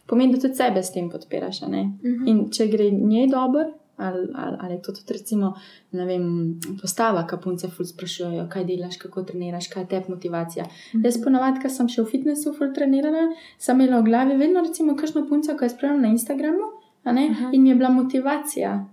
pomeni, 0.06 0.32
da 0.32 0.40
tudi 0.40 0.54
sebe 0.54 0.82
s 0.82 0.92
tem 0.92 1.10
podpiraš. 1.10 1.60
ne. 1.62 1.82
Mhm. 2.04 2.26
In 2.26 2.50
če 2.50 2.66
gre 2.66 2.90
njej 2.90 3.26
dobro, 3.28 3.64
ali, 3.98 4.28
ali, 4.34 4.56
ali 4.60 4.74
je 4.74 4.82
to 4.82 4.92
tudi 4.92 5.12
recimo, 5.12 5.54
vem, 5.90 6.24
postava, 6.80 7.26
ki 7.26 7.36
punce 7.38 7.68
ful 7.68 7.86
sprašujejo, 7.86 8.48
kaj 8.48 8.64
delaš, 8.64 8.96
kako 8.96 9.22
treniraš, 9.22 9.68
kaj 9.68 9.82
je 9.82 9.88
te 9.88 10.02
motivacija. 10.08 10.64
Mhm. 10.94 11.04
Jaz 11.04 11.16
ponovadi, 11.18 11.60
ko 11.60 11.68
sem 11.68 11.88
še 11.88 12.02
v 12.02 12.06
fitnessu 12.06 12.52
ful 12.52 12.72
trenirala, 12.72 13.28
sem 13.58 13.80
imela 13.80 14.00
v 14.00 14.04
glavi 14.04 14.36
vedno 14.36 14.60
recimo 14.60 14.94
kakšno 14.94 15.26
punco, 15.28 15.56
ki 15.56 15.64
je 15.64 15.70
spremljala 15.70 16.02
na 16.02 16.08
Instagramu. 16.08 16.66
In 17.52 17.62
mi 17.62 17.68
je 17.68 17.74
bila 17.76 17.88
motivacija, 17.90 18.84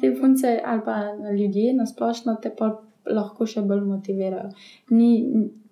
te 0.00 0.14
punce 0.14 0.60
ali 0.62 0.80
pa 0.84 0.96
ljudje 1.32 1.72
na 1.72 1.86
splošno 1.86 2.36
te 2.36 2.50
pa 2.50 2.82
lahko 3.10 3.46
še 3.46 3.62
bolj 3.62 3.80
motivirajo. 3.84 4.50
Ni 4.90 5.10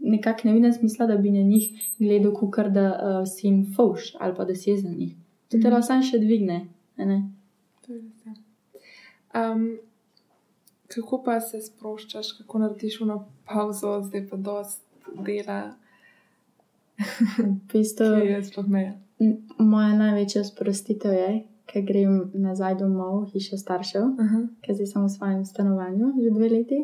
nekako 0.01 0.49
ne 0.49 0.53
vidim 0.53 0.73
smisla, 0.73 1.07
da 1.07 1.17
bi 1.17 1.31
na 1.31 1.43
njih 1.43 1.69
gledal, 1.99 2.33
kukar 2.35 2.71
da 2.71 2.87
uh, 2.91 3.29
si 3.29 3.47
jim 3.47 3.65
fauš 3.77 4.15
ali 4.21 4.35
pa 4.37 4.45
da 4.45 4.55
si 4.55 4.71
je 4.71 4.77
za 4.77 4.89
njih. 4.89 5.15
To 5.49 5.57
te 5.57 5.59
Mhm. 5.59 5.73
lahko 5.73 5.87
samo 5.87 6.03
še 6.03 6.19
dvigne. 6.19 6.61
Um, 9.35 9.79
kako 10.89 11.23
pa 11.25 11.41
se 11.41 11.61
sproščaš, 11.61 12.33
kako 12.33 12.59
narediš 12.59 13.01
eno 13.01 13.19
pauzo, 13.47 14.01
zdaj 14.03 14.29
pa 14.29 14.37
dost 14.37 14.83
dela, 15.25 15.75
V 17.39 17.73
bistvu, 17.73 18.05
je 18.05 18.43
moja 19.59 19.93
največja 19.95 20.45
sprostitev 20.45 21.13
je, 21.13 21.29
ker 21.67 21.83
grem 21.83 22.31
nazaj 22.35 22.75
domov 22.75 23.29
hišo 23.31 23.57
staršev, 23.57 24.03
Aha. 24.19 24.41
ker 24.63 24.75
zdaj 24.75 24.87
sem 24.87 25.05
v 25.05 25.09
svojem 25.09 25.45
stanovanju 25.45 26.13
že 26.19 26.31
dve 26.31 26.49
leti. 26.49 26.79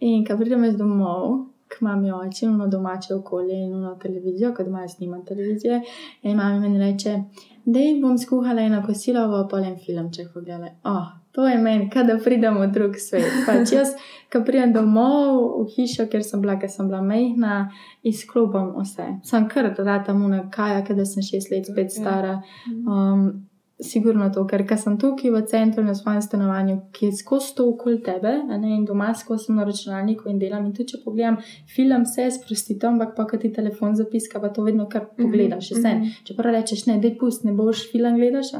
In 0.00 0.24
ko 0.24 0.36
pridem 0.40 0.64
jaz 0.64 0.76
domov, 0.76 1.46
k 1.70 1.80
mami 1.80 2.12
oči, 2.12 2.44
imamo 2.44 2.66
domače 2.66 3.14
okolje 3.14 3.54
in 3.54 3.72
eno 3.74 3.94
televizijo, 4.02 4.54
ker 4.54 4.66
doma 4.66 4.80
jaz 4.80 4.98
nimam 5.00 5.24
televizije. 5.24 5.82
In 6.22 6.36
mami 6.36 6.60
meni 6.60 6.78
reče, 6.78 7.16
da 7.64 7.78
jim 7.80 8.00
bom 8.02 8.18
skuhala 8.18 8.62
eno 8.62 8.82
kosilo 8.86 9.26
v 9.28 9.48
polem 9.48 9.76
filmček 9.84 10.32
pogledala. 10.34 10.72
Oh, 10.84 11.12
to 11.32 11.46
je 11.48 11.58
meni, 11.58 11.90
kada 11.90 12.18
pridem 12.24 12.58
v 12.58 12.66
drug 12.72 12.96
svet. 12.98 13.28
Pač 13.46 13.72
jaz, 13.72 13.92
ko 14.32 14.42
pridem 14.46 14.72
domov 14.72 15.38
v 15.60 15.68
hišo, 15.76 16.08
kjer 16.10 16.24
sem 16.26 16.42
bila, 16.42 16.56
ker 16.58 16.72
sem 16.72 16.88
bila 16.88 17.02
mehna, 17.06 17.60
izklopim 18.02 18.72
vse. 18.80 19.06
Sem 19.22 19.46
kar 19.48 19.70
rata 19.78 20.16
mu 20.16 20.28
na 20.28 20.48
kaja, 20.50 20.82
ker 20.86 20.98
sem 21.06 21.22
šest 21.22 21.52
let 21.52 21.70
spet 21.70 21.94
stara. 21.94 22.40
Um, 22.82 23.49
sigurno 23.82 24.30
to, 24.34 24.44
ker 24.46 24.64
sem 24.78 24.98
tukaj 24.98 25.30
v 25.30 25.42
centru 25.48 25.84
na 25.84 25.94
svojem 25.94 26.22
stanovanju, 26.22 26.76
ki 26.92 27.06
je 27.06 27.16
skozi 27.16 27.54
to 27.56 27.68
okoli 27.70 28.02
tebe, 28.02 28.32
ne, 28.48 28.74
in 28.76 28.84
doma 28.84 29.14
skozi 29.14 29.46
sem 29.46 29.56
na 29.56 29.64
računalniku 29.64 30.28
in 30.28 30.38
delam. 30.38 30.66
In 30.66 30.74
tudi 30.76 30.92
če 30.92 31.02
pogledam 31.04 31.38
film, 31.74 32.06
se 32.06 32.28
sprostitem, 32.30 32.94
ampak 32.94 33.14
pa, 33.16 33.38
ti 33.38 33.52
telefon 33.52 33.96
zapiska, 33.96 34.40
pa 34.40 34.48
to 34.48 34.62
vedno 34.62 34.88
kar 34.88 35.08
pogledaš. 35.16 35.70
Mm 35.70 35.78
mhm. 35.78 35.86
-hmm. 35.86 36.24
Če 36.24 36.36
pa 36.36 36.42
rečeš, 36.42 36.86
ne, 36.86 36.98
dej 36.98 37.18
pust, 37.18 37.44
ne 37.44 37.52
boš 37.52 37.90
film 37.92 38.16
gledaš, 38.16 38.54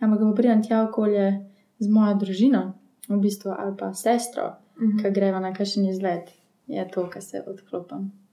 ampak 0.00 0.18
ko 0.20 0.34
pridem 0.34 0.62
tja 0.62 0.82
okolje 0.82 1.44
z 1.78 1.88
mojo 1.88 2.14
družino, 2.14 2.72
v 3.08 3.20
bistvu, 3.20 3.54
ali 3.58 3.76
pa 3.76 3.92
sestro, 3.92 4.52
Mhm. 4.80 4.98
ki 4.98 5.10
greva 5.10 5.40
na 5.40 5.52
kakšen 5.52 5.84
izlet, 5.88 6.30
je 6.66 6.88
to, 6.90 7.10
kar 7.10 7.22
se 7.22 7.42
odklopim. 7.46 8.23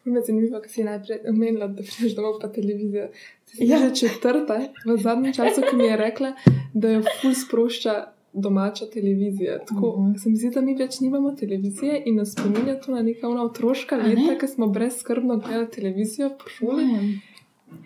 Prav 0.00 0.12
me 0.12 0.18
je 0.18 0.24
zanimivo, 0.24 0.60
ker 0.60 0.70
si 0.70 0.84
najprej 0.84 1.18
omenila, 1.28 1.66
da 1.68 1.82
prideš 1.82 2.14
domov 2.14 2.38
pa 2.40 2.48
televizijo. 2.50 3.08
Ja. 3.54 3.78
že 3.80 3.94
četrta 3.96 4.56
v 4.86 4.96
zadnjem 4.98 5.32
času, 5.34 5.60
ki 5.62 5.76
mi 5.76 5.84
je 5.84 5.96
rekla, 5.98 6.32
da 6.74 6.88
jo 6.90 7.00
ful 7.14 7.32
sprošča 7.36 7.94
domača 8.34 8.86
televizija. 8.86 9.58
Tako 9.60 9.96
Mhm. 9.98 10.14
se 10.16 10.30
mi 10.30 10.36
zdi, 10.36 10.50
da 10.50 10.60
mi 10.60 10.74
več 10.76 11.00
nimamo 11.00 11.32
televizije 11.32 12.02
in 12.06 12.16
nas 12.16 12.32
spominja 12.32 12.76
to 12.76 12.92
na 12.92 13.02
neka 13.02 13.28
ona 13.28 13.42
otroška 13.44 13.96
ne? 13.96 14.02
leta, 14.04 14.38
ko 14.38 14.46
smo 14.48 14.66
brezskrbno 14.68 15.36
gledali 15.38 15.70
televizijo 15.70 16.30
po 16.30 16.48
šoli. 16.48 16.84
Mojem. 16.86 17.20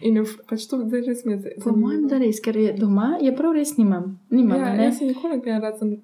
In 0.02 0.16
je 0.16 0.22
pač 0.46 0.66
to 0.66 0.78
zdaj 0.78 1.00
res 1.02 1.24
mi 1.24 1.32
je 1.32 1.38
zdaj 1.38 1.52
Po 1.62 1.72
mojem, 1.72 2.06
da 2.08 2.18
res, 2.18 2.40
ker 2.40 2.56
je 2.56 2.72
doma, 2.74 3.18
je 3.20 3.32
prav 3.32 3.52
res 3.52 3.76
nimam. 3.76 4.20
Nimam, 4.30 4.58
Ja, 4.58 4.74
ne. 4.74 4.84
jaz 4.84 4.98
si 4.98 5.04
nikoli 5.06 5.32
ne 5.32 5.40
gledam, 5.40 5.62
rad 5.62 5.78
sem 5.78 5.96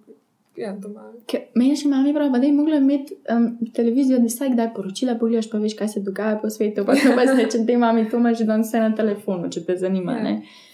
ja, 0.60 0.72
doma. 0.76 1.10
Meni 1.58 1.76
še 1.76 1.90
mami 1.90 2.14
pravi, 2.16 2.32
da 2.32 2.40
je 2.44 2.52
mogla 2.54 2.80
imeti 2.80 3.16
um, 3.32 3.50
televizijo, 3.76 4.18
da 4.22 4.30
vsaj 4.30 4.54
kdaj 4.54 4.72
poročila, 4.76 5.18
pogledaš 5.20 5.50
pa 5.50 5.60
veš, 5.62 5.76
kaj 5.78 5.94
se 5.94 6.02
dogaja 6.06 6.38
po 6.42 6.50
svetu. 6.52 6.84
Pa 6.86 6.96
pa 7.16 7.28
zdaj, 7.28 7.46
če 7.54 7.64
te 7.68 7.78
mami, 7.80 8.08
to 8.10 8.20
imaš 8.20 8.44
danes 8.48 8.70
vse 8.70 8.82
na 8.84 8.90
telefonu, 8.96 9.50
če 9.52 9.64
te 9.66 9.78
zanima. 9.80 10.18
Ja. 10.18 10.26
Ne? 10.26 10.66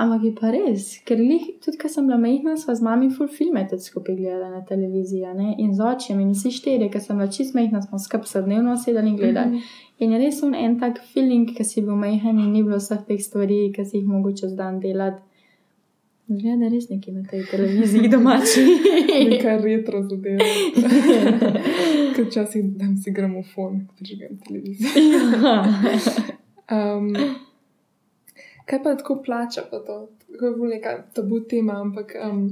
Ampak 0.00 0.22
je 0.24 0.30
pa 0.32 0.48
res, 0.54 0.84
ker 1.04 1.18
lih, 1.18 1.42
tudi 1.60 1.76
ko 1.80 1.88
sem 1.92 2.06
bila 2.08 2.16
majhna, 2.20 2.54
sva 2.56 2.72
z 2.78 2.84
mami 2.86 3.10
full 3.12 3.28
filme 3.28 3.66
tudi 3.68 3.84
skupaj 3.84 4.14
gledala 4.16 4.48
na 4.54 4.60
televiziji 4.64 5.26
a 5.28 5.34
ne? 5.36 5.50
in 5.60 5.74
z 5.76 5.82
očem 5.84 6.22
in 6.22 6.30
vsi 6.32 6.52
štiri, 6.56 6.88
ker 6.92 7.02
sem 7.04 7.18
bila 7.18 7.28
čist 7.28 7.56
majhna, 7.58 7.82
smo 7.84 7.98
skupaj 8.00 8.30
se 8.30 8.42
dnevno 8.46 8.76
sedeli 8.80 9.12
in 9.12 9.18
gledali. 9.18 9.58
Mhm. 9.58 9.88
In 10.00 10.14
je 10.14 10.20
res 10.22 10.38
un 10.46 10.54
en 10.54 10.78
tak 10.80 11.02
feeling, 11.12 11.50
ki 11.56 11.64
si 11.64 11.82
bil 11.84 11.98
majhen 12.00 12.38
in 12.40 12.52
ni 12.54 12.62
bilo 12.64 12.78
vseh 12.80 13.02
teh 13.08 13.20
stvari, 13.20 13.66
ki 13.74 13.84
si 13.84 13.98
jih 13.98 14.06
mogoče 14.08 14.48
z 14.48 14.56
dan 14.56 14.80
delati. 14.80 15.20
Zgleda, 16.30 16.56
da 16.56 16.64
je 16.64 16.70
res 16.70 16.88
nekaj 16.88 17.14
na 17.14 17.22
tej 17.26 17.42
televiziji 17.50 18.08
domači. 18.08 18.62
Nekaj 19.30 19.56
retro 19.58 20.02
zadev. 20.02 20.38
Ker 22.14 22.24
včasih 22.24 22.68
dam 22.78 22.96
si 22.96 23.10
gramofon, 23.10 23.80
prižgem 23.98 24.38
televizijo. 24.38 24.92
Um, 26.70 27.08
kaj 28.64 28.82
pa 28.82 28.94
tako 28.94 29.18
plača, 29.24 29.64
pa 29.70 29.78
to? 29.80 29.96
To 30.38 30.46
je 30.46 30.56
bolj 30.56 30.70
neka 30.70 30.92
tabu 31.12 31.40
tema, 31.42 31.80
ampak 31.80 32.14
um, 32.22 32.44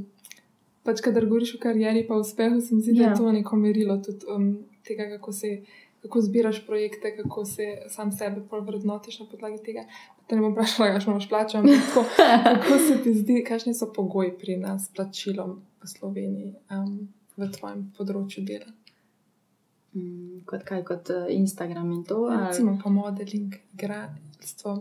pač, 0.82 0.98
kadar 1.00 1.26
govoriš 1.26 1.54
o 1.54 1.62
karieri, 1.62 2.02
pa 2.08 2.16
o 2.16 2.20
uspehu, 2.20 2.58
se 2.60 2.74
mi 2.74 2.82
zdi, 2.82 2.96
da 2.98 3.04
Ja. 3.04 3.10
je 3.10 3.16
to 3.16 3.32
neko 3.32 3.56
merilo 3.56 3.96
tudi 3.98 4.26
um, 4.26 4.48
tega, 4.82 5.06
kako, 5.08 5.32
se, 5.32 5.60
kako 6.02 6.20
zbiraš 6.20 6.66
projekte, 6.66 7.16
kako 7.16 7.44
se 7.44 7.62
sam 7.88 8.12
sebe 8.12 8.40
vrednotiš 8.60 9.20
na 9.20 9.26
podlagi 9.26 9.62
tega. 9.64 9.84
Te 10.26 10.36
ne 10.36 10.42
bom 10.42 10.52
vprašala, 10.52 10.92
kakšno 10.92 11.12
imaš 11.12 11.28
plačo, 11.28 11.58
ampak 11.58 11.74
tako, 11.86 12.04
kako 12.60 12.78
se 12.78 13.02
ti 13.02 13.14
zdi, 13.14 13.44
kakšni 13.44 13.74
so 13.74 13.92
pogoji 13.92 14.32
pri 14.38 14.56
nas 14.56 14.84
s 14.84 14.92
plačilom 14.92 15.54
v 15.82 15.88
Sloveniji 15.88 16.54
um, 16.70 17.08
v 17.36 17.48
tvojem 17.50 17.92
področju 17.96 18.44
dela? 18.44 18.68
Mm, 19.94 20.42
kot 20.44 20.62
kaj, 20.62 20.84
kot 20.84 21.10
uh, 21.10 21.26
Instagram 21.30 21.92
in 21.92 22.04
to. 22.04 22.26
ali- 22.26 22.46
Recimo 22.46 22.78
pa 22.78 22.90
modeling, 22.90 23.54
igralstvo. 23.74 24.76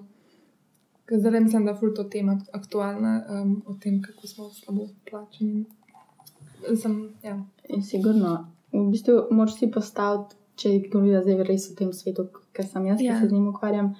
Zdaj 1.09 1.39
mislim, 1.39 1.65
da 1.65 1.71
je 1.71 1.77
ful 1.77 1.93
to 1.95 2.03
tema 2.03 2.35
aktualna 2.51 3.13
um, 3.31 3.63
o 3.65 3.73
tem, 3.73 4.01
kako 4.01 4.27
smo 4.27 4.49
slabo 4.49 4.89
plačeni. 5.09 5.63
Sem, 6.75 6.97
ja. 7.23 7.37
In 7.69 7.83
sigurno, 7.83 8.33
v 8.73 8.89
bistvu 8.91 9.27
moraš 9.31 9.55
si 9.55 9.71
postaviti, 9.71 10.35
če 10.57 10.71
govoriš 10.87 11.23
zdaj 11.23 11.43
res 11.43 11.67
v 11.67 11.75
tem 11.75 11.93
svetu, 11.93 12.23
ker 12.51 12.65
sem 12.65 12.85
jaz, 12.85 12.97
ki 12.97 13.05
Ja. 13.05 13.19
se 13.19 13.27
z 13.27 13.33
njim 13.33 13.47
ukvarjam, 13.47 13.91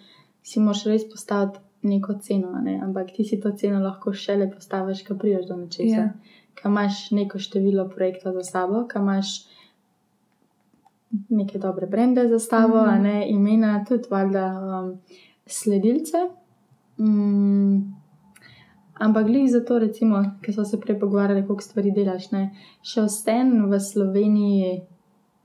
si 0.44 0.60
moraš 0.60 0.86
res 0.86 1.04
postaviti 1.06 1.60
neko 1.84 2.14
ceno, 2.20 2.52
ne? 2.60 2.80
ampak 2.80 3.12
ti 3.12 3.24
si 3.24 3.38
to 3.38 3.52
ceno 3.54 3.80
lahko 3.80 4.14
šele 4.14 4.50
postaviš, 4.50 5.04
ko 5.04 5.16
prideš 5.16 5.46
do 5.48 5.56
nečesa. 5.56 6.02
Ja. 6.02 6.14
Ko 6.54 6.70
imaš 6.70 7.12
neko 7.12 7.38
število 7.40 7.86
projektov 7.88 8.34
za 8.34 8.44
sabo, 8.46 8.86
ko 8.86 9.00
imaš 9.00 9.36
neke 11.30 11.60
dobre 11.60 11.86
brende 11.88 12.28
za 12.28 12.40
sabo, 12.42 12.82
Mhm. 12.84 13.04
ne 13.04 13.30
imena, 13.30 13.86
tudi 13.86 14.10
valjda 14.10 14.46
um, 14.60 14.90
sledilce. 15.48 16.18
Mm, 17.00 17.94
ampak 18.96 19.26
glih 19.26 19.46
zato, 19.48 19.80
recimo, 19.80 20.24
ker 20.42 20.54
smo 20.54 20.66
se 20.66 20.80
prej 20.80 21.00
pogovarjali, 21.00 21.46
koliko 21.46 21.62
stvari 21.62 21.92
delaš, 21.92 22.32
ne, 22.32 22.50
še 22.84 23.02
vsem 23.04 23.70
v 23.70 23.80
Sloveniji 23.82 24.82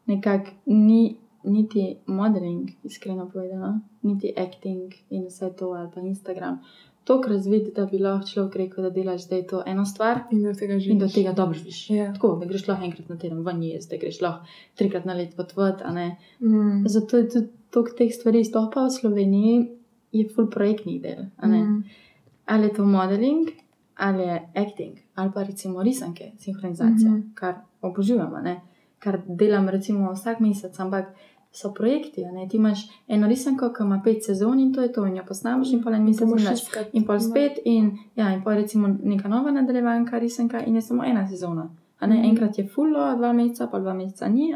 nekako 0.07 0.51
ni 0.67 1.17
niti 1.45 1.97
modeling, 2.07 2.71
iskreno 2.85 3.31
povedano, 3.33 3.81
niti 4.03 4.35
acting 4.37 4.93
in 5.11 5.27
vse 5.27 5.53
to, 5.59 5.73
ali 5.73 5.91
pa 5.95 6.01
Instagram. 6.01 6.59
Tok 7.05 7.27
razvid, 7.27 7.73
da 7.75 7.87
bi 7.87 7.99
lahko 7.99 8.27
človek 8.29 8.57
rekel, 8.57 8.85
da 8.85 8.91
delaš 8.91 9.25
zdaj 9.25 9.47
to 9.51 9.63
eno 9.67 9.85
stvar 9.85 10.21
In 10.31 10.43
da 10.43 10.55
tega 10.55 10.79
živiš. 10.79 10.93
in 10.93 10.99
do 10.99 11.09
tega 11.09 11.33
dobro 11.33 11.59
živiš. 11.59 11.91
Ja. 11.91 12.13
Tako, 12.15 12.37
da 12.41 12.47
greš 12.47 12.69
lahko 12.69 12.85
enkrat 12.85 13.09
na 13.09 13.19
teden 13.19 13.43
ven 13.45 13.63
jesti, 13.63 13.97
da 13.97 14.01
greš 14.01 14.21
lahko 14.21 14.47
trikrat 14.75 15.05
na 15.05 15.15
let 15.15 15.35
ne. 15.95 16.17
Mm. 16.41 16.87
Zato 16.87 17.17
je 17.17 17.29
tudi 17.29 17.49
toliko 17.71 17.97
teh 17.99 18.15
stvari, 18.15 18.45
sploh 18.45 18.71
pa 18.75 18.87
v 18.87 18.91
Sloveniji, 18.91 19.69
je 20.13 20.29
full 20.29 20.51
projektnih 20.51 21.03
del. 21.03 21.27
Mm. 21.43 21.83
Ali 22.47 22.67
je 22.67 22.73
to 22.73 22.85
modeling, 22.85 23.49
ali 23.97 24.23
je 24.23 24.43
acting, 24.55 24.99
ali 25.15 25.31
pa 25.35 25.43
recimo 25.43 25.83
risanke, 25.83 26.33
sinhronizacija, 26.39 27.11
mm. 27.11 27.17
-hmm. 27.17 27.35
kar 27.35 27.55
obožujem, 27.83 28.35
a 28.35 28.43
ne. 28.43 28.61
Kar 29.03 29.21
delam 29.29 29.69
recimo 29.69 30.13
vsak 30.13 30.41
mesec, 30.41 30.81
ampak 30.81 31.07
so 31.53 31.73
projekti. 31.75 32.25
ne. 32.25 32.49
Ti 32.49 32.57
imaš 32.57 32.79
eno 33.09 33.29
risanko, 33.29 33.69
ki 33.69 33.83
ima 33.83 34.01
pet 34.05 34.25
sezon 34.25 34.61
in 34.61 34.73
to 34.73 34.83
je 34.83 34.93
to, 34.93 35.07
in 35.07 35.17
jo 35.17 35.25
posnameš 35.29 35.73
in 35.73 35.83
pa 35.83 35.91
en 35.91 36.05
mesec 36.05 36.29
moraš. 36.29 36.61
In 36.93 37.05
pol 37.05 37.21
spet, 37.21 37.59
in, 37.65 37.91
ja, 38.17 38.31
in 38.31 38.43
pol 38.43 38.53
recimo 38.55 38.89
neka 39.05 39.29
nova 39.29 39.51
nadaljevanka, 39.51 40.19
risanka, 40.19 40.61
in 40.61 40.75
je 40.75 40.83
samo 40.83 41.05
ena 41.05 41.29
sezona. 41.29 41.71
Ne, 42.01 42.09
Mhm. 42.09 42.25
enkrat 42.25 42.59
je 42.59 42.67
fullo, 42.67 43.17
dva 43.17 43.33
meseca, 43.33 43.67
pa 43.67 43.79
dva 43.79 43.95
meseca 43.95 44.29
ni. 44.29 44.55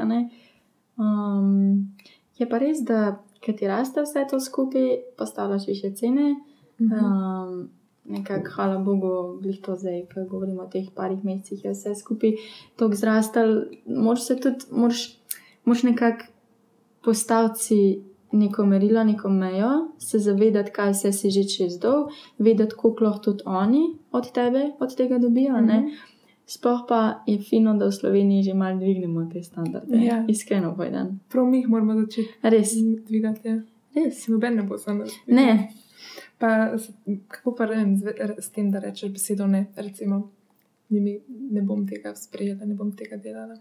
Um, 0.99 1.93
je 2.39 2.49
pa 2.49 2.59
res, 2.59 2.79
da 2.81 3.17
ker 3.41 3.57
ti 3.57 3.67
raste 3.67 4.03
vse 4.03 4.27
to 4.31 4.41
skupaj, 4.41 4.87
postavljaš 5.19 5.67
više 5.67 5.91
cene. 5.91 6.35
Mhm. 6.81 6.93
Um, 6.95 7.69
Nekako, 8.09 8.51
hvala 8.55 8.79
Bogu, 8.79 9.39
glih 9.43 9.61
to 9.63 9.77
zdaj, 9.77 10.05
ko 10.07 10.25
govorimo 10.31 10.63
o 10.63 10.67
teh 10.67 10.87
parih 10.95 11.25
mesecih, 11.25 11.65
je 11.65 11.71
vse 11.71 11.95
skupaj 11.95 12.33
tako 12.77 12.95
zrastel. 12.95 13.63
Moraš 13.87 14.27
se 14.27 14.37
tudi, 14.41 14.65
moraš, 14.71 15.19
moraš 15.65 15.83
nekako 15.83 16.25
postaviti 17.05 17.59
si 17.59 17.81
neko 18.33 18.67
merilo, 18.67 19.05
neko 19.05 19.29
mejo, 19.29 19.71
se 19.99 20.19
zavedati, 20.19 20.71
kaj 20.71 20.91
vse 20.93 21.13
si 21.13 21.31
že 21.31 21.45
čez 21.45 21.79
dol, 21.79 22.07
vedeti, 22.39 22.75
koliko 22.77 23.05
lahko 23.05 23.19
tudi 23.21 23.43
oni 23.47 23.83
od 24.13 24.33
tebe, 24.33 24.71
od 24.81 24.97
tega 24.97 25.19
dobijo. 25.19 25.61
ne. 25.61 25.81
Mhm. 25.81 25.89
Sploh 26.49 26.81
pa 26.89 27.23
je 27.27 27.39
fino, 27.39 27.75
da 27.75 27.87
v 27.87 27.93
Sloveniji 27.93 28.43
že 28.43 28.55
malo 28.55 28.79
dvignemo 28.79 29.31
te 29.33 29.43
standarde. 29.43 29.97
Ja. 29.97 30.25
Iskreno 30.29 30.75
povedan. 30.77 31.19
Prav 31.29 31.47
mi 31.47 31.59
jih 31.59 31.69
moramo 31.69 31.95
začeti 31.95 32.29
Res, 32.43 32.71
dvigati. 33.09 33.49
ja. 33.49 33.61
res. 33.95 34.29
Noben 34.29 34.55
ne 34.57 34.63
bo 34.63 34.79
sam. 34.79 35.03
Ne, 35.27 35.69
Pa 36.39 36.73
kako 37.29 37.55
pa 37.55 37.65
rečem 37.67 37.97
s 38.39 38.51
tem, 38.51 38.71
da 38.71 38.79
rečeš 38.79 39.13
besedo 39.13 39.47
ne, 39.47 39.67
recimo, 39.77 40.31
njimi, 40.91 41.21
ne 41.51 41.63
bom 41.63 41.87
tega 41.89 42.15
sprejela, 42.15 42.65
ne 42.65 42.75
bom 42.75 42.93
tega 42.97 43.17
delala. 43.17 43.57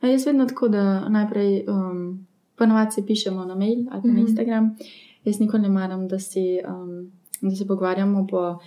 A 0.00 0.06
Jaz 0.06 0.26
vedno 0.26 0.46
tako, 0.46 0.68
da 0.68 1.08
najprej 1.08 1.64
um, 1.68 2.26
ponovadi 2.56 2.92
si 2.92 3.06
pišemo 3.06 3.44
na 3.44 3.54
mail 3.54 3.86
ali 3.90 4.00
mm 4.00 4.02
-hmm. 4.02 4.06
na 4.06 4.12
Mhm. 4.12 4.20
Instagram. 4.20 4.76
Jaz 5.24 5.40
nikoli 5.40 5.62
ne 5.62 5.68
maram, 5.68 6.08
da, 6.08 6.18
si, 6.18 6.60
um, 6.68 7.12
da 7.40 7.56
se 7.56 7.66
pogovarjamo 7.66 8.26
po 8.30 8.58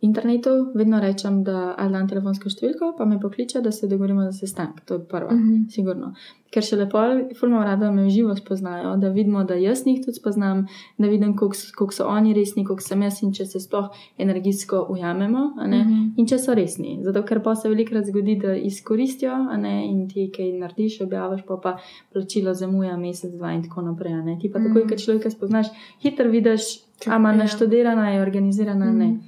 internetu. 0.00 0.50
Vedno 0.74 1.00
rečem, 1.00 1.44
da 1.44 1.74
ali 1.78 1.92
dam 1.92 2.08
telefonsko 2.08 2.48
številko, 2.48 2.94
pa 2.98 3.04
me 3.04 3.20
pokliče, 3.20 3.60
da 3.60 3.72
se 3.72 3.88
dogovorimo 3.88 4.22
za 4.22 4.32
sestanek. 4.34 4.80
To 4.82 4.94
je 4.94 5.00
prva, 5.02 5.32
mm 5.32 5.36
Mhm. 5.36 5.48
-hmm. 5.48 5.70
sigurno. 5.70 6.14
Ker 6.50 6.62
še 6.62 6.76
lepo, 6.76 6.98
fulmo 7.34 7.58
rada 7.58 7.76
da 7.76 7.90
me 7.90 8.04
v 8.04 8.10
živo 8.10 8.36
spoznajo, 8.36 8.96
da 8.96 9.08
vidimo, 9.08 9.44
da 9.44 9.54
jaz 9.54 9.86
njih 9.86 10.00
tudi 10.00 10.14
spoznam, 10.14 10.66
da 10.98 11.06
vidim, 11.06 11.36
koliko 11.36 11.56
koliko 11.76 11.94
so 11.94 12.06
oni 12.06 12.34
resni, 12.34 12.64
koliko 12.64 12.82
sem 12.82 13.02
jaz 13.02 13.22
in 13.22 13.32
če 13.32 13.46
se 13.46 13.60
sploh 13.60 13.88
energijsko 14.18 14.86
ujamemo. 14.90 15.52
ne. 15.66 15.78
Mhm. 15.78 16.04
In 16.16 16.26
če 16.26 16.38
so 16.38 16.54
resni, 16.54 16.98
zato 17.02 17.22
ker 17.22 17.40
pa 17.40 17.54
se 17.54 17.68
velikokrat 17.68 18.06
zgodi, 18.06 18.36
da 18.36 18.54
izkoristijo 18.54 19.32
ne, 19.56 19.86
in 19.86 20.08
ti 20.08 20.30
kaj 20.30 20.52
narediš, 20.52 21.00
objaviš, 21.00 21.40
pa 21.42 21.56
pa 21.56 21.78
plačilo 22.12 22.54
zamuja 22.54 22.96
mesec, 22.96 23.32
dva 23.32 23.52
in 23.52 23.62
tako 23.62 23.82
naprej. 23.82 24.08
Ti 24.40 24.48
pa 24.48 24.58
takoj, 24.58 24.84
Mm. 24.84 24.88
ko 24.88 24.96
človeka 24.96 25.30
spoznaš, 25.30 25.66
hitro 26.00 26.30
vidiš, 26.30 26.62
ali 27.06 27.16
ima 27.16 27.30
ja. 27.30 27.36
naštudirana, 27.36 28.10
je 28.10 28.22
organizirana. 28.22 28.86
ali 28.86 28.96
Ne. 28.96 29.18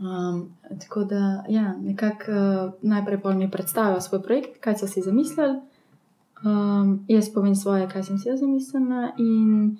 Um, 0.00 0.56
tako 0.80 1.04
da, 1.04 1.44
ja, 1.48 1.76
nekako 1.76 2.32
uh, 2.32 2.72
najprej 2.82 3.20
pol 3.20 3.34
mi 3.34 3.50
predstavijo 3.50 4.00
svoj 4.00 4.22
projekt, 4.22 4.58
kaj 4.60 4.78
so 4.78 4.86
si 4.86 5.02
zamislili. 5.02 5.60
Um, 6.44 7.04
jaz 7.08 7.30
povem 7.34 7.54
svoje, 7.56 7.88
kaj 7.88 8.02
sem 8.02 8.18
si 8.18 8.28
jaz 8.28 8.40
zamislila. 8.40 9.12
In 9.18 9.76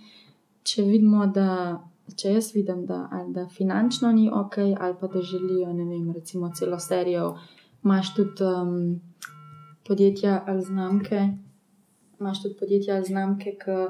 če 0.62 0.82
vidimo, 0.82 1.26
da 1.26 1.80
če 2.16 2.36
jaz 2.36 2.52
vidim, 2.54 2.84
da, 2.86 3.08
da 3.34 3.46
finančno 3.48 4.12
ni 4.12 4.30
ok, 4.32 4.58
ali 4.80 4.94
pa 5.00 5.08
da 5.08 5.22
želijo, 5.22 5.72
ne 5.72 5.84
vem, 5.84 6.12
recimo 6.12 6.50
celo 6.54 6.78
serijo, 6.78 7.34
imaš 7.84 8.14
tudi 8.14 8.44
um, 8.44 9.00
podjetja 9.86 10.44
ali 10.46 10.62
znamke, 10.62 11.28
imaš 12.20 12.42
tudi 12.42 12.56
podjetja 12.60 12.96
ali 12.96 13.04
znamke, 13.04 13.58
ki. 13.64 13.80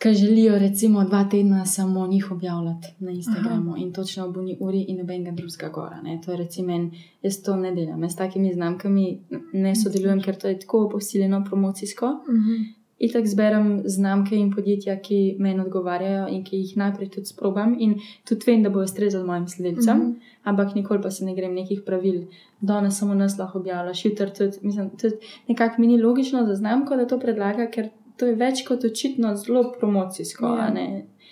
Ki 0.00 0.14
želijo, 0.14 0.58
recimo, 0.58 1.04
dva 1.04 1.24
tedna 1.24 1.66
samo 1.66 2.06
njih 2.06 2.30
objavljati 2.32 2.88
na 2.98 3.10
Instagramu 3.10 3.70
Aha. 3.70 3.78
in 3.78 3.92
točno 3.92 4.24
ob 4.26 4.36
uni 4.36 4.56
uri, 4.60 4.84
in 4.88 4.98
nobenega 4.98 5.30
drugega 5.30 5.68
gora. 5.68 6.00
Ne. 6.02 6.20
To 6.24 6.30
je, 6.30 6.36
recimo, 6.36 6.72
en, 6.72 6.90
jaz 7.22 7.42
to 7.42 7.56
ne 7.56 7.74
delam, 7.74 8.02
jaz 8.02 8.12
s 8.12 8.16
takimi 8.16 8.52
znamkami 8.54 9.20
ne 9.52 9.74
sodelujem, 9.76 10.22
ker 10.22 10.36
to 10.36 10.48
je 10.48 10.58
tako 10.58 10.88
posiljeno 10.88 11.44
promocijsko. 11.44 12.06
Mhm. 12.28 12.62
In 12.98 13.08
tako 13.08 13.26
zberem 13.26 13.82
znamke 13.86 14.36
in 14.36 14.50
podjetja, 14.52 14.98
ki 15.00 15.36
meni 15.38 15.60
odgovarjajo 15.60 16.26
in 16.28 16.44
ki 16.44 16.56
jih 16.56 16.76
najprej 16.76 17.08
tudi 17.08 17.26
sprobam, 17.26 17.76
in 17.78 17.94
tudi 18.24 18.40
vem, 18.46 18.62
da 18.62 18.70
bojo 18.70 18.84
ustrezali 18.84 19.24
mojim 19.26 19.48
sledilcem, 19.48 19.98
Mhm. 19.98 20.12
ampak 20.44 20.74
nikoli 20.74 21.02
pa 21.02 21.10
se 21.10 21.24
ne 21.24 21.34
grem 21.34 21.54
nekih 21.54 21.80
pravil, 21.86 22.22
danes 22.60 22.98
samo 22.98 23.14
nas 23.14 23.38
lahko 23.38 23.58
objavljaš, 23.58 24.04
jutri 24.04 24.30
tudi. 24.38 24.56
Mislim, 24.62 24.90
tudi 24.90 25.14
nekako 25.48 25.80
mi 25.80 25.86
ni 25.86 26.02
logično 26.02 26.46
za 26.46 26.54
znamko, 26.54 26.96
da 26.96 27.06
to 27.06 27.18
predlaga, 27.18 27.66
ker 27.66 27.88
to 28.20 28.26
je 28.26 28.34
več 28.36 28.60
kot 28.64 28.84
očitno 28.84 29.32
zelo 29.36 29.72
promocijsko. 29.72 30.46
Ja. 30.48 30.68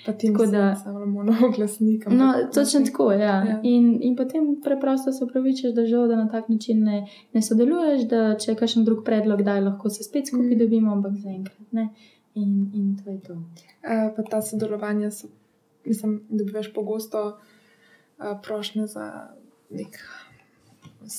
Pa 0.06 0.12
ti 0.14 0.28
Tako 0.28 0.46
da 0.46 0.74
samo 0.76 1.06
monoglasnik. 1.08 2.04
ampak- 2.04 2.18
No, 2.18 2.28
točno 2.54 2.80
tako, 2.82 3.10
ja. 3.14 3.18
Ja. 3.44 3.60
In, 3.64 3.98
in 4.02 4.16
potem 4.16 4.60
preprosto 4.60 5.12
se 5.12 5.24
upravičiš, 5.24 5.72
da 5.72 5.84
žal, 5.86 6.08
da 6.08 6.16
na 6.16 6.28
tak 6.28 6.48
način 6.48 6.84
ne, 6.84 7.00
ne 7.32 7.42
sodeluješ, 7.42 8.02
da 8.04 8.34
če 8.36 8.50
je 8.50 8.56
kakšen 8.56 8.84
drug 8.84 9.04
predlog, 9.04 9.42
da 9.42 9.58
lahko 9.60 9.90
se 9.90 10.04
spet 10.04 10.26
skupaj 10.26 10.46
Mm. 10.48 10.58
dobimo, 10.58 10.92
ampak 10.92 11.12
zaenkrat 11.14 11.72
ne. 11.72 11.88
In, 12.36 12.48
in 12.74 12.96
to 12.96 13.10
je 13.10 13.20
to. 13.20 13.36
Eh, 13.84 14.12
pa 14.16 14.22
ta 14.24 14.40
sodelovanja, 14.42 15.10
so, 15.10 15.28
mislim, 15.84 16.22
dobivaš 16.30 16.72
pogosto 16.72 17.38
uh, 18.18 18.24
prošnje 18.40 18.86
za 18.86 19.06
nek, 19.70 19.98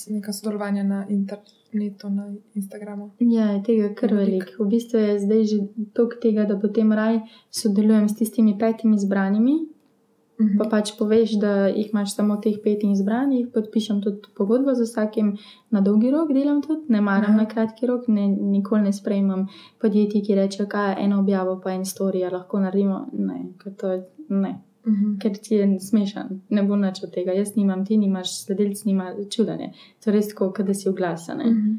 neka 0.09 0.34
sodelovanja 0.34 0.84
na 0.86 1.05
internetu, 1.09 1.51
na 1.74 2.36
Instagramu. 2.55 3.11
Ja, 3.20 3.51
je 3.51 3.63
tega 3.63 3.93
kar 3.95 4.13
Veliko. 4.13 4.63
V 4.63 4.70
bistvu 4.70 4.99
je 4.99 5.20
zdaj 5.20 5.43
že 5.43 5.57
toliko 5.93 6.22
tega, 6.22 6.45
da 6.45 6.59
potem 6.59 6.91
raj 6.91 7.20
sodelujem 7.51 8.09
s 8.09 8.15
tistimi 8.15 8.57
petimi 8.57 8.95
izbranimi. 8.95 9.67
Mhm. 10.39 10.57
Pa 10.57 10.70
pač 10.72 10.93
poveš, 10.95 11.36
da 11.39 11.67
jih 11.67 11.89
imaš 11.91 12.15
samo 12.15 12.38
teh 12.39 12.55
pet 12.63 12.84
izbranih, 12.84 13.49
podpišem 13.53 13.99
tudi 14.01 14.32
pogodbo 14.36 14.72
z 14.74 14.88
vsakim 14.88 15.34
na 15.70 15.82
dolgi 15.82 16.11
rok, 16.11 16.32
delam 16.32 16.61
tudi, 16.63 16.88
ne 16.88 17.01
maram 17.01 17.36
Aha. 17.36 17.41
na 17.41 17.45
kratki 17.45 17.86
rok, 17.86 18.07
ne, 18.07 18.28
nikoli 18.28 18.88
ne 18.88 18.93
sprejemam 18.93 19.47
podjetij, 19.82 20.24
ki 20.24 20.39
rečejo, 20.39 20.70
kaj 20.72 20.93
je 20.93 21.03
eno 21.05 21.20
objavo, 21.20 21.59
pa 21.63 21.76
en 21.76 21.84
story, 21.84 22.24
a 22.24 22.32
lahko 22.32 22.59
naredimo. 22.63 23.09
Ne, 23.11 23.51
ker 23.59 23.76
to 23.76 23.91
je 23.91 23.99
ne, 24.30 24.53
Mhm. 24.90 25.20
ker 25.20 25.38
ti 25.38 25.56
je 25.56 25.80
smešen, 25.80 26.42
ne 26.50 26.64
bo 26.64 26.76
nič 26.76 27.04
od 27.04 27.14
tega. 27.14 27.32
Jaz 27.32 27.56
nimam, 27.56 27.86
ti 27.86 27.98
nimaš, 27.98 28.46
sledilc 28.46 28.84
nima 28.86 29.14
čudanje. 29.30 29.72
To 30.04 30.10
je 30.10 30.16
res 30.16 30.28
tako, 30.34 30.64
da 30.64 30.74
si 30.74 30.90
oglasen. 30.90 31.38
Mhm. 31.38 31.76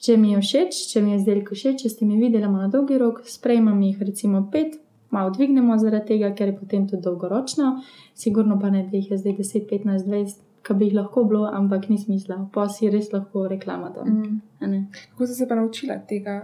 Če 0.00 0.16
mi 0.16 0.32
je 0.32 0.40
všeč, 0.40 0.80
če 0.92 1.02
mi 1.02 1.10
je 1.10 1.20
izdelek 1.20 1.50
všeč, 1.50 1.82
če 1.82 1.88
ste 1.88 2.06
mi 2.06 2.18
videli 2.20 2.48
na 2.52 2.68
dolgi 2.68 2.98
rok, 3.00 3.22
sprejmem 3.24 3.80
jih 3.82 4.02
recimo 4.02 4.42
pet, 4.52 4.76
malo 5.10 5.30
dvignemo 5.30 5.78
zaradi 5.78 6.12
tega, 6.12 6.34
ker 6.34 6.52
je 6.52 6.56
potem 6.58 6.88
tudi 6.88 7.02
dolgoročno, 7.02 7.80
sigurno 8.14 8.58
pa 8.60 8.70
ne, 8.70 8.84
je 8.92 9.16
zdaj 9.16 9.38
10, 9.38 9.68
15, 9.70 10.04
20, 10.04 10.42
ki 10.66 10.74
bi 10.74 10.90
jih 10.90 10.98
lahko 10.98 11.24
bilo, 11.24 11.46
ampak 11.46 11.88
ni 11.88 11.98
smisla, 11.98 12.48
pa 12.52 12.68
si 12.68 12.90
res 12.90 13.12
lahko 13.12 13.46
reklama 13.48 13.92
tam. 13.94 14.42
A 14.60 14.66
ne. 14.66 14.86
Kako 15.12 15.26
si 15.26 15.34
se 15.34 15.48
pa 15.48 15.54
naučila 15.54 15.98
tega? 16.08 16.40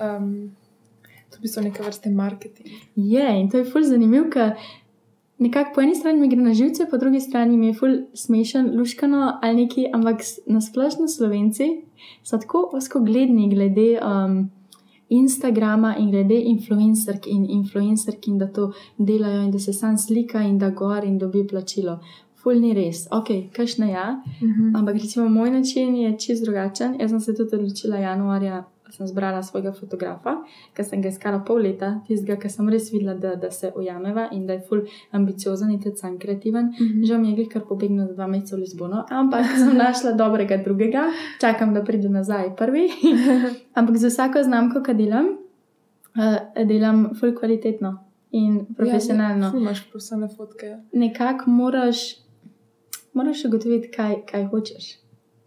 Um, 0.00 0.52
to 1.30 1.40
bi 1.42 1.48
so 1.48 1.60
neke 1.64 1.82
vrste 1.82 2.10
marketing. 2.10 2.68
Je 2.96 3.40
in 3.40 3.50
to 3.50 3.58
je 3.58 3.64
ful 3.64 3.82
zanimivo, 3.82 4.28
ker 4.30 4.54
nekako 5.38 5.70
po 5.74 5.80
eni 5.80 5.94
strani 5.94 6.20
mi 6.20 6.28
gre 6.28 6.40
na 6.40 6.54
živce, 6.54 6.86
po 6.86 6.96
drugi 6.96 7.20
strani 7.20 7.56
mi 7.56 7.66
je 7.66 7.74
ful 7.74 7.88
smešen, 8.14 8.78
luškano 8.78 9.38
ali 9.42 9.56
neki, 9.56 9.86
ampak 9.92 10.22
s- 10.22 10.38
na 10.46 10.60
splošno 10.60 11.08
slovenci 11.08 11.64
so 12.22 12.38
tako 12.38 12.70
osko 12.72 13.00
gledni 13.00 13.48
glede. 13.50 13.98
Um, 14.00 14.50
Instagrama 15.10 15.96
in 15.96 16.10
glede 16.10 16.34
influencerk 16.36 17.26
in 17.26 17.44
influencerk, 17.46 18.26
in 18.26 18.38
da 18.38 18.46
to 18.48 18.64
delajo, 18.98 19.42
in 19.42 19.50
da 19.50 19.58
se 19.58 19.72
sam 19.72 19.98
slika 19.98 20.40
in 20.40 20.58
da 20.58 20.70
gor 20.70 21.04
in 21.04 21.18
dobi 21.18 21.44
plačilo. 21.44 21.98
Ful 22.34 22.54
ni 22.54 22.74
res, 22.74 23.06
ok, 23.10 23.26
kašne 23.52 23.88
ja, 23.88 24.06
Mhm. 24.42 24.76
ampak 24.76 24.94
recimo 24.94 25.28
moj 25.28 25.50
način 25.50 25.96
je 25.96 26.18
čist 26.18 26.44
drugačen. 26.44 26.96
Jaz 27.00 27.10
sem 27.10 27.20
se 27.20 27.34
tudi 27.34 27.56
odločila 27.56 27.96
januarja, 27.98 28.64
sem 28.94 29.06
zbrala 29.06 29.42
svojega 29.42 29.72
fotografa, 29.74 30.36
ker 30.74 30.86
sem 30.86 31.02
ga 31.02 31.10
iskala 31.10 31.40
pol 31.46 31.62
leta, 31.66 31.90
tistega, 32.06 32.36
ker 32.40 32.52
sem 32.52 32.68
res 32.70 32.90
videla, 32.92 33.14
da, 33.18 33.34
da 33.40 33.50
se 33.50 33.72
ujameva 33.76 34.28
in 34.32 34.46
da 34.46 34.56
je 34.56 34.64
ful 34.68 34.84
ambiciozen 35.12 35.72
in 35.74 35.96
sam 35.96 36.18
kreativen. 36.18 36.72
Mhm. 36.72 37.04
Žal 37.04 37.20
mi 37.20 37.30
je 37.30 37.36
glih 37.40 37.48
kar 37.52 37.66
pobegnil 37.68 38.06
za 38.06 38.14
dva 38.14 38.26
meseca 38.26 38.56
v 38.56 38.60
Lizbono, 38.60 39.04
ampak 39.10 39.46
sem 39.58 39.76
našla 39.84 40.12
dobrega 40.12 40.56
drugega, 40.64 41.08
čakam, 41.40 41.74
da 41.74 41.84
pride 41.84 42.08
nazaj 42.08 42.54
prvi. 42.56 42.88
ampak 43.78 43.96
za 43.96 44.08
vsako 44.08 44.42
znamko, 44.42 44.82
ki 44.82 44.94
delam, 44.94 45.30
uh, 46.14 46.64
delam 46.64 47.06
ful 47.18 47.34
kvalitetno 47.34 47.96
in 48.30 48.66
profesionalno. 48.76 49.46
Ja, 49.46 49.50
ful 49.50 49.62
imaš 49.62 49.86
profesionalne 49.90 50.34
fotke. 50.36 50.76
Nekako 50.92 51.50
moraš, 51.50 52.04
moraš 53.12 53.44
ugotoviti, 53.44 53.90
kaj, 53.94 54.22
kaj 54.30 54.46
hočeš, 54.50 55.03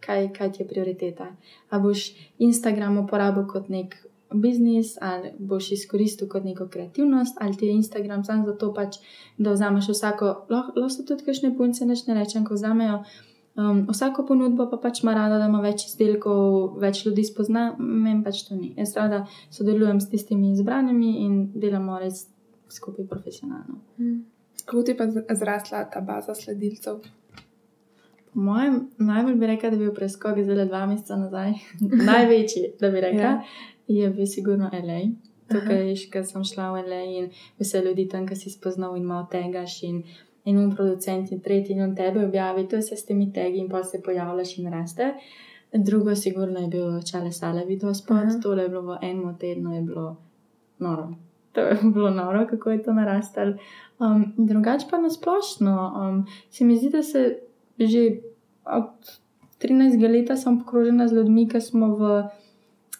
kaj, 0.08 0.28
kaj 0.36 0.52
ti 0.56 0.62
je 0.64 0.68
prioriteta. 0.72 1.30
A 1.70 1.80
boš 1.84 2.08
Instagram 2.42 2.98
uporabil 3.04 3.46
kot 3.50 3.68
nek 3.72 3.96
biznis, 4.32 4.96
ali 5.00 5.32
boš 5.38 5.70
izkoristil 5.78 6.28
kot 6.28 6.44
neko 6.44 6.66
kreativnost, 6.68 7.38
ali 7.40 7.56
ti 7.56 7.68
je 7.70 7.78
Instagram 7.78 8.24
samo 8.24 8.48
zato, 8.50 8.72
pač, 8.76 8.98
da 9.38 9.54
vzameš 9.54 9.88
vsako, 9.94 10.34
lahko 10.52 10.88
so 10.92 11.06
tudi 11.08 11.24
kakšne 11.24 11.54
punce, 11.56 11.86
neč 11.88 12.06
ne 12.08 12.18
rečem, 12.18 12.44
ko 12.44 12.56
vzamejo 12.58 13.02
Um, 13.58 13.86
vsako 13.90 14.22
ponudbo 14.22 14.68
pa 14.70 14.76
pač 14.78 15.00
ima 15.02 15.16
rada, 15.18 15.38
da 15.42 15.48
ima 15.50 15.58
več 15.58 15.88
izdelkov, 15.88 16.76
več 16.78 17.00
ljudi 17.02 17.24
spozna, 17.26 17.72
meni 17.78 18.20
pač 18.22 18.44
to 18.46 18.54
ni. 18.54 18.68
Jaz 18.78 18.92
rada 18.94 19.24
sodelujem 19.50 19.98
s 19.98 20.06
tistimi 20.12 20.52
izbranimi 20.52 21.08
in 21.24 21.32
delamo 21.58 21.96
res 21.98 22.28
skupaj 22.70 23.08
profesionalno. 23.10 23.80
Kako 24.64 24.82
ti 24.86 24.94
je 24.94 24.96
pa 25.00 25.08
z- 25.10 25.24
zrasla 25.40 25.80
ta 25.90 26.00
baza 26.00 26.36
sledilcev? 26.38 27.00
Po 28.34 28.40
mojem, 28.40 28.88
najbolj 28.98 29.34
bi 29.34 29.46
rekla, 29.46 29.70
da 29.70 29.76
je 29.76 29.80
bil 29.80 29.94
preskok 29.94 30.38
zdaj 30.38 30.66
dva 30.66 30.86
meseca 30.86 31.16
nazaj. 31.16 31.52
Največji, 32.10 32.62
da 32.80 32.90
bi 32.90 33.00
rekla, 33.00 33.20
Ja. 33.22 33.42
je 33.88 34.10
bil 34.10 34.26
sigurno 34.26 34.70
LA. 34.72 35.00
Tukaj, 35.48 35.94
ko 36.12 36.24
sem 36.24 36.44
šla 36.44 36.70
v 36.72 36.82
LA 36.84 37.02
in 37.18 37.30
vse 37.58 37.80
ljudi 37.80 38.08
tam, 38.08 38.26
ki 38.26 38.36
si 38.36 38.50
spoznal 38.50 38.96
in 38.96 39.04
malo 39.04 39.26
tegaš 39.30 39.82
in 39.82 40.02
in 40.44 40.58
un 40.58 40.70
producent 40.76 41.32
in 41.32 41.40
tretji 41.40 41.72
in 41.72 41.82
on 41.82 41.96
tebe 41.96 42.24
objavi, 42.24 42.68
to 42.68 42.82
se 42.82 42.96
s 42.96 43.04
temi 43.04 43.32
tegi 43.32 43.58
in 43.58 43.68
pa 43.68 43.82
se 43.84 44.02
pojavljaš 44.02 44.58
in 44.58 44.72
raste. 44.72 45.14
Drugo, 45.72 46.14
sigurno 46.14 46.60
je 46.60 46.68
bil 46.68 47.02
čale 47.02 47.32
sale 47.32 47.64
video 47.64 47.94
spot, 47.94 48.16
Aha. 48.16 48.40
tole 48.42 48.62
je 48.62 48.68
bilo 48.68 48.82
v 48.82 48.98
enem 49.02 49.36
tednu, 49.38 49.74
je 49.74 49.82
bilo 49.82 50.16
noro. 50.78 51.14
To 51.52 51.60
je 51.60 51.78
bilo 51.94 52.10
noro, 52.10 52.46
kako 52.46 52.70
je 52.70 52.82
to 52.82 52.92
narastalo. 52.92 53.54
Um, 53.98 54.32
drugače 54.38 54.86
pa 54.90 54.98
nasplošno, 54.98 55.74
um, 55.98 56.26
se 56.50 56.64
mi 56.64 56.76
zdi, 56.76 56.90
da 56.90 57.02
se 57.02 57.38
že 57.78 58.20
od 58.66 58.90
13 59.60 59.98
leta 60.12 60.36
sem 60.36 60.58
pokrožena 60.58 61.08
z 61.08 61.12
ljudmi, 61.12 61.48
ki 61.48 61.60
smo 61.60 61.94
v 61.96 62.28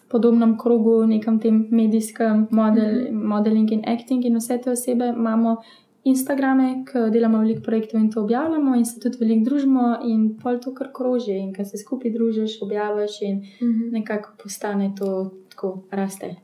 podobnem 0.09 0.57
krogu, 0.57 1.05
nekem 1.05 1.39
tem 1.39 1.67
medijskem 1.71 2.47
model, 2.51 3.11
modeling 3.13 3.71
in 3.71 3.83
acting, 3.85 4.25
in 4.25 4.35
vse 4.37 4.57
te 4.57 4.71
osebe 4.71 5.13
imamo 5.15 5.57
Instagrame, 6.03 6.85
ki 6.87 7.11
delamo 7.11 7.39
veliko 7.39 7.61
projektov 7.61 7.99
in 8.01 8.11
to 8.11 8.21
objavljamo, 8.23 8.75
in 8.75 8.85
se 8.85 8.99
tudi 8.99 9.17
veliko 9.19 9.45
družimo, 9.49 9.99
in 10.03 10.37
pol 10.41 10.57
to 10.59 10.73
kar 10.73 10.89
kroži, 10.95 11.35
in 11.37 11.53
ko 11.53 11.65
se 11.65 11.77
skupaj 11.77 12.11
družiš, 12.11 12.61
objaviš, 12.61 13.21
in 13.21 13.41
Mhm. 13.61 13.89
nekako 13.91 14.29
postane 14.43 14.93
to 14.97 15.31
tako 15.49 15.83
raste. 15.91 16.35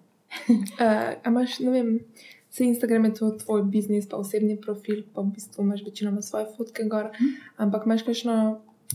Uh, 0.50 0.56
a 0.86 1.14
imaš, 1.26 1.60
ne 1.60 1.72
vem, 1.72 2.00
se 2.56 2.64
Instagram 2.66 3.06
je 3.06 3.14
to 3.14 3.32
tvoj 3.32 3.64
biznis, 3.64 4.08
pa 4.10 4.18
osebni 4.18 4.56
profil, 4.62 5.04
pa 5.14 5.22
v 5.22 5.34
bistvu 5.36 5.64
imaš 5.64 5.82
večinoma 5.86 6.22
svoje 6.22 6.46
fotke 6.58 6.84
gor, 6.88 7.10
ampak 7.58 7.86
imaš 7.86 8.04
kakšno, 8.08 8.36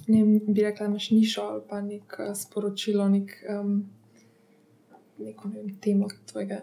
ne 0.07 0.23
vem, 0.23 0.55
bi 0.55 0.63
rekla, 0.63 0.87
imaš 0.87 1.11
nišo 1.11 1.43
ali 1.43 1.61
pa 1.69 1.81
nek 1.81 2.17
uh, 2.19 2.31
sporočilo, 2.35 3.09
nek, 3.09 3.35
um, 3.53 3.75
neko 5.19 5.49
ne 5.49 5.59
vem, 5.59 5.75
temo 5.77 6.09
tvojega 6.31 6.63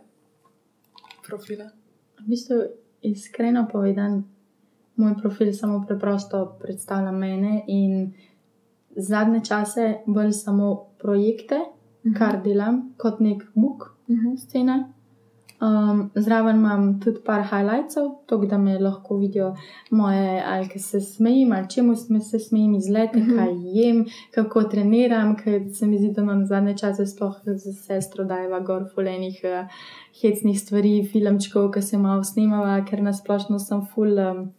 profila. 1.28 1.70
V 2.24 2.32
bistvu, 2.32 2.64
iskreno 3.06 3.68
povedan, 3.72 4.24
moj 4.96 5.14
profil 5.22 5.54
samo 5.54 5.84
preprosto 5.88 6.58
predstavlja 6.62 7.12
mene 7.12 7.62
in 7.68 8.14
zadnje 8.96 9.44
čase 9.46 9.94
bolj 10.08 10.34
samo 10.34 10.72
projekte, 10.98 11.62
kar 12.18 12.42
delam, 12.42 12.94
kot 12.98 13.20
nek 13.20 13.46
book 13.54 13.94
Mhm. 14.08 14.38
scene. 14.38 14.94
Um, 15.60 16.12
zraven 16.16 16.56
imam 16.56 17.00
tudi 17.02 17.18
par 17.26 17.42
highlightsov, 17.44 18.12
tako 18.26 18.46
da 18.46 18.58
me 18.58 18.80
lahko 18.80 19.18
vidijo 19.18 19.56
moje, 19.92 20.44
ali 20.48 20.70
ki 20.70 20.80
se 20.80 21.02
smejim, 21.02 21.52
ali 21.52 21.70
čemu 21.70 21.96
se 22.22 22.40
smejim 22.40 22.76
izlete, 22.76 23.18
Mhm. 23.20 23.36
kaj 23.36 23.48
jem, 23.74 24.04
kako 24.32 24.64
treniram, 24.64 25.36
ker 25.36 25.62
se 25.74 25.88
mi 25.88 25.98
zdi, 25.98 26.12
da 26.12 26.22
imam 26.22 26.46
zadnje 26.46 26.78
čase 26.78 27.06
sploh 27.06 27.36
z 27.46 27.74
sestro 27.74 28.24
dajva 28.24 28.60
gor 28.60 28.86
fulenih 28.96 29.40
uh, 29.44 29.68
hecnih 30.22 30.60
stvari, 30.60 31.10
filmčkov, 31.12 31.72
ki 31.72 31.82
se 31.82 31.98
malo 31.98 32.24
snimava, 32.24 32.86
ker 32.86 33.02
nasplošno 33.02 33.60
sem 33.60 33.82
full. 33.86 34.20
Um, 34.20 34.54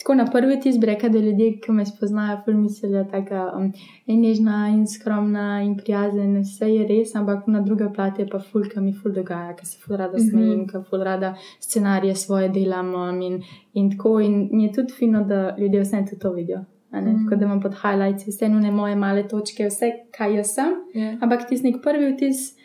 Tako 0.00 0.14
na 0.14 0.24
prvi 0.24 0.60
tis 0.60 0.78
bi 0.80 0.86
rekla, 0.86 1.08
da 1.08 1.18
ljudje, 1.18 1.58
ki 1.60 1.72
me 1.72 1.84
spoznajo, 1.86 2.38
mislijo, 2.46 3.04
da 3.04 3.16
je 3.16 3.40
um, 3.56 3.72
in 4.06 4.20
nežna 4.20 4.68
in 4.68 4.86
skromna 4.86 5.60
in 5.62 5.76
prijazna, 5.76 6.40
vse 6.40 6.68
je 6.74 6.86
res, 6.88 7.14
ampak 7.14 7.46
na 7.46 7.60
druga 7.60 7.90
plat 7.92 8.18
je 8.18 8.24
pa 8.28 8.38
ful, 8.40 8.62
ki 8.64 8.80
mi 8.80 8.92
ful 8.92 9.12
dogaja, 9.12 9.52
ker 9.56 9.66
se 9.66 9.78
ful 9.78 9.96
rada 9.96 10.16
Mhm. 10.16 10.28
smejim, 10.30 10.66
ker 10.68 10.80
ful 10.90 11.04
rada 11.04 11.34
scenarije 11.60 12.14
svoje 12.16 12.48
delam 12.48 12.94
um, 12.94 13.20
in, 13.22 13.42
in 13.74 13.90
tako. 13.90 14.20
In 14.20 14.48
mi 14.52 14.64
je 14.64 14.72
tudi 14.72 14.92
fino, 14.92 15.24
da 15.24 15.56
ljudje 15.58 15.80
vse 15.80 16.04
to 16.20 16.32
vidijo. 16.32 16.64
Mhm. 16.94 17.24
Tako 17.24 17.36
da 17.36 17.44
imam 17.44 17.60
pod 17.60 17.74
highlights 17.74 18.26
vse 18.26 18.48
nune 18.48 18.70
moje 18.70 18.96
male 18.96 19.28
točke, 19.28 19.66
vse, 19.66 19.92
kaj 20.10 20.34
jaz 20.36 20.54
sem, 20.54 20.72
Ja, 20.94 21.16
ampak 21.20 21.48
tisti 21.48 21.70
nek 21.70 21.82
prvi 21.82 22.12
vtis 22.14 22.56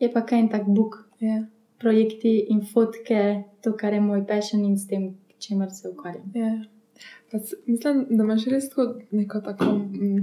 je 0.00 0.12
pa 0.12 0.20
kaj 0.20 0.38
en 0.38 0.48
tak 0.48 0.62
book, 0.66 1.08
ja, 1.20 1.42
projekti 1.80 2.46
in 2.48 2.60
fotke, 2.74 3.42
to, 3.62 3.72
kar 3.72 3.92
je 3.92 4.00
moj 4.00 4.26
passion 4.26 4.64
in 4.64 4.76
s 4.78 4.86
tem, 4.86 5.14
čemer 5.38 5.68
se 5.70 5.88
ukvarjam. 5.88 6.30
ja. 6.34 6.73
Pa 7.30 7.38
s- 7.38 7.54
Mislim, 7.66 8.06
da 8.10 8.24
imaš 8.24 8.44
res 8.46 8.68
tako 8.68 8.86
neko 9.10 9.40
tako 9.40 9.64
mm, 9.64 10.18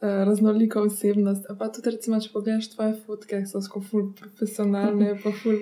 eh, 0.00 0.24
raznoliko 0.24 0.80
osebnost. 0.82 1.46
A 1.48 1.54
Pa 1.54 1.68
tudi, 1.68 1.90
recimo, 1.90 2.20
če 2.20 2.30
pogledaš 2.32 2.70
tvoje 2.70 2.94
fotke, 2.96 3.46
so 3.46 3.60
tako 3.60 3.80
ful 3.82 4.12
profesionalne, 4.14 5.14
pa 5.22 5.32
ful. 5.32 5.60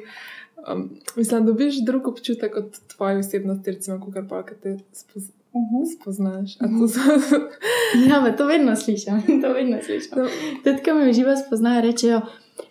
Um, 0.66 0.86
mislim, 1.16 1.46
dobiš 1.46 1.84
drug 1.84 2.08
občutek 2.08 2.56
od 2.56 2.78
tvoje 2.88 3.18
osebnosti, 3.18 3.70
recimo, 3.70 4.00
kot 4.00 4.28
pa, 4.28 4.42
ki 4.42 4.54
te 4.62 4.76
spoz, 4.92 5.28
spoznaš. 5.92 6.56
A 6.56 6.68
to 6.68 6.88
so, 6.88 7.00
Ja, 8.08 8.32
to 8.32 8.46
vedno 8.46 8.76
slišim, 8.76 9.20
to 9.42 9.52
vedno 9.52 9.78
slišim. 9.82 10.12
No. 10.16 10.26
Tudi, 10.64 10.82
ko 10.84 10.94
me 10.94 11.12
živo 11.12 11.36
spoznajo, 11.36 11.82
rečejo, 11.82 12.20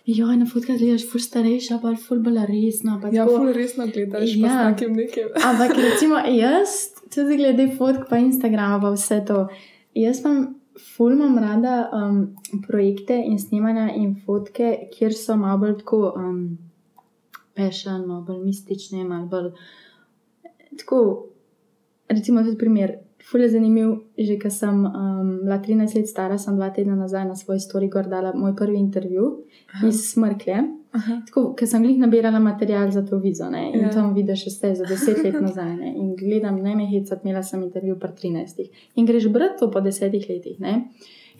jo, 0.06 0.26
na 0.36 0.46
fotkah 0.46 0.76
gledaš 0.78 1.04
ful 1.10 1.20
starejša, 1.20 1.78
pa 1.82 1.94
ful 1.96 2.18
bolj 2.18 2.38
resna. 2.46 2.98
pa 3.02 3.08
ja, 3.08 3.24
tako." 3.24 3.36
ful 3.38 3.52
resno 3.52 3.86
gledaš, 3.86 4.30
pa 4.34 4.46
Ja. 4.46 4.52
s 4.52 4.78
takim 4.78 4.96
nekim. 4.96 5.28
Ampak 5.48 5.76
recimo 5.76 6.16
jaz, 6.18 6.68
tudi 7.14 7.36
glede 7.36 7.68
fotk, 7.78 8.08
pa 8.10 8.18
Instagrama, 8.18 8.80
pa 8.80 8.90
vse 8.90 9.24
to. 9.26 9.48
Jaz 9.94 10.20
imam, 10.20 10.54
ful 10.96 11.12
imam 11.12 11.38
rada 11.38 11.90
um, 11.92 12.36
projekte 12.68 13.16
in 13.26 13.38
snemanja 13.38 13.90
in 13.94 14.14
fotke, 14.26 14.88
kjer 14.92 15.14
so 15.14 15.36
malo 15.36 15.58
bolj 15.58 15.78
tako 15.78 16.12
um, 16.16 16.58
pešen, 17.54 18.06
malo 18.06 18.22
bolj 18.22 18.44
mistične, 18.44 19.04
malo 19.04 19.26
bolj 19.26 19.50
tako. 20.78 21.26
Recimo, 22.08 22.42
tudi 22.42 22.58
primer. 22.58 23.05
Ful 23.26 23.40
je 23.40 23.48
zanimiv, 23.50 23.88
že 24.18 24.38
ko 24.38 24.50
sem 24.50 24.84
um, 24.86 25.30
bila 25.42 25.58
13 25.58 25.96
let 25.98 26.08
stara, 26.08 26.38
sem 26.38 26.54
dva 26.56 26.70
tedna 26.70 26.94
nazaj 26.94 27.24
na 27.26 27.34
svoj 27.34 27.58
story 27.58 27.88
gor 27.90 28.06
dala 28.06 28.30
moj 28.34 28.54
prvi 28.56 28.78
intervju 28.78 29.42
iz 29.88 30.04
Smrklje. 30.12 30.60
Aha. 30.94 31.16
Tako, 31.26 31.50
ker 31.58 31.68
sem 31.68 31.84
jih 31.84 31.98
nabirala 31.98 32.38
material 32.38 32.90
za 32.94 33.02
to 33.02 33.18
vizo 33.18 33.50
ne, 33.50 33.72
in 33.74 33.80
Ja. 33.80 33.90
tam 33.90 34.14
vidiš 34.14 34.46
vse 34.46 34.74
za 34.74 34.84
deset 34.86 35.24
let 35.24 35.40
nazaj. 35.40 35.74
Ne, 35.76 35.90
in 35.96 36.14
gledam, 36.16 36.60
ne 36.62 36.76
me 36.76 36.86
hecat, 36.86 37.24
imela 37.24 37.42
sem 37.42 37.62
intervju 37.62 37.98
pri 37.98 38.08
13. 38.08 38.68
In 38.94 39.06
greš 39.06 39.28
brati 39.28 39.58
to 39.58 39.70
po 39.70 39.80
desetih 39.80 40.26
letih. 40.28 40.60
Ne. 40.60 40.88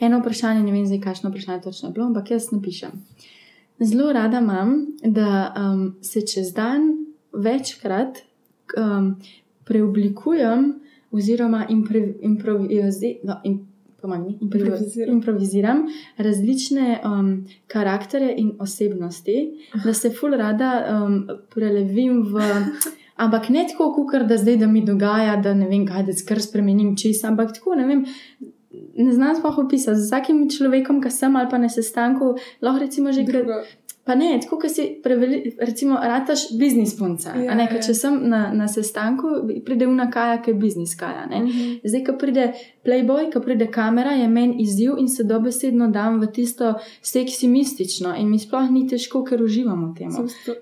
Eno 0.01 0.19
vprašanje, 0.21 0.63
ne 0.63 0.73
vem 0.73 0.87
zdaj, 0.87 1.01
kakšno 1.01 1.31
vprašanje 1.31 1.63
točno 1.63 1.91
bilo, 1.91 2.07
ampak 2.07 2.31
jaz 2.31 2.51
napišem. 2.53 2.91
Zelo 3.81 4.13
rada 4.13 4.39
imam, 4.43 4.87
da 5.05 5.55
um, 5.57 5.95
se 6.03 6.21
čez 6.21 6.53
dan 6.53 7.07
večkrat 7.33 8.19
um, 8.77 9.17
preoblikujem 9.65 10.81
oziroma 11.17 11.67
impre, 11.69 12.15
improvizi, 12.21 13.17
no, 13.25 13.41
mi, 13.45 13.57
improvi- 14.05 14.37
Improviziram. 14.41 15.15
improviziram 15.15 15.79
različne 16.17 17.01
um, 17.05 17.31
karaktere 17.67 18.35
in 18.37 18.53
osebnosti, 18.59 19.37
da 19.85 19.93
se 19.93 20.11
ful 20.11 20.31
rada 20.31 20.71
um, 21.05 21.17
prelevim 21.55 22.23
v. 22.25 22.41
Ampak 23.17 23.49
ne 23.49 23.65
tako, 23.67 23.95
kot 23.95 24.27
da 24.29 24.37
zdaj, 24.37 24.57
da 24.57 24.67
mi 24.67 24.85
dogaja, 24.85 25.37
da 25.37 25.55
ne 25.55 25.69
vem, 25.69 25.87
kaj 25.87 26.03
da 26.03 26.13
skr 26.13 26.41
spremenim 26.41 26.97
česa, 26.97 27.29
ampak 27.29 27.55
tako, 27.55 27.75
ne 27.75 27.87
vem. 27.87 28.05
Ne 28.95 29.13
znam 29.13 29.37
sploh 29.37 29.59
opisati. 29.59 29.97
Z 29.97 30.05
vsakim 30.05 30.51
človekom, 30.51 31.01
ki 31.01 31.11
sem 31.11 31.37
ali 31.37 31.49
pa 31.51 31.59
na 31.59 31.69
sestanku, 31.69 32.35
lahko 32.61 32.79
rečemo 32.79 33.13
že 33.13 33.25
gre. 33.25 33.43
Pa 34.07 34.15
ne, 34.15 34.39
tako 34.43 34.61
kot 34.63 34.71
si 34.71 34.85
preveli, 35.03 35.57
recimo, 35.59 35.99
rataš 36.03 36.47
biznis 36.59 36.95
punca. 36.99 37.33
Ja, 37.35 37.57
ne, 37.59 37.65
ja. 37.67 37.81
če 37.83 37.95
sem 37.95 38.21
na, 38.31 38.53
na 38.55 38.69
sestanku, 38.71 39.33
pride 39.67 39.89
una 39.91 40.07
kaja, 40.15 40.39
ki 40.45 40.53
je 40.53 40.59
biznis 40.61 40.95
kaja. 40.99 41.25
Ne. 41.31 41.41
Mhm. 41.43 41.73
Zdaj, 41.83 42.05
ko 42.07 42.15
pride 42.21 42.45
Playboy, 42.87 43.33
ko 43.33 43.41
pride 43.43 43.67
kamera, 43.67 44.13
je 44.15 44.29
meni 44.29 44.63
izziv 44.63 44.95
in 44.99 45.09
se 45.09 45.25
dobesedno 45.27 45.89
dam 45.91 46.21
v 46.21 46.29
tisto 46.33 46.75
seksi 47.03 47.49
mistično 47.49 48.15
in 48.15 48.31
mi 48.31 48.39
sploh 48.39 48.71
ni 48.71 48.85
težko, 48.87 49.25
ker 49.27 49.43
uživamo 49.43 49.89
v 49.91 49.95
tem. 49.99 50.13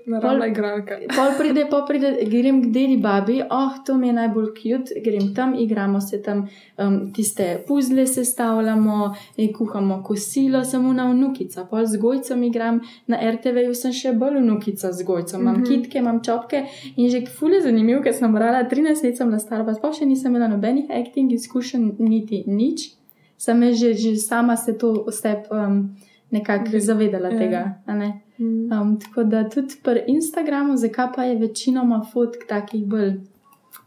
Naravna 0.08 0.48
igralka. 0.48 0.96
Pol 1.16 1.36
pride, 1.38 1.66
pol 1.70 1.84
pride, 1.88 2.14
grem 2.30 2.62
k 2.62 2.72
dedi 2.72 2.96
babi, 2.96 3.42
oh, 3.44 3.76
to 3.84 3.98
mi 4.00 4.08
je 4.08 4.16
najbolj 4.16 4.48
cute, 4.56 5.02
grem 5.04 5.34
tam, 5.36 5.52
igramo 5.54 6.00
se 6.00 6.22
tam, 6.22 6.46
um, 6.80 6.98
tiste 7.12 7.58
puzle 7.68 8.06
sestavljamo, 8.06 9.12
eh, 9.36 9.52
kuhamo 9.52 10.00
kosilo, 10.02 10.64
samo 10.64 10.92
na 10.96 11.10
vnukica, 11.12 11.66
pol 11.70 11.84
z 11.86 12.00
gojcem 12.00 12.42
igram, 12.48 12.80
na 13.06 13.20
RTV-ju 13.34 13.74
sem 13.74 13.92
še 13.92 14.12
bolj 14.12 14.38
vnukica 14.38 14.92
z 14.92 15.04
gojcem, 15.04 15.40
imam 15.40 15.56
Mhm. 15.56 15.64
kitke, 15.64 15.98
imam 15.98 16.20
čopke 16.20 16.64
in 16.96 17.10
že 17.10 17.26
fule 17.28 17.60
zanimiv, 17.60 18.02
ker 18.02 18.14
sem 18.14 18.32
brala 18.32 18.64
13 18.64 19.02
let 19.04 19.16
sem 19.16 19.28
bila 19.28 19.38
stara, 19.38 19.64
pa 19.64 19.74
sploh 19.74 19.94
še 19.94 20.06
nisem 20.06 20.30
imela 20.30 20.48
nobenih 20.48 20.86
acting 20.90 21.32
izkušenj, 21.32 21.96
niti 21.98 22.44
nič. 22.46 22.90
Sem 23.38 23.62
že, 23.72 23.94
že 23.94 24.16
sama 24.16 24.56
se 24.56 24.72
to 24.72 25.06
step 25.10 25.46
um, 25.50 25.96
nekako 26.32 26.78
zavedala 26.80 27.30
Ja. 27.30 27.38
tega. 27.38 27.62
a 27.86 27.94
ne. 27.94 28.20
Mhm. 28.38 28.72
Um, 28.72 28.98
tako 28.98 29.24
da 29.24 29.48
tudi 29.48 29.74
pri 29.82 30.04
Instagramu, 30.08 30.76
zakaj 30.76 31.12
pa 31.14 31.24
je 31.24 31.36
večinoma 31.38 32.02
fotk 32.12 32.46
takih 32.48 32.84
bolj 32.86 33.20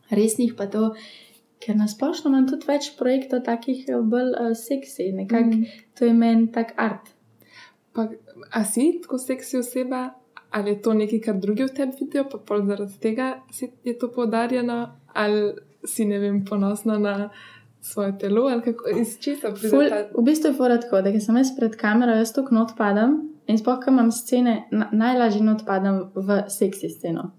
resnih, 0.09 0.53
pa 0.57 0.65
to, 0.67 0.93
ker 1.59 1.75
nasplošno 1.75 2.29
imam 2.29 2.47
tudi 2.47 2.65
več 2.67 2.93
projektov, 2.97 3.43
takih 3.43 3.85
eh, 3.89 4.01
bolj 4.01 4.31
uh, 4.31 4.53
seksi, 4.55 5.11
nekako 5.11 5.43
mm. 5.57 5.65
to 5.99 6.05
je 6.05 6.13
meni 6.13 6.47
tak 6.51 6.73
art. 6.77 7.09
Pa, 7.93 8.07
a 8.51 8.63
si 8.65 8.99
tako 9.03 9.17
seksi 9.17 9.57
oseba, 9.57 10.09
ali 10.49 10.69
je 10.69 10.81
to 10.81 10.93
nekaj, 10.93 11.21
kar 11.21 11.35
drugi 11.35 11.63
v 11.63 11.73
tebi 11.75 11.93
vidijo, 11.99 12.25
pa 12.31 12.37
pol 12.37 12.65
zaradi 12.65 12.99
tega 12.99 13.41
je 13.83 13.97
to 13.97 14.11
poudarjeno, 14.11 14.89
ali 15.13 15.53
si 15.85 16.05
ne 16.05 16.19
vem, 16.19 16.45
ponosna 16.45 16.97
na 16.97 17.29
svoje 17.81 18.17
telo, 18.17 18.47
ali 18.47 18.61
kako 18.61 18.89
iz 18.99 19.19
česa 19.19 19.47
Ful, 19.47 19.69
pride 19.69 19.89
ta. 19.89 20.19
v 20.21 20.23
bistvu 20.23 20.49
je 20.49 20.53
fora 20.53 20.79
tako, 20.79 21.01
da 21.01 21.19
sem 21.19 21.37
jaz 21.37 21.51
pred 21.59 21.75
kamero, 21.75 22.15
jaz 22.15 22.33
to 22.33 22.45
knot 22.45 22.75
padam 22.77 23.19
in 23.47 23.63
ko 23.63 23.79
imam 23.87 24.11
scene, 24.11 24.67
na, 24.71 24.89
najlažje 24.91 25.43
not 25.43 25.65
padam 25.65 26.11
v 26.15 26.43
seksi 26.49 26.89
sceno. 26.89 27.31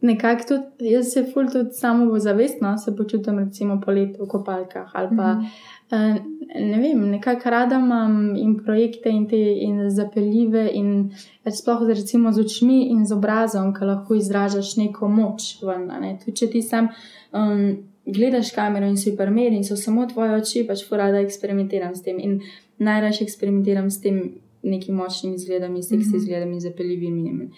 Nekako 0.00 0.42
tudi, 0.48 0.90
jaz 0.92 1.12
se 1.12 1.24
ful 1.32 1.46
tudi 1.52 1.72
samo 1.72 2.18
zavestno 2.18 2.78
se 2.78 2.96
počutim, 2.96 3.38
recimo 3.38 3.80
poleti 3.80 4.20
v 4.20 4.26
kopalkah 4.28 4.90
ali 4.94 5.16
pa. 5.16 5.34
Mhm. 5.34 5.46
Uh, 5.90 6.16
ne 6.60 6.78
vem, 6.78 7.10
nekako 7.10 7.50
rada 7.50 7.76
imam 7.76 8.36
in 8.36 8.58
projekte, 8.64 9.08
in 9.10 9.28
te 9.28 9.36
in 9.36 9.90
zapeljive, 9.90 10.70
in 10.74 11.10
sploh 11.50 11.80
z, 11.86 11.88
recimo, 11.88 12.32
z 12.32 12.40
očmi 12.40 12.90
in 12.90 13.06
z 13.06 13.12
obrazom, 13.12 13.72
ki 13.74 13.84
lahko 13.84 14.14
izražaš 14.14 14.76
neko 14.76 15.08
moč. 15.08 15.62
Ven, 15.62 15.90
a 15.90 16.00
ne? 16.00 16.18
Tudi 16.24 16.36
če 16.36 16.50
ti 16.50 16.62
sam 16.62 16.88
um, 17.32 17.78
gledaš 18.06 18.52
kamero 18.52 18.86
in 18.86 18.96
si 18.96 19.16
primer 19.16 19.52
in 19.52 19.64
so 19.64 19.76
samo 19.76 20.06
tvoje 20.06 20.36
oči, 20.42 20.66
pač 20.68 20.84
rada 20.90 21.20
eksperimentiram 21.20 21.94
s 21.94 22.02
tem. 22.02 22.18
In 22.20 22.40
najraje 22.78 23.24
eksperimentiram 23.24 23.90
s 23.90 24.00
tem 24.00 24.20
nekim 24.62 24.94
močnim 24.94 25.34
izgledom, 25.34 25.82
seksi 25.82 26.08
Mhm. 26.08 26.16
izgledom, 26.16 26.60
zapeljivimi. 26.60 27.50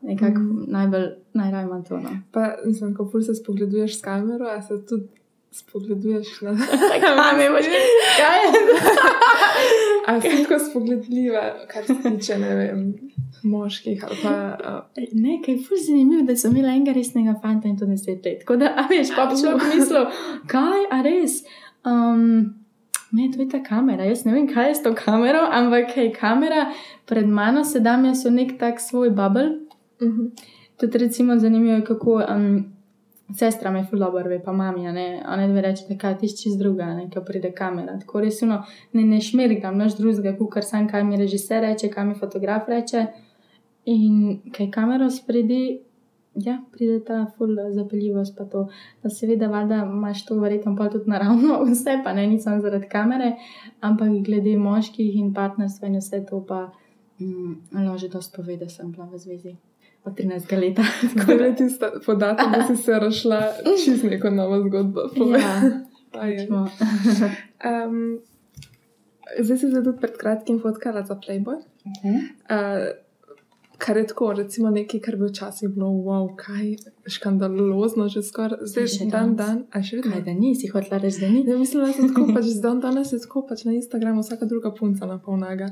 Nekako 0.00 0.40
Mhm. 0.40 0.64
najbolj 0.66 1.06
najraje 1.32 1.64
imam 1.64 1.84
to. 1.84 1.98
No. 1.98 2.10
Pa, 2.32 2.54
mislim, 2.64 2.94
ko 2.94 3.22
se 3.22 3.34
spogleduješ 3.34 3.98
s 3.98 4.02
kamero, 4.02 4.46
a 4.46 4.62
se 4.62 4.86
tudi 4.86 5.06
spogleduješ 5.50 6.40
na. 6.40 6.50
Kaj 7.00 7.38
me 7.38 7.50
boš? 7.50 7.66
Kaj 8.20 8.38
je? 8.38 8.50
A 10.06 10.20
si 10.20 10.42
tako 10.42 10.58
spogledljiva, 10.60 11.54
kar 11.68 11.84
se 11.84 11.94
tiče, 11.94 12.38
ne 12.38 12.54
vem, 12.54 12.94
moških 13.42 14.04
ali 14.04 14.16
pa. 14.22 14.56
Uh, 14.64 15.04
Ne, 15.12 15.40
kaj 15.44 15.54
je 15.54 15.58
fuz 15.58 15.86
zanimivo, 15.86 16.22
da 16.22 16.36
sem 16.36 16.56
imela 16.56 16.72
enega 16.72 16.92
resnega 16.92 17.34
fanta 17.42 17.68
in 17.68 17.78
to 17.78 17.86
deset 17.86 18.24
let. 18.24 18.38
Tako 18.38 18.56
da, 18.56 18.72
a 18.76 18.86
veš, 18.90 19.08
pa 19.16 19.26
bi 19.26 19.40
človek 19.42 19.62
mislil, 19.74 20.06
kaj, 20.46 20.80
a 20.90 21.02
res. 21.02 21.42
Um, 21.84 22.54
ne, 23.12 23.30
to 23.36 23.42
je 23.42 23.48
ta 23.48 23.62
kamera. 23.62 24.04
Jaz 24.04 24.24
ne 24.24 24.32
vem, 24.32 24.48
kaj 24.48 24.68
je 24.68 24.74
s 24.74 24.82
to 24.82 24.94
kamero, 24.94 25.44
ampak 25.50 25.96
je 25.96 26.12
kamera 26.12 26.66
pred 27.06 27.28
mano, 27.28 27.64
sedam 27.64 28.04
jaz 28.04 28.24
v 28.24 28.30
nek 28.32 28.58
tak 28.58 28.80
svoj 28.80 29.10
bubble. 29.10 29.67
Uh 30.00 30.08
-huh. 30.08 30.30
Tudi 30.78 30.98
recimo 30.98 31.38
zanimivo 31.38 31.74
je, 31.74 31.84
kako 31.84 32.22
um, 32.36 32.64
sestra 33.34 33.70
me 33.70 33.84
fulobar 33.84 34.28
ve, 34.28 34.42
pa 34.44 34.52
mami, 34.52 34.92
ne, 34.92 35.22
a 35.26 35.36
ne 35.36 35.48
dve 35.48 35.60
rečete, 35.60 35.98
kaj 35.98 36.18
ti 36.18 36.28
čez 36.28 36.56
druga, 36.58 36.86
ne, 36.94 37.08
ko 37.10 37.20
pride 37.20 37.52
kamera. 37.52 37.98
Tako 37.98 38.20
resno, 38.20 38.62
ne, 38.92 39.02
ne 39.02 39.20
šmergam 39.20 39.78
naš 39.78 39.98
drugega, 39.98 40.36
kukar 40.38 40.64
sam, 40.64 40.88
kaj 40.88 41.04
mi 41.04 41.16
režiser 41.16 41.62
reče, 41.62 41.90
kaj 41.90 42.04
mi 42.04 42.14
fotograf 42.14 42.68
reče. 42.68 43.06
In 43.84 44.40
kaj 44.54 44.70
kamero 44.70 45.10
spredi, 45.10 45.80
ja, 46.34 46.58
pride 46.72 47.00
ta 47.04 47.24
ful 47.36 47.56
zapeljivost, 47.74 48.36
pa 48.38 48.44
to, 48.44 48.68
da 49.02 49.10
seveda, 49.10 49.48
valjda 49.48 49.82
imaš 49.84 50.26
to 50.26 50.38
verjetno 50.38 50.76
pa 50.76 50.88
tudi 50.88 51.10
naravno, 51.10 51.62
vse 51.72 52.00
pa 52.04 52.12
ne, 52.12 52.26
nisem 52.26 52.60
zaradi 52.60 52.88
kamere, 52.88 53.34
ampak 53.80 54.20
glede 54.24 54.56
moških 54.56 55.16
in 55.16 55.34
partnerstva 55.34 55.88
in 55.88 55.98
vse 55.98 56.22
to 56.28 56.44
pa, 56.46 56.68
mm, 57.18 57.56
no, 57.82 57.98
že 57.98 58.08
dosti 58.08 58.36
pove, 58.36 58.56
da 58.56 58.68
sem 58.68 58.92
bila 58.92 59.10
v 59.10 59.18
zvezi 59.18 59.56
od 60.08 60.16
13 60.18 60.56
leta. 60.60 60.84
Zdaj 61.12 61.46
je 61.46 61.56
tisti 61.56 61.92
podatek, 62.06 62.46
da 62.54 62.62
si 62.66 62.76
se 62.82 62.98
rašla 62.98 63.42
čez 63.84 64.04
neko 64.04 64.30
novo 64.30 64.60
zgodbo. 64.68 65.00
Ja. 65.32 65.54
Um, 67.86 68.18
zdaj 69.44 69.58
si 69.58 69.70
se 69.70 69.84
tudi 69.84 69.98
pred 70.00 70.16
kratkim 70.16 70.60
fotkala 70.62 71.04
za 71.04 71.14
Playboy. 71.14 71.60
Uh, 71.84 72.88
kar 73.78 73.96
je 73.96 74.06
tako, 74.06 74.32
recimo, 74.32 74.70
nekaj, 74.70 75.00
kar 75.00 75.16
bi 75.16 75.28
včasih 75.28 75.68
bilo, 75.68 75.86
wow, 75.86 76.36
kaj 76.36 76.76
škandalozno, 77.06 78.08
že 78.08 78.22
skoraj, 78.22 78.64
zdaj 78.66 78.86
Še 78.94 79.06
dan, 79.12 79.36
dan, 79.38 79.60
a 79.70 79.82
še 79.82 80.00
vedno. 80.00 80.16
Kaj 80.16 80.24
da 80.26 80.34
nisi 80.34 80.70
hotela 80.72 80.98
reči, 81.02 81.20
da 81.22 81.30
ni? 81.30 81.44
Ne, 81.46 81.58
mislim, 81.60 81.84
da 81.86 81.92
se 81.92 82.08
tako 82.08 82.26
pač 82.34 82.50
z 82.50 82.64
dan 82.64 82.80
danes 82.82 83.12
je 83.12 83.20
tako 83.22 83.44
pač 83.46 83.64
na 83.68 83.76
Instagramu 83.78 84.24
vsaka 84.24 84.50
druga 84.50 84.74
punca 84.74 85.06
napolnaga. 85.06 85.70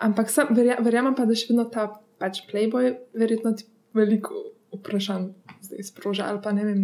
Ampak 0.00 0.30
sem, 0.30 0.54
verja, 0.56 0.78
verjamem 0.80 1.16
pa, 1.18 1.26
da 1.26 1.36
še 1.36 1.50
vedno 1.50 1.66
ta 1.72 1.88
pač 2.20 2.44
Playboy 2.50 2.94
verjetno 3.16 3.54
ti 3.56 3.64
veliko 3.96 4.44
vprašanj 4.76 5.30
zdaj 5.66 5.82
sproža 5.82 6.28
ali 6.28 6.42
pa 6.42 6.52
ne 6.52 6.64
vem. 6.64 6.82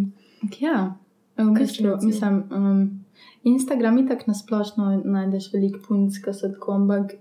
Ja, 0.59 0.97
v 1.37 1.53
bistvu, 1.53 1.97
mislim, 2.01 2.43
um, 2.51 3.05
Instagram 3.43 3.97
je 3.97 4.07
tako 4.07 4.23
nasplošno, 4.27 5.01
najdeš 5.05 5.53
veliko 5.53 5.79
punc, 5.87 6.17
ki 6.23 6.33
so 6.33 6.49
tako, 6.51 6.75
ampak 6.81 7.15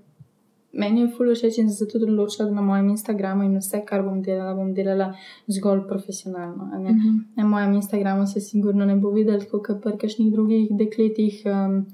meni 0.76 1.00
je 1.00 1.08
ful 1.16 1.32
všeč 1.32 1.58
in 1.62 1.70
se 1.72 1.88
tudi 1.88 2.04
odločila, 2.04 2.48
da 2.48 2.54
na 2.54 2.62
mojem 2.62 2.90
Instagramu 2.92 3.44
in 3.44 3.56
vse, 3.58 3.80
kar 3.88 4.02
bom 4.04 4.20
delala, 4.22 4.54
bom 4.54 4.74
delala 4.74 5.12
zgolj 5.48 5.86
profesionalno. 5.88 6.68
ne. 6.78 6.92
Mhm. 6.92 7.16
Na 7.36 7.46
mojem 7.46 7.72
Instagramu 7.72 8.26
se 8.26 8.40
sigurno 8.40 8.86
ne 8.86 8.96
bo 8.96 9.10
videl, 9.10 9.40
kot 9.50 9.82
pri 9.82 9.98
kakšnih 9.98 10.32
drugih 10.32 10.68
dekletih. 10.70 11.42
Um, 11.44 11.86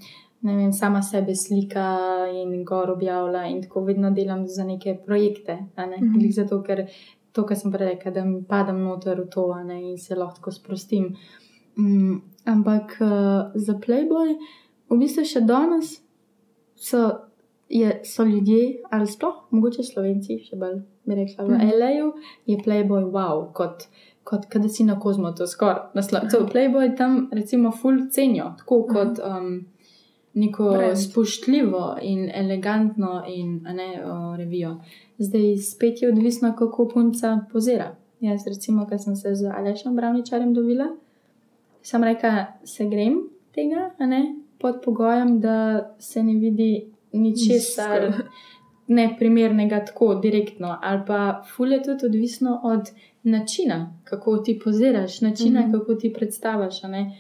ne 0.42 0.56
vem, 0.56 0.72
sama 0.72 1.02
sebe 1.02 1.34
slika 1.34 1.86
in 2.34 2.64
gor 2.64 2.90
objavlja, 2.90 3.44
in 3.46 3.62
tako 3.62 3.84
vedno 3.86 4.10
delam 4.10 4.46
za 4.48 4.64
neke 4.64 4.96
projekte. 5.06 5.58
Ne? 5.76 5.96
Mhm. 5.96 6.18
Glih 6.18 6.34
Zato, 6.34 6.62
ker 6.62 6.86
to, 7.32 7.46
kar 7.46 7.56
sem 7.56 7.72
prej 7.72 7.94
rekla, 7.94 8.12
da 8.12 8.24
mi 8.24 8.42
padam 8.48 8.82
noter 8.84 9.20
v 9.20 9.28
to 9.30 9.46
a 9.52 9.62
ne, 9.64 9.80
in 9.92 9.98
se 9.98 10.18
lahko 10.18 10.52
sprostim. 10.52 11.14
Mm, 11.78 12.20
ampak 12.44 12.96
uh, 13.00 13.52
za 13.54 13.78
Playboy, 13.80 14.36
v 14.90 14.98
bistvu 15.00 15.24
še 15.24 15.40
danes 15.48 15.94
so, 16.76 17.06
je, 17.72 18.00
so 18.04 18.26
ljudje, 18.28 18.82
ali 18.90 19.08
sploh 19.08 19.46
mogoče 19.50 19.86
slovenci, 19.86 20.42
še 20.44 20.58
bolj 20.60 20.82
bi 21.08 21.16
rekla, 21.16 21.44
v 21.44 21.50
Mhm. 21.56 21.70
L.A.U. 21.78 22.12
je 22.46 22.58
Playboy 22.58 23.08
wow, 23.14 23.46
kot, 23.52 23.88
kot 24.24 24.50
da 24.52 24.68
si 24.68 24.84
na 24.84 24.98
kozmotu, 25.00 25.46
skoraj 25.46 25.94
naslov. 25.94 26.28
Playboy 26.52 26.96
tam 26.96 27.30
recimo 27.32 27.70
full 27.70 28.10
cenijo, 28.10 28.52
tako 28.58 28.82
kot 28.90 29.22
um, 29.24 29.64
neko 30.34 30.70
Brand. 30.70 30.98
spoštljivo 30.98 31.96
in 32.02 32.30
elegantno 32.34 33.24
in 33.28 33.60
ne 33.62 34.04
o, 34.04 34.36
revijo. 34.36 34.80
Zdaj 35.18 35.56
spet 35.56 36.02
je 36.02 36.08
odvisno, 36.08 36.54
kako 36.58 36.88
punca 36.88 37.40
pozira. 37.52 37.96
Jaz, 38.20 38.46
recimo, 38.46 38.86
ko 38.86 38.98
sem 38.98 39.16
se 39.16 39.34
z 39.34 39.50
Alešem 39.56 39.96
Bravničarjem 39.96 40.54
dobila, 40.54 40.86
sem 41.82 42.04
rekla, 42.04 42.46
se 42.64 42.84
grem 42.88 43.18
tega, 43.54 43.90
ne 43.98 44.34
pod 44.58 44.74
pogojem, 44.84 45.40
da 45.40 45.90
se 45.98 46.22
ne 46.22 46.34
vidi 46.34 46.86
ničesar 47.12 48.12
neprimernega 48.86 49.84
tako 49.84 50.14
direktno. 50.14 50.78
Ali 50.82 51.00
pa 51.06 51.42
ful 51.56 51.72
je 51.72 51.82
tudi 51.82 52.06
odvisno 52.06 52.60
od 52.64 52.90
načina, 53.22 53.98
kako 54.04 54.38
ti 54.38 54.60
poziraš, 54.64 55.20
načina, 55.20 55.60
mm 55.60 55.64
-hmm. 55.64 55.78
kako 55.78 55.94
ti 55.94 56.12
predstaviš. 56.12 56.84
a 56.84 56.88
ne. 56.88 57.18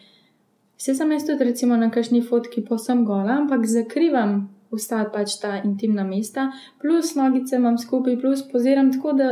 Vse 0.82 0.96
sem 0.98 1.12
jaz 1.14 1.22
tudi 1.22 1.44
recimo 1.46 1.76
na 1.78 1.92
kakšni 1.94 2.24
fotki 2.26 2.64
posem 2.66 3.04
gola, 3.06 3.36
ampak 3.38 3.68
zakrivam 3.70 4.32
vsta 4.74 5.04
pač 5.14 5.36
ta 5.38 5.60
intimna 5.62 6.02
mesta, 6.02 6.48
plus 6.82 7.12
nogice 7.14 7.54
imam 7.54 7.78
skupaj, 7.78 8.16
plus 8.18 8.42
poziram 8.50 8.90
tako, 8.90 9.12
da 9.20 9.28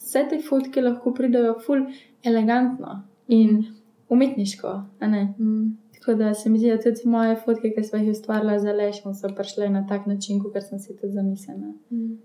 vse 0.00 0.22
te 0.30 0.40
fotke 0.48 0.80
lahko 0.80 1.12
pridejo 1.12 1.58
ful 1.66 1.84
elegantno 2.24 3.02
in 3.28 3.66
umetniško. 4.08 4.72
a 5.00 5.06
ne. 5.06 5.22
Mm. 5.38 5.76
Tako 5.98 6.14
da 6.14 6.34
se 6.34 6.50
mi 6.50 6.58
zdi, 6.58 6.72
da 6.72 6.80
tudi 6.80 7.08
moje 7.08 7.36
fotke, 7.44 7.74
ki 7.76 7.84
sem 7.84 8.00
jih 8.00 8.16
ustvarila 8.16 8.58
za 8.58 8.72
Lešom, 8.72 9.12
so 9.14 9.28
prišle 9.36 9.68
na 9.68 9.86
tak 9.86 10.06
način, 10.06 10.40
kot 10.40 10.56
sem 10.62 10.78
si 10.78 10.96
tudi 10.96 11.12
zamislila. 11.12 11.74
Mm. 11.90 12.18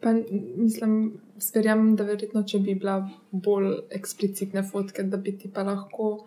Pa 0.00 0.12
mislim, 0.56 1.20
verjamem, 1.54 1.94
da 1.96 2.04
verjetno, 2.04 2.42
če 2.42 2.58
bi 2.58 2.74
bila 2.74 3.04
bolj 3.30 3.84
eksplicitne 3.94 4.66
fotke, 4.66 5.02
da 5.02 5.16
bi 5.16 5.38
ti 5.38 5.50
pa 5.54 5.62
lahko, 5.62 6.26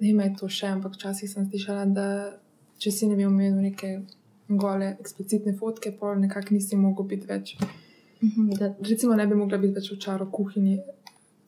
ne 0.00 0.12
vem, 0.12 0.20
je 0.20 0.36
to 0.40 0.48
še, 0.48 0.66
ampak 0.66 0.94
včasih 0.94 1.30
sem 1.30 1.46
slišala, 1.50 1.84
da 1.86 2.06
če 2.78 2.90
si 2.92 3.06
ne 3.06 3.16
bi 3.16 3.24
omenil 3.24 3.60
neke 3.62 4.02
gole 4.48 4.96
eksplicitne 5.00 5.56
fotke, 5.56 5.92
pol 5.92 6.18
nekako 6.20 6.54
nisi 6.54 6.76
mogel 6.76 7.04
biti 7.06 7.26
več. 7.26 7.56
Mhm, 8.22 8.50
Da, 8.58 8.74
Recimo, 8.80 9.14
ne 9.14 9.26
bi 9.26 9.34
mogla 9.34 9.58
biti 9.58 9.74
več 9.74 9.90
v 9.92 9.98
čaru 9.98 10.30
kuhinji. 10.30 10.78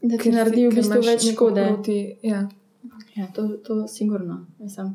da 0.02 0.16
ti 0.16 0.30
naredi 0.30 0.66
v 0.68 0.74
bistvu 0.74 1.00
več 1.02 1.24
škode. 1.32 1.64
Proti, 1.66 2.16
ja. 2.22 2.48
Ja, 3.16 3.26
to, 3.34 3.48
to 3.58 3.86
sigurno. 3.88 4.46
Mislim, 4.58 4.92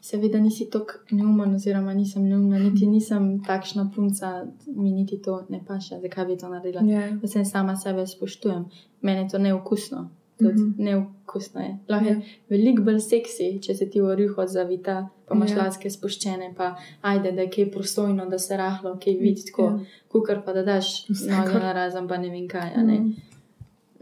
seveda 0.00 0.38
nisi 0.40 0.70
tako 0.70 1.02
neumen, 1.10 1.54
oziroma 1.54 1.92
nisem 1.94 2.24
neumna, 2.24 2.58
niti 2.58 2.86
nisem 2.86 3.42
takšna 3.44 3.90
punca, 3.94 4.46
mi 4.66 4.90
niti 4.92 5.18
to 5.18 5.46
ne 5.50 5.60
paše, 5.66 5.98
zakaj 6.00 6.26
bi 6.26 6.36
to 6.36 6.48
naredila. 6.48 6.82
Ja. 6.82 7.10
Da 7.12 7.28
se 7.28 7.44
sama 7.44 7.76
sebe 7.76 8.06
spoštujem. 8.06 8.64
Meni 9.02 9.20
je 9.20 9.28
to 9.28 9.38
neokusno. 9.38 10.08
Tudi 10.38 10.52
Mhm. 10.54 10.74
neokusno 10.78 11.60
je. 11.60 11.78
Lahko 11.88 12.06
je 12.06 12.12
Ja. 12.12 12.20
veliko 12.50 12.82
bolj 12.82 12.98
seksi, 13.00 13.62
če 13.62 13.74
se 13.74 13.86
ti 13.86 14.00
v 14.00 14.14
riho 14.14 14.46
zavita, 14.46 14.96
pa 15.26 15.34
imaš 15.34 15.50
Ja. 15.50 15.56
laske 15.56 15.90
spuščene, 15.90 16.54
pa 16.56 16.66
ajde, 17.02 17.32
da 17.32 17.40
je 17.40 17.50
kaj 17.50 17.70
prosojno, 17.72 18.26
da 18.26 18.38
se 18.38 18.56
rahlo, 18.56 18.96
kaj 18.96 19.14
vidi 19.14 19.42
tako. 19.42 19.62
Ja. 19.62 19.78
Kukar 20.08 20.44
pa 20.44 20.52
da 20.52 20.62
daš 20.62 21.08
noge 21.08 21.54
na 21.54 21.72
razen, 21.72 22.08
pa 22.08 22.16
ne 22.16 22.28
vem 22.30 22.48
kaj. 22.48 22.76
Ne? 22.76 22.98
Mm. 22.98 23.14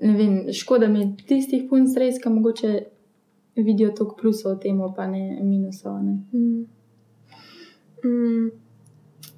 ne 0.02 0.12
vem, 0.14 0.52
škoda 0.52 0.88
mi 0.88 1.00
je 1.00 1.16
tistih 1.28 1.62
punc 1.70 1.96
res, 1.96 2.18
ki 2.18 2.28
mogoče 2.28 2.82
vidijo 3.56 3.90
toliko 3.90 4.16
plusov 4.16 4.52
v 4.52 4.60
tem, 4.60 4.80
pa 4.96 5.06
ne 5.06 5.38
minusov. 5.40 6.02
Ne. 6.02 6.18
Mm. 6.32 6.66
Mm. 8.04 8.50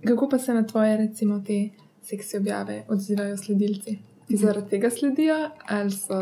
Kako 0.03 0.29
pa 0.29 0.39
se 0.39 0.55
na 0.55 0.63
tvoje, 0.63 0.97
recimo, 0.99 1.41
te 1.41 1.69
seksi 2.03 2.37
objave 2.37 2.85
odzivajo 2.89 3.37
sledilci? 3.37 3.99
Zaradi 4.29 4.69
tega 4.69 4.91
sledijo 4.91 5.35
ali 5.69 5.91
so 5.91 6.15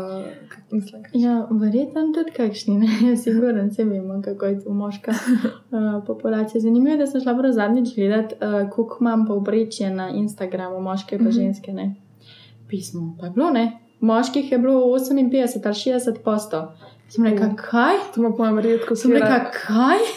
kako 0.49 0.75
mislim? 0.75 1.03
Ja, 1.13 1.47
verjetno 1.51 2.01
tudi 2.13 2.31
kakšni, 2.31 2.77
ne, 2.77 2.87
sigurno 3.17 3.73
se 3.73 3.83
vemo, 3.83 4.21
kako 4.21 4.45
je 4.45 4.63
to 4.63 4.69
moška 4.71 5.11
uh, 5.11 5.77
populacija. 6.07 6.61
Zanimivo 6.61 6.91
je, 6.91 6.97
da 6.97 7.07
sem 7.07 7.21
šla 7.21 7.37
prav 7.37 7.51
zadnjič 7.51 7.95
gledati, 7.95 8.35
uh, 8.35 8.69
koliko 8.69 8.97
imam 9.01 9.25
povprečje 9.25 9.89
na 9.89 10.09
Instagramu, 10.09 10.79
moške 10.81 11.17
pa 11.17 11.23
Mhm. 11.23 11.31
ženske, 11.31 11.73
ne. 11.73 11.95
Pismo, 12.69 13.15
pa 13.19 13.25
je 13.25 13.31
bilo, 13.31 13.49
ne. 13.51 13.79
Moških 13.99 14.51
je 14.51 14.57
bilo 14.57 14.81
58 14.81 15.25
ali 15.65 15.75
60 15.75 16.17
posto. 16.19 16.71
Sem 17.09 17.25
rekla, 17.25 17.55
kaj? 17.55 17.95
To 18.15 18.21
ima 18.21 18.31
pojem 18.31 18.59
redko. 18.59 18.95
Sem 18.95 19.11
rekla, 19.11 19.39
kaj? 19.57 19.97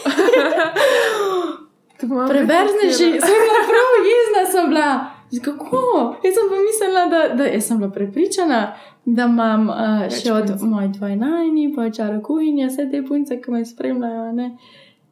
To 1.99 2.05
ima 2.05 2.27
Preverzneži, 2.27 2.97
sem 3.19 3.39
bila 3.39 3.61
prav 3.67 3.89
jezna, 4.07 4.51
sem 4.51 4.69
bila. 4.69 5.05
Kako? 5.37 5.81
Jaz 6.23 6.33
sem 6.33 6.49
pa 6.49 6.57
mislila, 6.65 7.05
da, 7.05 7.35
da 7.35 7.45
jaz 7.45 7.67
sem 7.67 7.77
bila 7.77 7.91
prepričana, 7.91 8.73
da 9.05 9.25
imam 9.29 9.69
uh, 9.69 10.01
Več 10.01 10.23
še 10.23 10.33
od 10.33 10.53
mojih 10.61 10.91
dvajnajni, 10.97 11.69
pa 11.75 11.89
čara 11.93 12.17
kuhinja, 12.25 12.69
vse 12.71 12.87
te 12.91 13.03
punce, 13.05 13.37
ki 13.41 13.53
me 13.53 13.61
spremljajo. 13.65 14.31
Ne? 14.33 14.49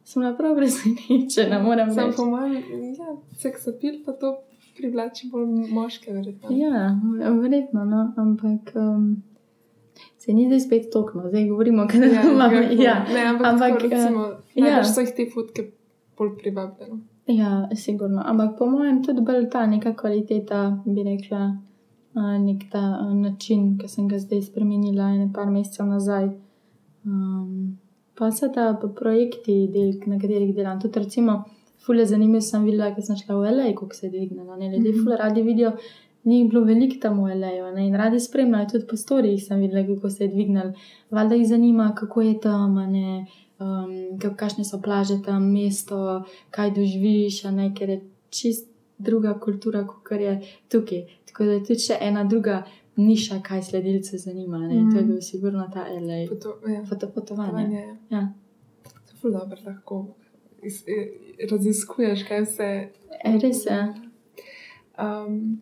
Sem 0.04 0.22
bila 0.22 0.34
prav 0.34 0.56
presenečena, 0.58 1.62
moram 1.62 1.94
reči. 1.94 2.16
po 2.16 2.26
mojem, 2.26 2.62
ja, 2.98 3.14
seks 3.38 3.68
apil 3.70 4.00
pa 4.04 4.16
to 4.18 4.38
privlači 4.78 5.28
bolj 5.30 5.70
moške, 5.74 6.12
verjetno. 6.14 6.54
Ja, 6.54 6.84
verjetno, 7.40 7.84
no, 7.84 8.04
ampak 8.16 8.72
um, 8.78 9.10
se 10.18 10.32
ni 10.32 10.46
zdaj 10.46 10.60
spet 10.60 10.90
tokno, 10.92 11.28
zdaj 11.28 11.48
govorimo, 11.50 11.86
kaj 11.90 12.00
ja, 12.00 12.22
imam. 12.22 12.52
ja, 12.54 12.62
Ja, 12.82 12.96
ne, 13.14 13.24
ampak, 13.32 13.46
ampak, 13.46 13.70
ampak 13.70 13.84
eh, 13.84 13.94
recimo, 13.94 14.26
ja. 14.54 14.64
najbrž 14.64 14.94
so 14.94 15.04
jih 15.06 15.14
te 15.16 15.26
fotke 15.34 15.70
bolj 16.18 16.34
privabljene. 16.42 17.00
Ja, 17.28 17.50
sigurno. 17.74 18.22
Ampak 18.24 18.58
po 18.58 18.66
mojem 18.66 19.02
tudi 19.02 19.20
bolj 19.20 19.50
ta 19.50 19.66
neka 19.66 19.92
kvaliteta, 19.94 20.60
bi 20.86 21.02
rekla, 21.02 21.42
nek 22.38 22.70
ta 22.70 22.80
a, 22.96 23.14
način, 23.14 23.78
ki 23.78 23.88
sem 23.88 24.08
ga 24.08 24.18
zdaj 24.18 24.42
spremenila 24.42 25.10
ene 25.10 25.28
par 25.30 25.46
mesecev 25.48 25.86
nazaj. 25.86 26.30
Um, 27.04 27.76
pa 28.14 28.30
se 28.30 28.48
ta 28.48 28.74
p- 28.74 28.88
projekti, 28.90 29.68
del, 29.68 29.92
na 30.06 30.18
katerih 30.18 30.54
delam. 30.54 30.80
Tudi 30.80 30.98
recimo, 30.98 31.42
fule 31.78 32.06
zanimivo 32.06 32.40
sem 32.42 32.64
videla, 32.64 32.88
ker 32.90 33.04
sem 33.04 33.16
šla 33.16 33.36
v 33.36 33.52
LA, 33.52 33.68
kako 33.72 33.94
se 33.94 34.06
je 34.06 34.10
dvignila. 34.10 34.56
Ne, 34.56 34.68
ljudje 34.68 34.92
Mhm. 34.92 35.02
fule 35.02 35.16
radi 35.16 35.42
vidijo. 35.42 35.72
Ni 36.24 36.48
bilo 36.48 36.64
veliko 36.64 36.96
tam 37.00 37.20
v 37.20 37.34
LA, 37.34 37.52
ne, 37.72 37.86
in 37.86 37.94
radi 37.94 38.18
spremljajo, 38.20 38.68
tudi 38.68 38.86
po 38.86 38.96
storijih 38.96 39.44
sem 39.44 39.60
videla, 39.60 39.86
kako 39.86 40.10
se 40.10 40.24
je 40.24 40.28
dvignil. 40.28 40.72
Valjda 41.10 41.34
jih 41.34 41.48
zanima, 41.48 41.92
kako 41.94 42.22
je 42.22 42.40
tam, 42.40 42.76
a 42.78 42.86
ne, 42.88 43.26
um, 43.60 43.92
kakšne 44.18 44.64
so 44.64 44.78
plaže 44.78 45.22
tam, 45.22 45.52
mesto, 45.52 46.24
kaj 46.50 46.70
doživiš, 46.70 47.44
ne, 47.44 47.74
ker 47.74 47.90
je 47.90 48.00
čist 48.30 48.68
druga 48.98 49.34
kultura, 49.34 49.84
kot 49.84 50.20
je 50.20 50.34
tukaj. 50.68 51.02
Tako 51.24 51.44
da 51.44 51.52
je 51.52 51.64
tudi 51.64 51.80
še 51.80 51.96
ena 52.00 52.24
druga 52.24 52.64
niša, 52.96 53.42
kaj 53.42 53.62
sledilce 53.62 54.18
zanima. 54.18 54.58
Ne? 54.58 54.74
Mm. 54.74 54.90
To 54.90 54.96
je 54.96 55.02
Mhm. 55.02 55.08
bil 55.08 55.20
sigurno 55.22 55.70
ta 55.72 55.84
LA. 55.90 56.26
Poto, 56.28 56.58
ja, 56.66 56.84
Fotopotovanje. 56.84 57.52
potovanje. 57.52 57.84
Ja. 58.10 58.32
To 58.82 59.12
je 59.12 59.20
ful 59.20 59.30
dobro, 59.30 59.58
lahko 59.66 60.06
iz, 60.62 60.82
raziskuješ, 61.40 62.24
kaj 62.24 62.40
vse. 62.40 62.70
E, 63.24 63.38
res 63.38 63.66
je. 63.66 63.78
Um, 64.98 65.60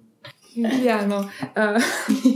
ja, 0.82 1.07
no, 1.07 1.18
uh, 1.18 1.82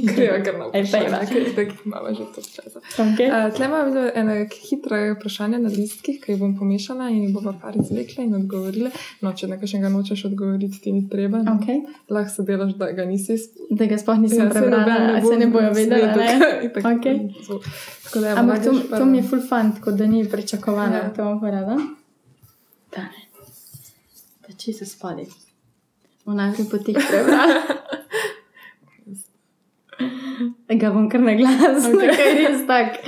greva 0.06 0.38
kar 0.44 0.54
na 0.54 0.66
vprašanje, 0.66 1.20
ker 1.26 1.44
tako 1.50 1.74
imamo 1.84 2.08
že 2.10 2.24
to 2.26 2.40
časa. 2.44 2.80
Okay. 2.98 3.28
Uh, 3.28 3.48
Tle 3.50 3.66
imamo 3.66 3.86
eno 4.14 4.32
hitro 4.62 4.96
vprašanje 5.14 5.58
na 5.58 5.68
listkih, 5.70 6.20
ki 6.20 6.32
jih 6.32 6.40
bom 6.40 6.52
pomešala 6.54 7.08
in 7.08 7.22
jih 7.22 7.34
bova 7.34 7.54
par 7.54 7.74
izvlekla 7.76 8.24
in 8.24 8.34
odgovorila. 8.34 8.90
No, 9.20 9.32
če 9.32 9.46
nekaj 9.48 9.68
nočeš 9.90 10.24
odgovoriti, 10.24 10.80
ti 10.80 10.92
ni 10.92 11.08
treba. 11.08 11.38
no. 11.38 11.56
Okay. 11.56 11.80
Lahko 12.08 12.30
se 12.30 12.42
delaš, 12.42 12.72
da 12.74 12.92
ga 12.92 13.04
nisi 13.04 13.36
Da 13.70 13.86
ga 13.86 13.98
sploh 13.98 14.18
nisem 14.18 14.38
Ja, 14.40 14.50
prebrala, 14.50 15.20
se 15.22 15.36
ne 15.36 15.46
bojo 15.48 15.70
vedela. 15.70 15.98
izvedel, 15.98 16.18
Ne? 16.18 16.38
kaj- 16.40 16.64
itak 16.64 16.84
Okej. 16.90 17.18
bo- 17.48 17.60
Tako 18.04 18.20
da, 18.20 18.28
Ampak 18.36 18.64
to, 18.64 18.70
to 18.90 19.04
mi 19.04 19.18
je 19.18 19.22
full 19.24 19.42
fun, 19.42 19.72
tako 19.72 19.90
da 19.92 20.06
ni 20.06 20.24
pričakovano, 20.26 20.96
Ja. 20.96 21.10
to 21.10 21.24
bom 21.24 21.40
povedala. 21.40 21.76
Da. 22.90 23.04
Da 24.40 24.54
čisto 24.54 24.84
spadi. 24.86 25.26
V 26.26 26.32
najprej 26.32 26.66
po 26.66 26.78
tih 26.78 26.96
prebrala. 27.00 27.54
Ga 30.80 30.90
bom 30.94 31.08
kar 31.10 31.20
na 31.20 31.34
glas, 31.34 31.86
okay. 31.88 32.10
kaj 32.16 32.32
res 32.38 32.64
tak. 32.68 32.98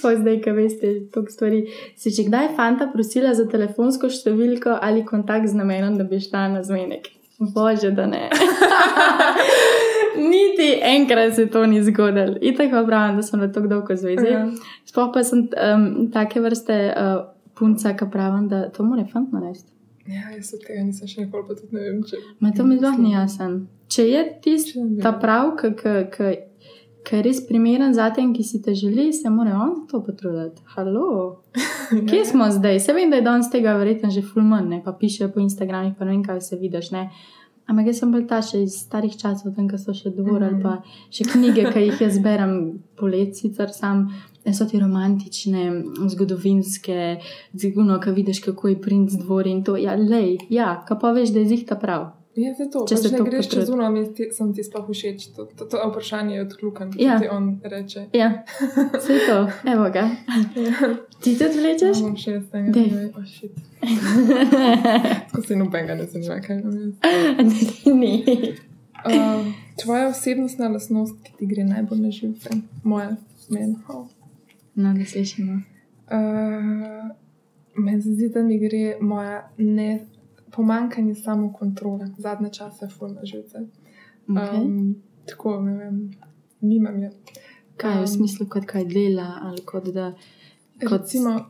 Svoj 0.00 0.18
zdaj, 0.20 0.38
ki 0.44 0.54
veste, 0.56 0.92
toliko 1.14 1.32
stvari. 1.32 1.60
Si 1.96 2.12
že 2.14 2.26
kdaj 2.28 2.52
fanta 2.58 2.88
prosila 2.92 3.32
za 3.38 3.46
telefonsko 3.48 4.10
številko 4.12 4.78
ali 4.82 5.04
kontakt 5.08 5.48
z 5.48 5.58
namenom, 5.58 5.96
da 6.00 6.04
bi 6.08 6.20
šla 6.20 6.48
na 6.56 6.62
zmenek? 6.66 7.08
Bože, 7.54 7.90
da 7.96 8.06
ne. 8.06 8.28
Niti 10.32 10.68
enkrat 10.82 11.34
se 11.34 11.46
to 11.50 11.64
ni 11.66 11.82
zgodilo. 11.82 12.36
In 12.40 12.56
tako 12.56 12.84
pravim, 12.86 13.16
da 13.16 13.22
sem 13.22 13.40
na 13.40 13.48
tako 13.52 13.70
dolgo 13.70 13.96
zvezi. 13.96 14.28
Ja. 14.28 14.46
Sploh 14.84 15.10
pa 15.14 15.24
sem 15.24 15.48
um, 15.48 16.10
take 16.12 16.40
vrste 16.40 16.78
uh, 16.92 17.22
punca, 17.58 17.96
ki 17.96 18.10
pravim, 18.12 18.48
da 18.48 18.66
to 18.70 18.84
mora 18.86 19.06
fant 19.08 19.32
narediti. 19.32 19.70
Ja, 20.06 20.30
jaz 20.34 20.54
od 20.54 20.64
tega 20.66 20.82
nisem 20.82 21.06
še 21.06 21.20
nikoli, 21.20 21.44
pa 21.46 21.54
tudi 21.54 21.76
ne 21.76 21.80
vem, 21.80 22.00
če. 22.02 22.16
Ma 22.40 22.50
to 22.50 22.64
mi 22.64 22.76
sploh 22.76 22.96
ni 22.98 23.12
jasen. 23.12 23.52
Če 23.88 24.06
je 24.08 24.22
tisti 24.42 24.80
ta 24.98 25.12
prav, 25.14 25.52
ki 25.58 27.12
je 27.12 27.22
res 27.22 27.40
primeren 27.42 27.94
za 27.94 28.08
te, 28.10 28.22
ki 28.34 28.42
si 28.42 28.62
te 28.62 28.74
želi, 28.74 29.12
se 29.12 29.30
mora 29.30 29.56
on 29.58 29.74
za 29.76 29.86
to 29.88 30.00
potruditi. 30.02 30.62
Halo, 30.74 31.42
kje 32.08 32.24
smo 32.24 32.50
zdaj? 32.50 32.80
Se 32.80 32.92
vem, 32.92 33.10
da 33.10 33.16
je 33.16 33.22
danes 33.22 33.50
tega 33.50 33.74
verjetno 33.74 34.10
že 34.10 34.22
fulman, 34.22 34.68
ne 34.68 34.82
pa 34.84 34.92
piše 34.92 35.28
po 35.28 35.40
Instagramih, 35.40 35.94
pa 35.98 36.04
ne 36.04 36.10
vem, 36.12 36.24
kaj 36.24 36.40
se 36.40 36.56
vidiš. 36.56 36.90
Ne? 36.90 37.10
Ampak 37.66 37.86
jaz 37.86 38.00
sem 38.02 38.10
bolj 38.10 38.26
ta 38.26 38.40
še 38.42 38.64
iz 38.64 38.74
starih 38.82 39.14
časov, 39.14 39.54
tam, 39.54 39.68
ko 39.70 39.78
so 39.78 39.94
še 39.94 40.10
dvor 40.10 40.42
ali 40.42 40.56
Mhm. 40.56 40.62
pa 40.62 40.82
še 41.10 41.24
knjige, 41.24 41.70
ki 41.72 41.78
jih 41.80 42.00
jaz 42.00 42.18
berem 42.18 42.56
polet, 42.98 43.36
sicer 43.36 43.70
sam. 43.70 44.08
So 44.50 44.66
ti 44.66 44.80
romantične, 44.80 45.68
zgodovinske, 46.10 47.20
ziguno, 47.52 48.00
ki 48.00 48.10
vidiš, 48.10 48.40
kako 48.42 48.68
je 48.68 48.80
princ 48.82 49.12
dvor 49.12 49.46
in 49.46 49.62
to. 49.64 49.76
Ja, 49.76 49.94
lej, 49.94 50.38
ja, 50.50 50.80
ka 50.88 50.96
pa 50.98 51.12
veš, 51.14 51.30
da 51.30 51.38
je 51.44 51.52
zihta 51.52 51.76
prav. 51.78 52.08
Ja, 52.34 52.54
se 52.56 52.64
to, 52.72 52.86
Če 52.88 52.96
pač 52.96 53.02
se 53.04 53.10
ne 53.12 53.18
to 53.20 53.24
greš 53.28 53.48
čez 53.52 53.68
uno, 53.68 53.88
sem 54.32 54.52
ti 54.56 54.62
sploh 54.64 54.86
všeč. 54.88 55.26
To, 55.36 55.44
to, 55.52 55.66
to 55.68 55.80
vprašanje 55.90 56.34
je 56.34 56.44
odkljukan, 56.46 56.94
Ja. 56.96 57.12
ja. 57.12 57.18
ti 57.20 57.28
on 57.28 57.60
reče. 57.62 58.06
Ja, 58.16 58.30
vse 58.98 59.18
to, 59.28 59.36
evo 59.68 59.90
ga. 59.92 60.06
Ja. 60.56 60.88
Ti 61.20 61.34
tudi 61.38 61.60
vlečeš? 61.60 62.00
Imam 62.00 62.16
šestega, 62.16 62.72
Dej. 62.72 62.88
ne, 62.88 63.04
oh, 63.12 63.26
shit. 63.28 63.52
Tako 65.28 65.42
se 65.42 65.56
nobenega 65.56 65.94
ne 65.94 66.06
zanima, 66.06 66.40
kaj 66.40 66.58
imam 66.58 66.78
jaz. 66.80 66.94
Ni. 68.00 68.24
Uh, 69.04 69.46
tvoja 69.82 70.08
osebnostna 70.08 70.72
lastnost, 70.72 71.14
ki 71.22 71.36
ti 71.38 71.46
gre 71.46 71.68
najbolj 71.68 72.00
na 72.00 72.10
živce, 72.10 72.56
moja, 72.82 73.12
meni. 73.50 73.76
Oh. 73.88 74.06
No, 74.74 74.94
da 74.94 75.04
slišimo. 75.04 75.52
Uh, 75.52 77.10
meni 77.74 78.02
se 78.02 78.14
zdi, 78.14 78.28
da 78.28 78.42
mi 78.42 78.58
gre 78.58 78.96
moja 79.00 79.50
ne, 79.58 80.06
pomankanje 80.52 81.14
samokontrole, 81.14 82.06
zadnje 82.18 82.50
čase, 82.52 82.88
ful 82.88 83.08
na 83.08 83.24
živce. 83.24 83.58
Okay. 84.28 84.64
Um, 84.64 84.96
tako, 85.26 85.60
ne 85.60 85.76
vem, 85.76 86.10
nimam 86.60 86.98
je. 86.98 87.10
Kaj 87.76 87.96
v 87.96 88.00
um, 88.00 88.06
smislu, 88.06 88.46
kot 88.48 88.64
kaj 88.64 88.84
dela 88.84 89.38
ali 89.42 89.62
kot 89.64 89.88
da. 89.88 90.12
Kot- 90.80 91.00
Recimo, 91.00 91.46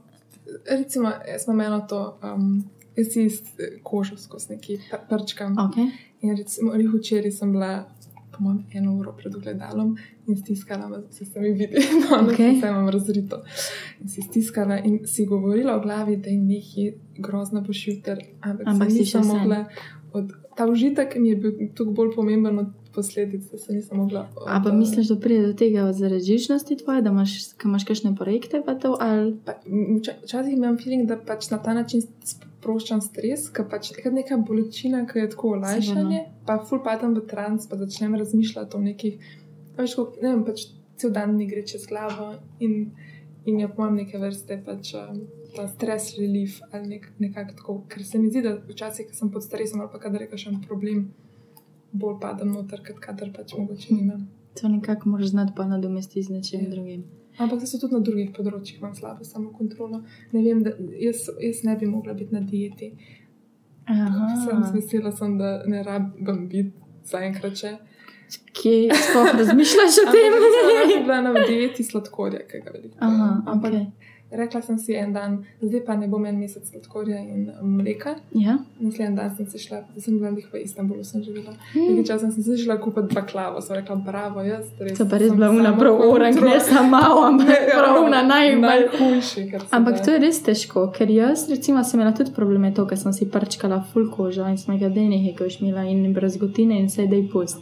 recimo, 0.70 1.10
jaz 1.28 1.44
imam 1.46 1.60
eno 1.60 1.80
to, 1.88 2.18
um, 2.24 2.64
jaz 2.96 3.12
si 3.12 3.24
iz 3.24 3.40
kožo 3.82 4.16
skozi 4.16 4.52
neki 4.52 4.78
pr- 4.90 5.06
prčkam. 5.08 5.56
Okay. 5.58 5.90
In 6.20 6.36
recimo, 6.36 6.72
včeraj 6.94 7.30
sem 7.30 7.52
bila, 7.52 7.84
po 8.32 8.42
mojem, 8.44 8.64
eno 8.72 8.94
uro 8.96 9.12
pred 9.12 9.34
ogledalom 9.36 9.96
in 10.26 10.36
stiskala, 10.36 10.88
me- 10.88 11.02
se 11.10 11.24
se 11.24 11.40
mi 11.40 11.52
vidi, 11.52 11.68
da 12.10 12.20
Okej. 12.22 12.34
okay. 12.34 12.68
imam 12.70 12.88
razrito. 12.88 13.42
In 14.00 14.08
si 14.08 14.22
stiskala 14.22 14.78
in 14.78 15.00
si 15.06 15.26
govorila 15.26 15.76
v 15.76 15.82
glavi, 15.82 16.16
da 16.16 16.30
je 16.30 16.38
nekaj 16.38 16.92
grozno 17.18 17.60
boš 17.60 17.88
jutri, 17.88 18.24
ampak, 18.40 18.66
Ampak 18.66 18.90
si 18.90 18.98
nisem 18.98 19.26
mogla. 19.26 19.64
Od, 20.12 20.32
ta 20.56 20.66
užitek 20.66 21.16
mi 21.16 21.28
je 21.28 21.36
bil 21.36 21.52
tako 21.74 21.90
bolj 21.90 22.14
pomemben 22.14 22.58
od 22.58 22.81
posledic, 22.94 23.50
da 23.50 23.58
se 23.58 23.72
nisem 23.72 23.98
mogla. 23.98 24.28
Od, 24.36 24.46
A 24.46 24.60
pa 24.64 24.72
misliš, 24.72 25.08
da 25.08 25.16
pride 25.20 25.46
do 25.46 25.52
tega 25.52 25.92
zaradi 25.92 26.24
žičnosti 26.24 26.76
tvoje, 26.84 27.02
da 27.02 27.10
imaš, 27.10 27.34
imaš 27.64 27.84
kakšne 27.84 28.14
projekte 28.16 28.62
pa 28.66 28.74
to 28.74 28.96
ali. 29.00 29.36
Pa, 29.44 29.58
Včasih 30.22 30.52
imam 30.52 30.78
feeling, 30.78 31.08
da 31.08 31.16
pač 31.16 31.50
na 31.50 31.58
ta 31.62 31.74
način 31.74 32.02
sproščam 32.62 33.00
stres, 33.02 33.48
ker 33.50 33.66
pač 33.70 33.90
neka 34.12 34.38
bolečina, 34.46 35.02
ki 35.06 35.24
je 35.24 35.30
tako 35.34 35.56
olajšanje, 35.56 36.22
pa 36.46 36.60
ful 36.68 36.82
padam 36.84 37.16
v 37.18 37.24
trans, 37.26 37.66
pa 37.66 37.78
začnem 37.80 38.14
razmišljati 38.20 38.76
o 38.76 38.80
nekih, 38.80 39.34
veš, 39.78 39.96
kako, 39.98 40.22
ne 40.22 40.34
vem, 40.34 40.44
pač 40.46 40.68
cel 41.02 41.10
dan 41.10 41.34
mi 41.36 41.48
gre 41.50 41.64
čez 41.66 41.86
glavo 41.90 42.32
in, 42.62 42.92
in 43.44 43.60
je 43.60 43.68
pojem 43.76 43.98
neke 44.02 44.20
vrste 44.22 44.60
pač 44.66 44.94
um, 44.98 45.24
ta 45.56 45.66
stres 45.68 46.12
relief 46.18 46.60
ali 46.70 46.94
nek, 46.96 47.08
nekako 47.18 47.56
tako, 47.58 47.76
ker 47.90 48.04
se 48.06 48.18
mi 48.18 48.30
zdi, 48.30 48.44
da 48.46 48.54
včasih, 48.68 49.08
ko 49.10 49.18
sem 49.18 49.32
pod 49.34 49.44
stresom 49.44 49.82
ali 49.82 49.90
pa 49.92 50.00
kadar 50.02 50.22
je 50.22 50.30
kakšen 50.32 50.62
problem, 50.68 51.08
bolj 51.92 52.20
padam 52.20 52.52
noter, 52.52 52.80
kot 52.86 53.00
kadar 53.00 53.32
pač 53.32 53.54
mogoče 53.58 53.94
nimam. 53.94 54.28
To 54.60 54.68
nekako 54.68 55.08
moraš 55.08 55.26
znati 55.32 55.52
pa 55.56 55.64
nadomestiti 55.66 56.22
z 56.22 56.30
nečim 56.30 56.60
Ja. 56.60 56.70
drugim. 56.70 57.04
Ampak 57.38 57.60
to 57.60 57.66
so 57.66 57.78
tudi 57.78 57.94
na 57.94 58.00
drugih 58.00 58.30
področjih, 58.36 58.78
imam 58.78 58.94
slabo 58.94 59.24
samo 59.24 59.52
kontrolo. 59.52 60.02
Ne 60.32 60.42
vem, 60.42 60.62
da 60.62 60.70
jaz, 61.00 61.28
jaz 61.40 61.62
ne 61.64 61.76
bi 61.76 61.86
mogla 61.86 62.12
biti 62.14 62.34
na 62.34 62.40
dieti. 62.40 62.92
Sem 64.44 64.62
vesela, 64.74 65.12
sem, 65.12 65.38
da 65.38 65.62
ne 65.66 65.82
rabim 65.82 66.48
biti 66.48 66.72
zaenkrat 67.04 67.56
še. 67.56 67.72
Kje 68.52 68.92
sploh 68.94 69.32
razmišljaš 69.38 69.96
o 70.02 70.12
tem? 70.12 70.36
Jaz 70.36 70.92
sem 70.92 71.02
bila 71.04 71.20
na 71.22 71.32
dieti 71.32 71.84
sladkorja, 71.84 72.44
ki 72.48 72.60
ga 72.64 72.70
veliko. 72.70 72.96
Aha, 73.00 73.42
Ampak 73.46 73.72
okay. 73.72 73.86
Rekla 74.32 74.62
sem 74.62 74.78
si 74.78 74.94
en 74.96 75.12
dan, 75.12 75.44
zdaj 75.60 75.84
pa 75.86 75.96
ne 75.96 76.08
bom 76.08 76.24
en 76.26 76.38
mesec 76.40 76.64
sladkorja 76.66 77.18
in 77.20 77.50
mleka. 77.62 78.14
Ja? 78.34 78.58
Naslednji 78.80 79.16
dan 79.16 79.36
sem 79.36 79.46
se 79.46 79.58
šla, 79.58 79.82
sem 79.98 80.18
bila 80.18 80.30
njih 80.30 80.48
v 80.52 80.62
Istanbulu, 80.64 81.04
sem 81.04 81.22
živela. 81.22 81.52
Hmm. 81.72 81.88
Nekaj 81.90 82.04
časa 82.04 82.30
sem 82.32 82.42
se 82.42 82.56
šla 82.64 82.78
kupiti 82.80 83.14
baklavo, 83.14 83.60
sem 83.60 83.76
rekla, 83.76 83.96
bravo, 83.96 84.42
jaz 84.46 84.66
res. 84.78 84.96
To 84.98 85.08
pa 85.08 85.20
res 85.20 85.32
bila 85.32 85.50
una 85.50 85.74
prav 85.80 86.00
orang, 86.08 86.40
ne 86.40 86.60
samo 86.60 86.88
malo, 86.96 87.26
ampak 87.28 87.68
prav 87.70 88.00
una. 88.04 88.22
Najhujši, 88.22 89.46
Ampak 89.70 89.98
da. 89.98 90.04
to 90.04 90.16
je 90.16 90.18
res 90.18 90.42
težko, 90.42 90.88
ker 90.96 91.10
jaz, 91.10 91.48
recimo, 91.50 91.84
sem 91.84 92.00
imela 92.00 92.14
tudi 92.16 92.32
probleme 92.34 92.72
to, 92.74 92.86
ker 92.88 92.98
sem 92.98 93.12
si 93.12 93.28
prčkala 93.28 93.82
full 93.92 94.10
kožo 94.10 94.48
in 94.48 94.58
sem 94.58 94.78
ga 94.80 94.88
denih, 94.88 95.32
je 95.32 95.56
imela 95.60 95.84
in 95.84 96.12
brezgotine 96.14 96.80
in 96.80 96.88
vse, 96.88 97.06
da 97.06 97.16
je 97.16 97.28
pust. 97.32 97.60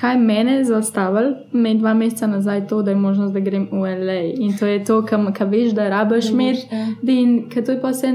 Kaj 0.00 0.16
mene 0.16 0.52
je 0.52 0.64
zaustavilo, 0.64 1.34
me 1.52 1.74
dva 1.74 1.94
meseca 1.94 2.26
nazaj 2.26 2.66
to, 2.68 2.82
da 2.82 2.90
je 2.90 2.96
možnost, 2.96 3.34
da 3.34 3.40
grem 3.40 3.68
v 3.72 3.90
LA. 3.98 4.20
In 4.40 4.56
to 4.58 4.66
je 4.66 4.84
to, 4.84 5.02
kar 5.04 5.46
veš, 5.46 5.72
da 5.72 5.88
rabiš 5.88 6.30
imeti. 6.30 6.66
Ja. 6.72 6.86
In 7.12 7.48
ker 7.50 7.64
to 7.64 7.72
je 7.72 7.80
pa 7.80 7.90
vse 7.90 8.12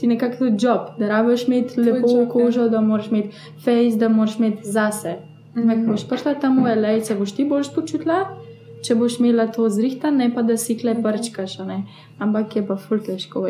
ti 0.00 0.06
nekako 0.06 0.36
tudi 0.36 0.56
job, 0.66 0.80
da 0.98 1.08
rabiš 1.08 1.46
imeti 1.46 1.80
lepo 1.80 2.10
job, 2.10 2.20
ja. 2.20 2.28
kožo, 2.28 2.68
da 2.68 2.80
moraš 2.80 3.10
imeti 3.10 3.28
face, 3.64 3.96
da 3.98 4.08
moraš 4.08 4.38
imeti 4.38 4.62
zase. 4.64 5.16
Ampak 5.56 5.76
Mhm. 5.76 5.86
ko 5.86 5.92
boš 5.92 6.08
prišla 6.08 6.34
tam 6.34 6.64
v 6.64 6.76
LA, 6.76 7.00
se 7.04 7.14
boš 7.14 7.32
ti 7.32 7.44
boš 7.44 7.74
počutila, 7.74 8.36
če 8.82 8.94
boš 8.94 9.18
imela 9.18 9.46
to 9.46 9.68
zrihta, 9.68 10.10
ne 10.10 10.34
pa 10.34 10.42
da 10.42 10.56
si 10.56 10.78
kle 10.78 10.94
prčkaš, 11.02 11.60
a 11.60 11.64
ne. 11.64 11.82
Ampak 12.18 12.56
je 12.56 12.66
pa 12.66 12.76
ful 12.76 12.98
težko 12.98 13.40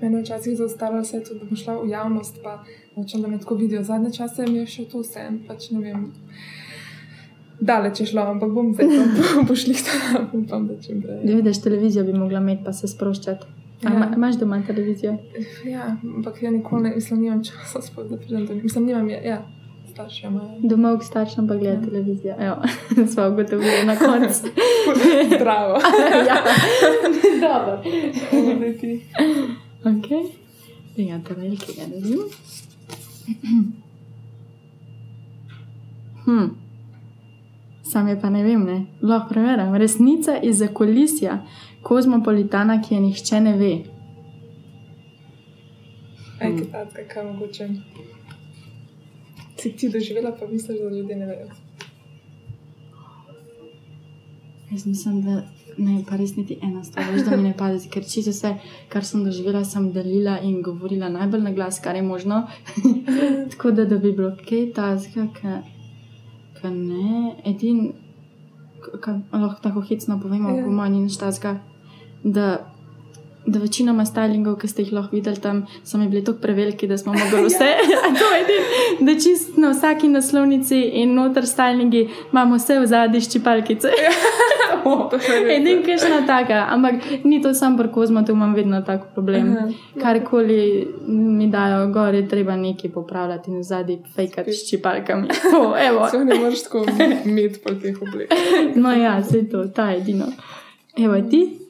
Mene 0.00 0.22
včasih 0.22 0.56
zaustavlja 0.56 1.00
vse 1.00 1.20
to, 1.24 1.34
da 1.34 1.44
bom 1.44 1.56
šla 1.56 1.76
v 1.82 1.88
javnost, 1.88 2.42
pa 2.42 2.64
nočem, 2.96 3.22
da 3.22 3.28
me 3.28 3.38
tako 3.38 3.54
vidijo. 3.54 3.82
Zadnje 3.82 4.12
čase 4.12 4.46
mi 4.48 4.58
je 4.58 4.66
še 4.66 4.84
to 4.84 4.98
vse, 4.98 5.20
pač 5.48 5.70
ne 5.70 5.80
vem. 5.80 6.12
Daleč 7.60 8.00
je 8.00 8.06
šlo, 8.06 8.22
ampak 8.22 8.50
bom 8.50 8.72
zdaj 8.72 8.86
pošli 9.48 9.74
tam, 9.76 10.28
upam, 10.34 10.66
da 10.66 10.74
čim 10.76 11.00
da 11.00 11.08
prej. 11.20 11.34
vidiš 11.34 11.60
televizijo, 11.60 12.04
bi 12.04 12.12
mogla 12.14 12.38
imeti 12.38 12.64
pa 12.64 12.72
se 12.72 12.88
sproščati. 12.88 13.46
Ja. 13.82 13.90
ima- 13.90 14.12
Imaš 14.16 14.34
doma 14.36 14.62
televizijo? 14.62 15.16
Ja, 15.66 15.96
ampak 16.16 16.42
ja 16.42 16.50
nikoli 16.50 16.82
ne, 16.82 16.94
mislim, 16.94 17.20
nimam 17.20 17.44
časa 17.44 17.82
sploh, 17.82 18.06
da 18.06 18.16
pridem 18.16 18.46
do 18.46 18.54
njih. 18.54 18.64
Mislim, 18.64 18.84
nimam 18.84 19.08
je, 19.08 19.22
ja, 19.24 19.42
starši 19.86 20.26
imajo. 20.26 20.48
Doma 20.62 20.98
k 20.98 21.04
staršem 21.04 21.48
pa 21.48 21.54
gleda 21.56 21.74
Ja. 21.74 21.82
televizijo. 21.82 22.34
Evo, 22.38 22.56
Sva 23.12 23.28
ugotovili 23.28 23.84
na 23.84 23.96
koncu. 23.96 24.46
Zdravo. 25.32 25.78
ja, 26.22 26.36
dobro. 27.40 27.82
Zdaj 28.56 28.72
ti. 28.74 29.00
Ok, 29.82 30.06
prijatelj, 30.94 31.56
ki 31.56 31.72
ga 31.74 31.86
ne 31.86 31.96
vidim. 31.96 32.20
Hm. 36.24 36.46
Sam 37.96 38.08
je 38.08 38.20
pa 38.20 38.30
ne 38.30 38.42
vem, 38.44 38.64
ne. 38.64 38.86
Lahko 39.02 39.28
preverjam. 39.28 39.74
Resnica 39.74 40.34
iz 40.42 40.58
zakolisja 40.58 41.38
kozmopolitana, 41.82 42.74
ki 42.82 42.94
je 42.94 43.00
nihče 43.00 43.38
ne 43.40 43.52
ve. 43.56 43.70
Aj, 46.40 46.50
kaj 46.58 46.66
tatka, 46.72 47.04
kaj 47.08 47.24
mogoče. 47.24 47.68
Si 49.56 49.72
ti 49.72 49.88
doživela, 49.88 50.34
pa 50.40 50.46
misliš, 50.46 50.80
da 50.80 50.90
ljudje 50.96 51.16
ne 51.16 51.26
vejo. 51.26 51.46
Jaz 54.70 54.84
mislim, 54.86 55.22
da 55.22 55.36
ne, 55.78 56.02
pa 56.08 56.18
res 56.20 56.34
niti 56.36 56.58
ena 56.62 56.84
stvar, 56.84 57.08
veš, 57.14 57.22
da 57.30 57.36
mi 57.36 57.48
ne 57.48 57.54
pade, 57.56 57.80
ker 57.88 58.04
čisto 58.04 58.34
vse, 58.34 58.50
kar 58.92 59.08
sem 59.08 59.22
doživela, 59.24 59.64
sem 59.64 59.88
delila 59.94 60.36
in 60.44 60.60
govorila 60.62 61.08
najbolj 61.16 61.48
na 61.48 61.54
glas, 61.56 61.80
kar 61.80 61.96
je 61.96 62.04
možno. 62.04 62.42
Tako 63.54 63.70
da, 63.70 63.88
da 63.88 63.96
bi 63.96 64.12
bilo 64.12 64.34
kaj 64.44 64.68
tazga, 64.76 65.26
ki 66.60 66.68
ne, 66.70 67.36
edin, 67.44 67.92
ki 68.82 69.10
lahko 69.32 69.60
tako 69.62 69.80
hecno 69.80 70.20
povemo, 70.20 70.48
Ja. 70.56 70.64
po 70.64 70.70
manj 70.70 70.96
in 70.96 71.08
štazga, 71.08 71.58
da. 72.24 72.72
Da 73.46 73.60
večinoma 73.62 74.02
stylingov, 74.06 74.56
ki 74.58 74.68
ste 74.68 74.82
jih 74.82 74.92
lahko 74.92 75.16
videli 75.16 75.38
tam, 75.40 75.66
so 75.84 75.98
mi 75.98 76.08
bili 76.08 76.24
tako 76.24 76.38
preveliki, 76.42 76.88
da 76.90 76.98
smo 76.98 77.12
mogli 77.12 77.44
vse. 77.46 77.68
to 78.18 78.30
je 78.34 78.40
edin, 78.42 79.06
da 79.06 79.14
čist 79.14 79.56
na 79.56 79.70
vsaki 79.70 80.08
naslovnici 80.08 80.80
in 81.02 81.14
noter 81.14 81.46
stylingi 81.46 82.08
imamo 82.32 82.58
vse 82.58 82.80
v 82.80 82.86
zadnji 82.86 83.20
ščipalkice. 83.20 83.92
To 84.86 85.18
še 85.18 85.40
res. 85.42 85.48
Edin, 85.56 85.80
kišna 85.82 86.20
taka, 86.28 86.60
ampak 86.70 87.02
ni 87.26 87.40
to 87.42 87.50
sam 87.58 87.74
pri 87.78 87.90
kozmotu, 87.94 88.36
imam 88.36 88.54
vedno 88.54 88.80
tak 88.86 89.08
problem. 89.14 89.52
Aha. 89.56 89.66
Karkoli 89.98 90.60
mi 91.08 91.48
dajo 91.50 91.88
gor, 91.94 92.14
je 92.14 92.22
treba 92.28 92.56
nekaj 92.60 92.92
popravljati 92.94 93.50
in 93.50 93.64
zadnji 93.66 93.98
fejkati 94.14 94.54
s 94.54 94.68
čipalkami. 94.70 95.28
To, 95.50 95.74
evo. 95.74 96.06
Se 96.12 96.24
ne 96.24 96.38
moreš 96.38 96.66
tako 96.68 96.84
imeti 97.24 97.62
po 97.64 97.74
teh 97.74 97.98
oblekah. 98.02 98.38
No 98.76 98.94
ja, 98.94 99.18
se 99.24 99.42
to, 99.50 99.66
ta 99.74 99.90
edino. 99.94 100.30
Evo 100.96 101.18
ti? 101.30 101.65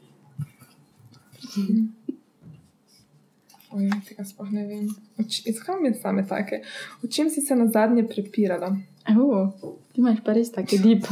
Oj, 3.73 3.91
tega 4.09 4.25
sploh 4.25 4.51
ne 4.53 4.67
vem. 4.67 4.87
Mi 5.19 5.89
je 5.89 5.95
same 6.01 6.27
take? 6.29 6.63
O 7.05 7.09
čem 7.09 7.31
si 7.31 7.41
se 7.41 7.57
na 7.57 7.67
zadnje 7.69 8.07
prepirala? 8.09 8.77
Evo, 9.09 9.53
ti 9.93 10.01
imaš 10.01 10.23
pa 10.25 10.33
res 10.33 10.53
take 10.53 10.79
dip. 10.79 11.05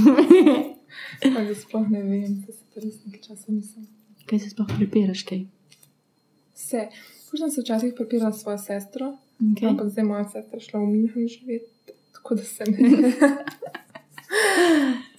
Pa 1.35 1.43
ga 1.43 1.55
sploh 1.55 1.91
ne 1.91 2.03
vem, 2.03 2.41
da 2.47 2.53
se 2.53 2.63
pa 2.75 2.81
res 2.81 2.95
nekaj 3.05 3.21
časa 3.27 3.53
nisem. 3.53 3.87
kaj 4.27 4.39
se 4.39 4.51
sploh 4.55 4.71
prepiraš, 4.79 5.25
kaj? 5.29 5.45
Vse. 6.55 6.87
Potem 7.31 7.51
sem 7.51 7.51
se 7.51 7.61
včasih 7.67 7.93
prepirala 7.97 8.33
s 8.33 8.43
svojo 8.43 8.59
sestro, 8.59 9.17
Okay. 9.43 9.67
ampak 9.69 9.89
zdaj 9.91 10.05
moja 10.07 10.25
sestra 10.31 10.61
šla 10.63 10.79
v 10.81 10.87
München 10.95 11.27
živeti, 11.29 11.67
tako 12.15 12.35
da 12.39 12.43
se 12.47 12.65
ne. 12.71 12.79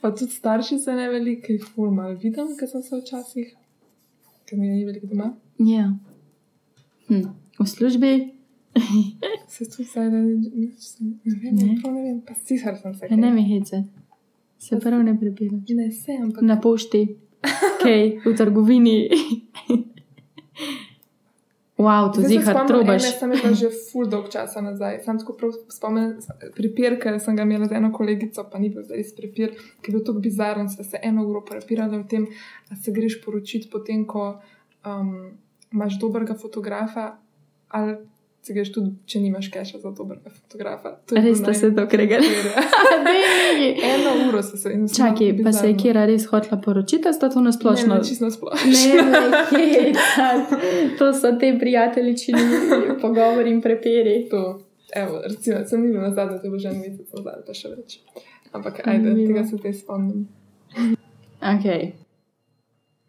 pa 0.02 0.08
tudi 0.16 0.32
starši 0.32 0.80
se 0.80 0.96
ne 0.96 1.10
veliko, 1.12 1.52
jih 1.52 1.66
ful 1.76 1.92
mal 1.92 2.16
vidim, 2.16 2.56
ker 2.56 2.70
sem 2.72 2.80
se 2.84 2.96
včasih, 2.96 3.52
ker 4.46 4.60
mi 4.60 4.68
ni 4.70 4.86
veliko 4.86 5.08
doma. 5.08 5.34
Ja. 5.60 5.90
Hm. 7.08 7.22
V 7.60 7.68
službi 7.68 8.32
Se 9.48 9.64
tu 9.66 9.84
zdaj, 9.84 10.10
da 10.10 10.18
ne, 10.18 10.22
ne 10.22 11.36
vem, 11.42 11.56
Ne. 11.56 11.64
ne, 11.64 11.92
ne 11.92 12.02
vem, 12.04 12.22
pa 12.28 12.34
sicer 12.36 12.76
sem 12.82 12.96
se. 12.96 13.08
Ne 13.16 13.32
mi 13.32 13.44
hece. 13.44 13.84
Se 14.60 14.80
prav 14.80 15.04
ne 15.04 15.14
prepiraš. 15.20 15.70
Ne, 15.70 15.92
se, 15.92 16.12
ampak 16.22 16.42
Na 16.44 16.58
pošti, 16.62 17.06
kaj, 17.82 18.20
v 18.26 18.36
trgovini. 18.36 18.98
Wow, 21.86 22.10
to 22.16 22.24
zihar 22.26 22.56
spomnim, 22.56 22.68
trobaš. 22.68 23.04
ene 23.04 23.20
Sem 23.20 23.34
imela 23.36 23.54
že 23.62 23.70
ful 23.92 24.10
dolg 24.10 24.30
časa 24.34 24.62
nazaj. 24.66 25.00
Sam 25.06 25.20
tako 25.22 25.52
spomnim 25.74 26.16
prepir, 26.58 26.98
ker 27.02 27.20
sem 27.22 27.38
ga 27.38 27.46
imela 27.46 27.70
z 27.70 27.78
eno 27.78 27.92
kolegico, 27.94 28.48
pa 28.52 28.62
ni 28.62 28.72
bil 28.74 28.86
zdaj 28.88 29.02
res 29.02 29.14
prepir, 29.18 29.54
ki 29.82 29.92
je 29.92 29.98
bil 29.98 30.06
tako 30.08 30.24
bizaren. 30.26 30.72
Sva 30.72 30.88
se 30.88 31.02
eno 31.04 31.28
uro 31.30 31.44
prepirala 31.46 32.02
o 32.02 32.08
tem, 32.10 32.28
da 32.70 32.80
se 32.80 32.96
greš 32.96 33.20
poročiti 33.26 33.70
potem, 33.72 34.06
ko 34.10 34.28
um, 34.86 35.16
imaš 35.74 36.00
dobrega 36.02 36.38
fotografa, 36.42 37.12
ali 37.70 37.98
se 38.46 38.54
greš 38.54 38.72
tudi, 38.72 38.92
če 39.06 39.20
nimaš 39.20 39.48
keša 39.50 39.80
za 39.82 39.92
dobrega 39.92 40.30
fotografa. 40.30 40.92
To 41.10 41.16
Res 41.18 41.40
sta 41.40 41.54
se 41.54 41.72
kregali. 41.90 42.28
prepir. 42.28 42.52
Eno 43.92 44.12
uro 44.30 44.44
so 44.44 44.58
se 44.58 44.74
in 44.74 44.88
sem 44.88 44.96
Čakaj, 44.98 45.32
pa 45.44 45.52
se 45.52 45.68
je. 45.68 45.78
Kira 45.78 46.06
res 46.06 46.28
hotla 46.30 46.60
poročiti, 46.62 47.08
a 47.10 47.14
sta 47.14 47.30
to 47.30 47.42
nasplošno? 47.42 47.96
Ne, 47.96 48.02
ne, 48.02 48.06
čisto. 48.06 48.30
Ne, 48.66 49.02
ne, 49.52 50.96
to 50.98 51.14
so 51.14 51.34
te 51.40 51.58
prijateljičini 51.60 52.46
pogovori 53.02 53.50
in 53.50 53.62
prepiri. 53.62 54.28
To, 54.30 54.62
evo, 54.94 55.22
recimo, 55.26 55.66
sem 55.66 55.82
bil 55.82 56.02
na 56.02 56.14
zadnje, 56.14 56.38
to 56.38 56.44
bilo 56.44 56.60
že 56.60 56.70
en 56.70 56.80
mesec 56.80 57.10
nazaj, 57.14 57.42
pa 57.48 57.54
še 57.54 57.74
več. 57.74 58.00
Ampak, 58.54 58.82
ajde, 58.88 59.10
Zanimivo. 59.10 59.28
tega 59.28 59.48
se 59.48 59.58
zdaj 59.58 59.74
spomnim. 59.74 60.28
Ok, 61.42 61.66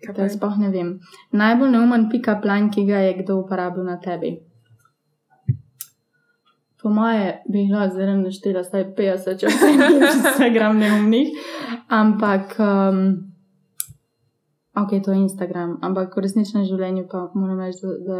Kaj 0.06 0.14
pa 0.16 0.28
sploh 0.28 0.58
ne 0.60 0.68
vem. 0.70 0.88
Najbolj 1.32 1.70
neumen 1.72 2.08
pika 2.12 2.40
plan, 2.42 2.70
ki 2.70 2.84
ga 2.88 2.98
je 3.04 3.14
kdo 3.22 3.36
uporabil 3.44 3.84
na 3.84 3.96
tebi. 4.00 4.36
Po 6.86 6.90
moje 6.90 7.42
bi 7.50 7.58
jih 7.58 7.70
lahko 7.74 7.94
zdaj 7.94 8.12
naštela 8.14 8.60
vsaj 8.62 8.84
50, 8.94 9.38
če 9.40 9.48
vse 9.50 9.70
Instagram 10.18 10.76
neumnih. 10.78 11.32
Ampak, 11.90 12.52
um, 12.62 13.00
ok, 14.78 14.92
to 15.02 15.10
je 15.10 15.24
Instagram, 15.24 15.72
ampak 15.82 16.14
v 16.14 16.22
resničnem 16.22 16.62
življenju 16.68 17.08
pa 17.10 17.24
moram 17.34 17.58
reči, 17.64 17.82
da, 17.82 17.96
da, 18.06 18.18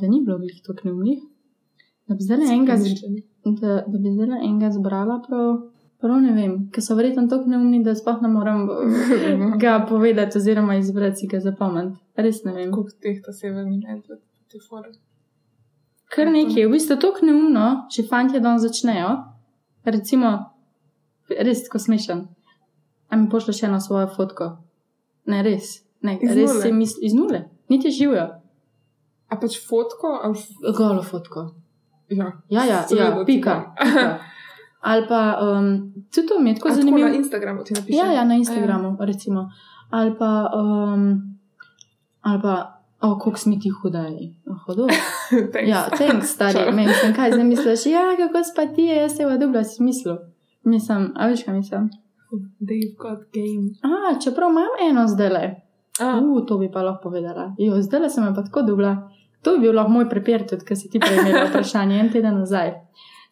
da 0.00 0.08
ni 0.08 0.22
bilo 0.24 0.38
glih 0.40 0.62
toliko 0.64 0.88
neumnih. 0.88 1.18
Da 2.08 2.16
bi 2.16 2.24
zdaj 2.24 2.46
enega, 2.54 2.78
da, 3.60 3.76
da 3.84 4.00
bi 4.00 4.14
zdaj 4.16 4.32
enega 4.38 4.72
zbrala, 4.78 5.18
prav, 5.28 5.60
prav 6.00 6.24
ne 6.24 6.32
vem, 6.40 6.56
ker 6.72 6.88
so 6.88 6.96
verjetno 6.96 7.26
tako 7.28 7.52
neumni, 7.52 7.82
da 7.84 7.98
sploh 8.00 8.24
ne 8.24 8.32
morem 8.32 8.64
ga 9.66 9.76
povedati 9.92 10.40
oziroma 10.40 10.80
izbrati 10.80 11.20
si 11.20 11.28
ga 11.36 11.44
zapomniti. 11.44 12.00
Res 12.16 12.40
ne 12.48 12.56
vem. 12.56 12.72
Koliko 12.72 12.96
teh 12.96 13.20
ta 13.28 13.36
severni 13.36 13.76
medved, 13.84 14.24
te 14.48 14.64
fore. 14.64 14.96
Kar 16.10 16.26
nekaj, 16.26 16.66
v 16.66 16.72
bistvu 16.72 16.96
tako 16.98 17.26
neumno, 17.26 17.66
če 17.92 18.02
fanti 18.08 18.40
dan 18.42 18.58
začnejo, 18.58 19.10
recimo, 19.86 20.32
res 21.30 21.62
tako 21.66 21.78
smešen. 21.78 22.24
A 23.10 23.16
mi 23.16 23.28
pošleš 23.30 23.62
eno 23.62 23.78
svojo 23.80 24.08
fotko? 24.16 24.48
Ne, 25.30 25.42
res. 25.42 25.80
Ne, 26.02 26.16
Iz 26.22 26.32
res 26.34 26.50
nule? 26.50 26.62
si 26.62 26.72
misli 26.72 27.06
iz 27.06 27.14
nule, 27.14 27.44
niti 27.68 27.90
živijo. 27.90 28.26
A 29.30 29.36
pač 29.38 29.58
fotko, 29.62 30.16
ali 30.24 30.74
Golo 30.76 31.02
fotko. 31.02 31.46
ja. 32.10 32.32
Ja, 32.48 32.64
ja, 32.64 32.80
ja 32.90 33.24
pika. 33.26 33.72
pika. 33.78 34.18
Ali 34.80 35.04
pa 35.08 35.36
um, 35.44 35.92
tudi 36.08 36.26
to 36.26 36.38
mi 36.40 36.50
je 36.50 36.54
tako 36.56 36.68
A 36.68 36.74
zanimivo. 36.74 37.08
na 37.08 37.14
Instagramu 37.14 37.64
ti 37.64 37.74
napišeš. 37.74 37.98
Ja, 38.00 38.12
ja, 38.12 38.24
na 38.24 38.34
Instagramu, 38.34 38.96
recimo. 39.00 39.50
Ali 39.90 40.14
pa, 40.18 40.48
um, 40.56 41.36
ali 42.20 42.40
pa, 42.42 42.79
o, 43.00 43.18
koliko 43.18 43.38
smo 43.38 43.56
ti 43.62 43.68
hudali. 43.68 44.34
Hodo. 44.66 44.86
Ja, 45.70 45.88
thanks, 45.96 46.28
stari. 46.34 46.72
Meni 46.72 46.92
sem 46.94 47.14
kaj 47.14 47.32
zdaj 47.32 47.44
misliš, 47.44 47.86
ja, 47.86 48.02
kako 48.16 48.44
spa 48.44 48.66
ti 48.74 48.82
je, 48.82 48.96
jaz 48.96 49.16
se 49.16 49.26
v 49.26 49.38
dubla 49.38 49.64
smislu. 49.64 50.16
Mislim, 50.64 51.12
a 51.16 51.26
veš 51.26 51.44
kaj 51.44 51.54
mislim? 51.54 51.90
They've 52.60 52.96
got 52.98 53.18
game. 53.32 53.70
A, 53.82 54.18
čeprav 54.24 54.50
imam 54.50 54.74
eno 54.90 55.06
zdaj 55.08 55.28
le. 55.28 55.44
A, 56.00 56.20
Uh, 56.20 56.46
to 56.46 56.58
bi 56.58 56.70
pa 56.72 56.82
lahko 56.82 57.02
povedala. 57.02 57.54
Jo, 57.58 57.82
zdaj 57.82 58.00
le 58.00 58.10
sem 58.10 58.34
pa 58.34 58.42
tako 58.42 58.62
dubla. 58.62 59.10
To 59.42 59.56
bi 59.56 59.60
bil 59.60 59.76
lahko 59.76 59.90
moj 59.90 60.08
prepir, 60.08 60.46
tudi 60.48 60.64
ker 60.64 60.76
si 60.76 60.90
ti 60.90 61.00
prej 61.00 61.18
imela 61.20 61.46
vprašanje 61.48 62.00
en 62.00 62.12
teden 62.12 62.38
nazaj. 62.38 62.72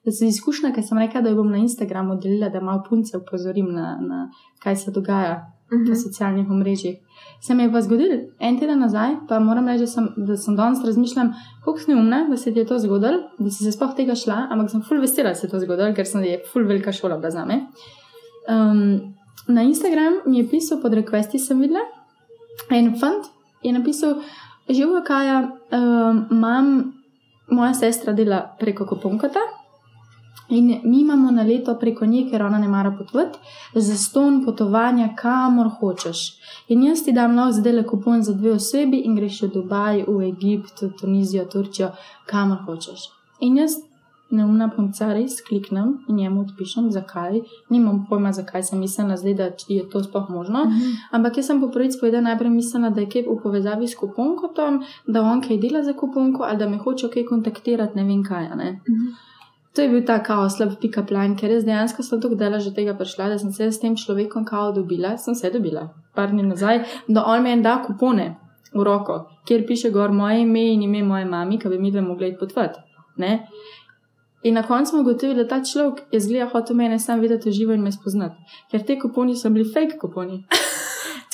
Da 0.08 0.12
sem 0.16 0.30
izkušnja, 0.32 0.70
ker 0.72 0.84
sem 0.86 0.96
rekla, 0.96 1.20
da 1.20 1.28
jo 1.28 1.42
bom 1.42 1.50
na 1.52 1.58
Instagramu 1.60 2.14
delila, 2.16 2.48
da 2.48 2.62
malo 2.64 2.80
punce 2.86 3.18
upozorim 3.18 3.66
na, 3.74 3.90
na 4.00 4.20
kaj 4.64 4.76
se 4.80 4.92
dogaja 4.94 5.34
mhm. 5.72 5.82
na 5.90 5.96
socialnih 5.96 6.48
omrežjih. 6.50 6.96
Se 7.44 7.54
mi 7.54 7.66
je 7.66 7.72
pa 7.72 7.82
zgodil 7.84 8.14
en 8.40 8.56
teden 8.58 8.80
nazaj, 8.80 9.18
pa 9.28 9.36
moram 9.38 9.68
reči, 9.68 9.84
da 9.84 9.90
sem, 9.92 10.08
da 10.30 10.36
sem 10.40 10.56
danes 10.56 10.80
razmišljala, 10.84 11.34
koliko 11.64 11.84
sem 11.84 11.98
umna, 11.98 12.22
da 12.30 12.40
se 12.40 12.54
je 12.56 12.64
to 12.66 12.78
zgodilo, 12.78 13.20
da 13.38 13.50
si 13.50 13.68
se 13.68 13.74
sploh 13.76 13.92
tega 14.00 14.16
šla, 14.16 14.46
ampak 14.48 14.72
sem 14.72 14.86
full 14.88 15.04
vesela, 15.04 15.36
da 15.36 15.42
se 15.42 15.46
je 15.46 15.52
to 15.52 15.60
zgodilo, 15.66 15.92
ker 15.94 16.08
sem 16.08 16.24
je 16.24 16.40
full 16.52 16.64
velika 16.64 16.92
šola 16.92 17.20
bila 17.20 17.36
za 17.36 17.44
me. 17.44 17.60
Um, 18.48 19.14
na 19.48 19.68
Instagram 19.68 20.22
mi 20.26 20.40
je 20.40 20.48
pisal 20.48 20.80
pod 20.80 20.96
requesti, 20.96 21.38
sem 21.38 21.60
videla, 21.60 21.84
en 22.72 22.94
fant 22.96 23.28
je 23.62 23.76
napisal, 23.76 24.22
živijo 24.68 25.04
kaja, 25.04 25.42
um, 25.68 26.26
imam, 26.32 26.74
moja 27.52 27.74
sestra 27.74 28.16
dela 28.16 28.46
preko 28.60 28.86
kuponkota. 28.88 29.44
In 30.48 30.80
mi 30.84 31.00
imamo 31.00 31.30
na 31.30 31.42
leto 31.42 31.74
preko 31.74 32.06
nje, 32.06 32.30
ker 32.30 32.42
ona 32.42 32.58
ne 32.58 32.68
mara 32.68 32.90
potovati, 32.98 33.38
za 33.74 33.96
ston 33.96 34.44
potovanja, 34.44 35.08
kamor 35.16 35.68
hočeš. 35.80 36.22
In 36.68 36.82
jaz 36.82 37.04
ti 37.04 37.12
dam 37.12 37.36
lahko 37.36 37.52
zdaj 37.60 37.72
le 37.72 37.84
kupon 37.86 38.22
za 38.22 38.32
dve 38.32 38.52
osebi 38.52 39.02
in 39.04 39.16
greš 39.16 39.42
v 39.42 39.50
Dubaj, 39.54 40.04
v 40.08 40.30
Egipt, 40.30 40.82
v 40.82 40.92
Tunizijo, 41.00 41.44
Turčijo, 41.44 41.90
kamor 42.26 42.64
hočeš. 42.66 43.10
In 43.40 43.60
jaz 43.60 43.76
neumna 44.30 44.68
punca 44.68 45.12
res 45.12 45.40
kliknem 45.40 45.92
in 46.08 46.16
njemu 46.16 46.40
odpišem, 46.40 46.90
zakaj. 46.92 47.40
Nimam 47.70 48.06
pojma, 48.08 48.32
zakaj 48.32 48.62
sem 48.62 48.80
mislila 48.80 49.16
zdaj, 49.16 49.34
da 49.34 49.50
je 49.68 49.86
to 49.90 50.02
sploh 50.04 50.30
možno. 50.30 50.64
Mhm. 50.64 50.96
Ampak 51.10 51.36
jaz 51.36 51.46
sem 51.46 51.60
po 51.60 51.68
prvič 51.68 52.00
povedala 52.00 52.22
najprej 52.22 52.50
mislila, 52.50 52.90
da 52.90 53.00
je 53.00 53.08
kaj 53.08 53.24
v 53.28 53.38
povezavi 53.42 53.88
s 53.88 53.96
kuponkom, 53.96 54.82
da 55.06 55.22
on 55.22 55.40
kaj 55.40 55.58
dela 55.58 55.82
za 55.84 55.92
kuponko 55.92 56.42
ali 56.42 56.58
da 56.58 56.68
me 56.68 56.78
hoče 56.78 57.08
kaj 57.08 57.24
kontaktirati, 57.24 57.96
ne 57.96 58.04
vem 58.04 58.24
kaj. 58.24 58.48
Ne? 58.56 58.80
Mhm. 58.88 59.08
To 59.78 59.82
je 59.82 59.88
bil 59.88 60.00
ta 60.02 60.16
kaos, 60.26 60.56
slab 60.56 60.72
pika 60.82 61.04
plan, 61.06 61.36
ker 61.38 61.52
res 61.52 61.62
dejansko 61.62 62.02
sem 62.02 62.18
tako 62.18 62.34
dela 62.34 62.58
že 62.58 62.72
tega 62.74 62.96
prišla, 62.98 63.28
da 63.30 63.36
sem 63.38 63.52
se 63.54 63.68
s 63.70 63.78
tem 63.78 63.92
človekom 63.94 64.42
kao 64.44 64.72
dobila, 64.74 65.12
sem 65.22 65.36
se 65.38 65.50
dobila, 65.54 65.84
par 66.18 66.32
dni 66.32 66.48
nazaj, 66.48 66.80
da 67.06 67.22
on 67.22 67.44
meni 67.44 67.62
da 67.62 67.76
kupone 67.84 68.24
v 68.72 68.86
roko, 68.88 69.20
kjer 69.46 69.62
piše 69.68 69.92
gor 69.94 70.10
moje 70.10 70.40
ime 70.42 70.64
in 70.72 70.82
ime 70.82 71.04
moje 71.06 71.28
mami, 71.30 71.60
ki 71.62 71.70
bi 71.70 71.78
mi 71.78 71.92
dve 71.94 72.02
mogli 72.02 72.32
potvati. 72.40 72.82
In 74.42 74.58
na 74.58 74.66
koncu 74.66 74.90
smo 74.90 75.04
ugotovili, 75.06 75.44
da 75.44 75.48
ta 75.48 75.60
človek 75.62 76.10
je 76.10 76.20
zgleda 76.26 76.50
hotel 76.50 76.76
mene 76.76 76.98
sam 76.98 77.22
videti 77.22 77.54
živo 77.54 77.78
in 77.78 77.86
me 77.86 77.94
spoznati, 77.94 78.34
ker 78.72 78.82
te 78.82 78.98
kuponi 78.98 79.36
so 79.36 79.50
bili 79.50 79.70
fake 79.74 80.00
kuponi. 80.02 80.42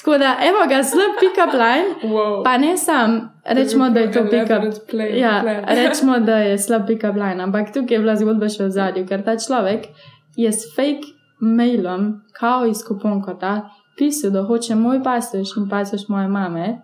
Tako 0.04 0.18
da, 0.18 0.36
evo 0.48 0.68
ga, 0.68 0.82
slab 0.84 1.14
pika 1.20 1.46
plan, 1.50 1.84
Wow. 2.12 2.44
pa 2.44 2.58
ne 2.58 2.76
sam, 2.76 3.32
rečemo, 3.44 3.90
da 3.90 4.00
je 4.00 4.12
to 4.12 4.24
pika 4.30 4.60
Play, 4.90 5.18
Ja, 5.18 5.42
rečemo, 5.84 6.18
da 6.20 6.36
je 6.36 6.58
slab 6.58 6.82
pick-up 6.88 7.14
line, 7.16 7.42
ampak 7.42 7.72
tukaj 7.72 7.96
je 7.96 8.00
bila 8.00 8.16
zgodba 8.16 8.48
še 8.48 8.64
v 8.64 8.70
zadju, 8.70 9.06
ker 9.08 9.22
ta 9.24 9.36
človek 9.40 9.86
je 10.36 10.52
s 10.52 10.68
fake 10.76 11.08
mailom, 11.40 12.20
kao 12.36 12.66
iz 12.66 12.84
kuponkota, 12.84 13.70
pisal, 13.96 14.30
da 14.30 14.42
hoče 14.42 14.74
moj 14.74 15.00
pasoš 15.02 15.56
in 15.56 15.68
pasoš 15.70 16.08
moje 16.08 16.28
mame. 16.28 16.82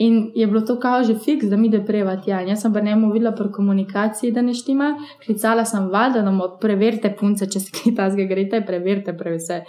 In 0.00 0.30
je 0.34 0.46
bilo 0.46 0.60
to 0.60 0.78
kao 0.80 1.02
že 1.04 1.14
fiks, 1.14 1.46
da 1.46 1.56
mi 1.56 1.68
da 1.68 1.80
preva 1.84 2.16
tja. 2.16 2.40
In 2.42 2.48
jaz 2.48 2.62
sem 2.62 2.72
pa 2.72 2.80
njemu 2.80 3.12
videla 3.12 3.32
pri 3.36 3.52
komunikaciji, 3.52 4.32
da 4.32 4.42
ne 4.42 4.54
štima. 4.54 4.94
Klicala 5.24 5.64
sem 5.64 5.88
valjda, 5.92 6.22
da 6.22 6.30
mu 6.30 6.44
preverite 6.60 7.16
punce, 7.20 7.46
če 7.46 7.60
se 7.60 7.72
kaj 7.72 7.94
tasga 7.96 8.24
greste, 8.24 8.62
preverite 8.66 9.12
pre 9.12 9.34
vse. 9.36 9.60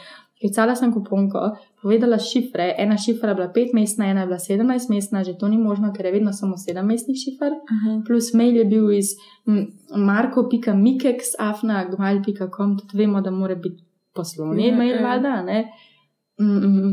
Klicala 0.42 0.76
sem 0.76 0.92
kuponko, 0.92 1.52
povedala 1.82 2.18
šifre, 2.18 2.76
ena 2.78 2.98
šifra 2.98 3.30
je 3.30 3.36
bila 3.36 3.48
5 3.54 3.70
mestna, 3.74 4.06
ena 4.06 4.22
je 4.22 4.28
bila 4.28 4.40
17 4.40 4.90
mestna, 4.90 5.24
že 5.24 5.38
to 5.38 5.48
ni 5.48 5.58
možno, 5.58 5.94
ker 5.94 6.06
je 6.06 6.12
vedno 6.12 6.34
samo 6.34 6.56
7 6.58 6.82
mestnih 6.84 7.18
šifr 7.18 7.52
Aha. 7.70 8.02
plus 8.08 8.34
mail 8.34 8.56
je 8.58 8.66
bil 8.66 8.92
iz 8.92 9.06
marko.mikex.afna.gmail.com, 9.96 12.78
tudi 12.78 12.98
vemo, 12.98 13.22
da 13.22 13.32
mora 13.32 13.56
biti 13.56 13.84
poslovni 14.16 14.68
Ja, 14.68 14.76
mail, 14.78 14.96
ja. 14.96 15.02
mm, 16.40 16.92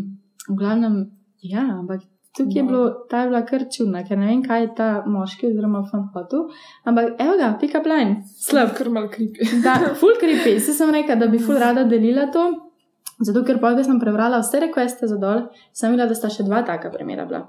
v 0.48 0.54
glavnem, 0.56 1.10
ja, 1.42 1.60
ampak 1.78 2.00
tukaj 2.36 2.56
je 2.56 2.62
No. 2.62 2.68
bilo, 2.68 2.90
ta 3.10 3.20
je 3.20 3.26
bila 3.28 3.42
kar 3.42 3.60
čudna, 3.76 4.04
ker 4.04 4.18
ne 4.18 4.26
vem, 4.26 4.42
kaj 4.42 4.62
je 4.62 4.74
ta 4.76 5.02
moški 5.06 5.46
oziroma 5.46 5.82
fant 5.90 6.06
hotel, 6.14 6.48
ampak 6.84 7.04
evo 7.18 7.36
ga, 7.38 7.56
pick 7.60 7.74
up 7.74 7.86
line, 7.86 8.22
slab. 8.36 8.68
Kar 8.76 8.88
mal 8.90 9.08
creepy. 9.08 9.62
Da, 9.62 9.74
full 10.00 10.14
creepy. 10.20 10.60
Se 10.60 10.72
sem 10.72 10.90
rekla, 10.94 11.14
da 11.16 11.26
bi 11.26 11.38
full 11.38 11.58
rada 11.58 11.84
delila 11.84 12.26
to, 12.32 12.67
zato 13.20 13.44
ker 13.44 13.60
pa, 13.60 13.74
ko 13.76 13.84
sem 13.84 14.00
prebrala 14.00 14.40
vse 14.42 14.60
requeste 14.66 15.08
za 15.10 15.16
dol, 15.18 15.48
sem 15.72 15.94
videla, 15.94 16.08
da 16.08 16.14
sta 16.18 16.30
še 16.32 16.46
dva 16.46 16.62
taka 16.66 16.90
primera 16.94 17.26
bila. 17.26 17.46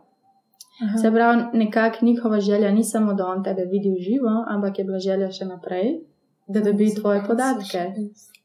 Aha. 0.80 0.98
Se 0.98 1.12
pravi, 1.12 1.44
nekako 1.60 2.06
njihova 2.06 2.40
želja 2.40 2.72
ni 2.72 2.84
samo, 2.84 3.14
da 3.14 3.28
on 3.28 3.44
tebe 3.44 3.66
vidi 3.72 3.92
v 3.92 4.00
živo, 4.04 4.34
ampak 4.48 4.80
je 4.80 4.86
bila 4.86 5.00
želja 5.00 5.32
še 5.32 5.46
naprej, 5.46 5.98
da 6.48 6.62
dobi 6.64 6.94
tvoje 6.96 7.24
podatke. 7.28 7.88
Tako 7.96 8.40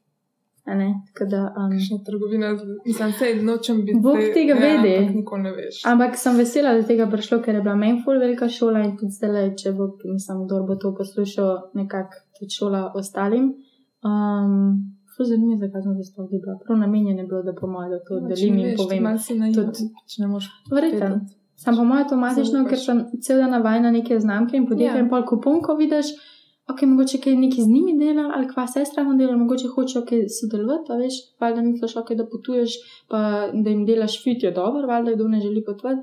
Da, 0.65 1.53
um, 1.57 1.71
Kakšna 1.71 1.97
trgovina, 2.05 2.57
mislim, 2.85 3.11
sej 3.11 3.35
nočem 3.43 3.85
biti. 3.85 3.99
Bog 4.01 4.17
tega 4.33 4.53
ja, 4.53 4.81
vedi. 4.81 4.95
ampak 4.97 5.39
ne 5.43 5.51
veš. 5.51 5.81
ampak 5.85 6.17
sem 6.17 6.37
vesela, 6.37 6.71
da 6.73 6.81
je 6.81 6.87
tega 6.87 7.05
prišlo, 7.05 7.37
ker 7.41 7.55
je 7.55 7.61
bila 7.61 7.75
meni 7.75 8.01
ful 8.05 8.17
velika 8.19 8.49
šola 8.49 8.81
in 8.81 8.95
tudi 8.97 9.13
zdaj, 9.13 9.51
če 9.61 9.71
bo, 9.77 9.91
mislim, 10.13 10.41
kdo 10.45 10.63
bo 10.65 10.75
to 10.75 10.95
poslušal, 10.97 11.69
nekako 11.73 12.17
tudi 12.39 12.57
šola 12.57 12.81
ostalim. 12.95 13.53
Um, 14.01 14.94
Ful 15.15 15.25
zanimivo, 15.25 15.57
zakaj 15.63 15.81
sem 15.81 15.95
se 15.95 16.11
sploh 16.11 16.27
dobila. 16.31 16.57
Prav 16.65 16.77
namenjeno 16.79 17.21
je 17.21 17.27
bilo, 17.27 17.41
da 17.43 17.53
po 17.55 17.67
mojem, 17.67 17.91
da 17.95 17.99
to 18.07 18.19
Ja, 18.19 18.27
če 18.27 18.35
delim 18.35 18.59
in 18.59 18.69
veš, 18.69 18.77
povem. 18.81 19.03
Malo 19.03 19.17
si 19.17 19.37
če 20.11 20.23
ne 20.23 20.27
moreš. 20.27 20.49
Verjetno. 20.71 21.19
Sam 21.63 21.77
po 21.79 21.85
mojem 21.87 22.03
avtomatično, 22.03 22.63
ker 22.69 22.79
sem 22.79 23.03
cel 23.23 23.39
dan 23.39 23.55
navajena 23.55 23.91
na 23.91 23.97
neke 23.97 24.19
znamke 24.19 24.57
in 24.57 24.67
podjetja 24.67 24.91
Ja. 24.91 24.97
ja. 24.99 25.05
in 25.05 25.09
pol 25.13 25.23
kuponko 25.29 25.77
vidiš, 25.79 26.11
ok, 26.71 26.83
mogoče 26.91 27.21
kaj 27.23 27.37
neki 27.45 27.63
z 27.63 27.71
njimi 27.71 27.95
dela 28.01 28.27
ali 28.35 28.49
kva 28.51 28.67
sestra 28.67 29.03
nam 29.07 29.17
dela, 29.17 29.37
mogoče 29.39 29.71
hočejo 29.75 30.03
kaj 30.09 30.27
sodelovati, 30.39 30.91
a 30.91 30.99
veš, 30.99 31.21
valjda 31.39 31.63
misliš, 31.69 31.95
ok, 32.01 32.11
da 32.19 32.27
potuješ, 32.27 32.77
pa 33.07 33.19
da 33.53 33.69
jim 33.69 33.85
delaš 33.87 34.19
fit 34.23 34.43
je 34.43 34.51
dobro, 34.51 34.87
valjda 34.87 35.15
kdo 35.15 35.27
ne 35.31 35.41
želi 35.41 35.63
potovati, 35.63 36.01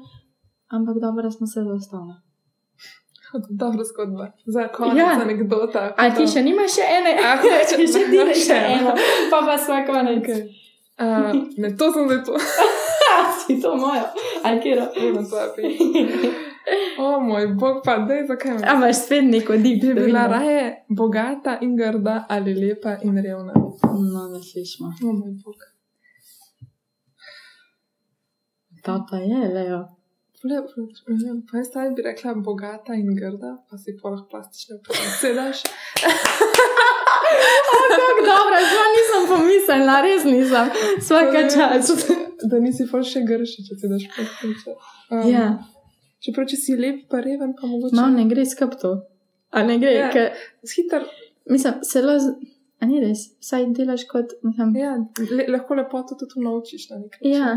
ampak 0.73 1.01
dobro, 1.05 1.23
da 1.23 1.31
smo 1.31 1.47
se 1.47 1.65
zaustavili. 1.69 2.32
Dobra 3.63 3.85
zgodba. 3.85 4.33
Za 4.47 4.69
konec 4.69 4.97
Ja. 4.99 5.19
anekdota. 5.23 5.95
A 5.97 6.11
ti 6.15 6.27
še 6.27 6.43
nimaš 6.43 6.77
še 6.79 6.85
ene? 6.99 7.13
A, 7.27 7.37
če 7.69 7.87
še 7.87 8.05
ti 8.11 8.19
ne 8.19 8.35
še 8.35 8.45
še 8.47 8.59
eno, 8.77 8.95
pa 9.31 9.43
pa 9.47 9.59
sva 9.59 9.83
konec. 9.87 10.23
Okay. 10.23 10.43
Uh, 11.01 11.33
ne, 11.59 11.73
to 11.77 11.93
sem 11.93 12.07
zdaj 12.07 12.21
to. 12.25 12.39
si 13.43 13.61
to 13.61 13.77
mojo, 13.77 14.05
ali 14.45 14.61
kjero. 14.61 14.87
Puno 14.95 15.23
tvoje. 15.25 15.77
O 16.99 17.21
moj 17.21 17.47
bog, 17.59 17.81
pa 17.85 17.97
dej, 18.07 18.27
zakaj 18.29 18.53
me. 18.53 18.61
A 18.69 18.75
imaš 18.77 19.01
spet 19.05 19.25
neko 19.25 19.53
Bi 19.53 19.63
deep 19.81 19.97
bila 19.99 20.27
raje 20.31 20.85
bogata 20.89 21.59
in 21.61 21.77
grda 21.77 22.25
ali 22.29 22.55
lepa 22.55 22.97
in 23.03 23.19
revna. 23.19 23.53
No, 24.13 24.29
ne 24.33 24.41
slišmo. 24.43 24.93
O 25.03 25.13
moj 25.13 25.33
bog. 25.45 25.59
Ta 28.85 29.01
pa 29.11 29.17
je, 29.17 29.49
Leo. 29.55 30.02
Pa 30.43 31.57
jaz 31.57 31.69
zdaj 31.69 31.91
bi 31.91 32.03
rekla 32.03 32.35
bogata 32.37 32.95
in 32.95 33.15
grda, 33.15 33.57
pa 33.71 33.79
si 33.79 33.95
polah 33.97 34.23
plastične 34.31 34.79
sedaš. 35.21 35.63
Kako 37.93 38.21
dobro, 38.27 38.57
sploh 38.63 38.89
nisem 38.93 39.23
pomislila, 39.29 39.97
res 40.01 40.25
nisem. 40.27 40.67
Vsaka 40.99 41.41
čas. 41.49 41.93
Da 42.43 42.59
nisi 42.59 42.83
ful 42.91 43.05
še 43.07 43.21
grši, 43.23 43.63
če 43.69 43.77
sedaš 43.79 44.05
plastične. 44.17 44.73
Um, 45.13 45.29
Ja, 45.31 45.45
Čeprav, 46.19 46.49
če 46.51 46.57
si 46.57 46.75
lep, 46.75 47.05
pa 47.11 47.21
reven, 47.23 47.53
pa 47.55 47.67
mogoče. 47.67 47.95
no, 47.95 48.09
ne 48.11 48.25
gre 48.27 48.43
skrb 48.47 48.75
to. 48.81 48.91
A 49.51 49.63
ne 49.63 49.77
gre, 49.79 49.93
Ja. 49.95 50.09
ker, 50.11 50.33
Hiter, 50.67 51.07
mislim, 51.47 51.79
zelo, 51.87 52.17
a 52.81 52.87
ni 52.87 52.99
res, 53.03 53.29
vsaj 53.39 53.69
delaš 53.79 54.05
kot, 54.11 54.35
mislim, 54.43 54.75
ja, 54.75 54.93
le, 55.31 55.47
lahko 55.51 55.75
lepoto 55.79 56.19
tudi 56.19 56.43
naučiš 56.43 56.89
na 56.91 56.99
nek 56.99 57.15
način. 57.15 57.31
ja. 57.33 57.53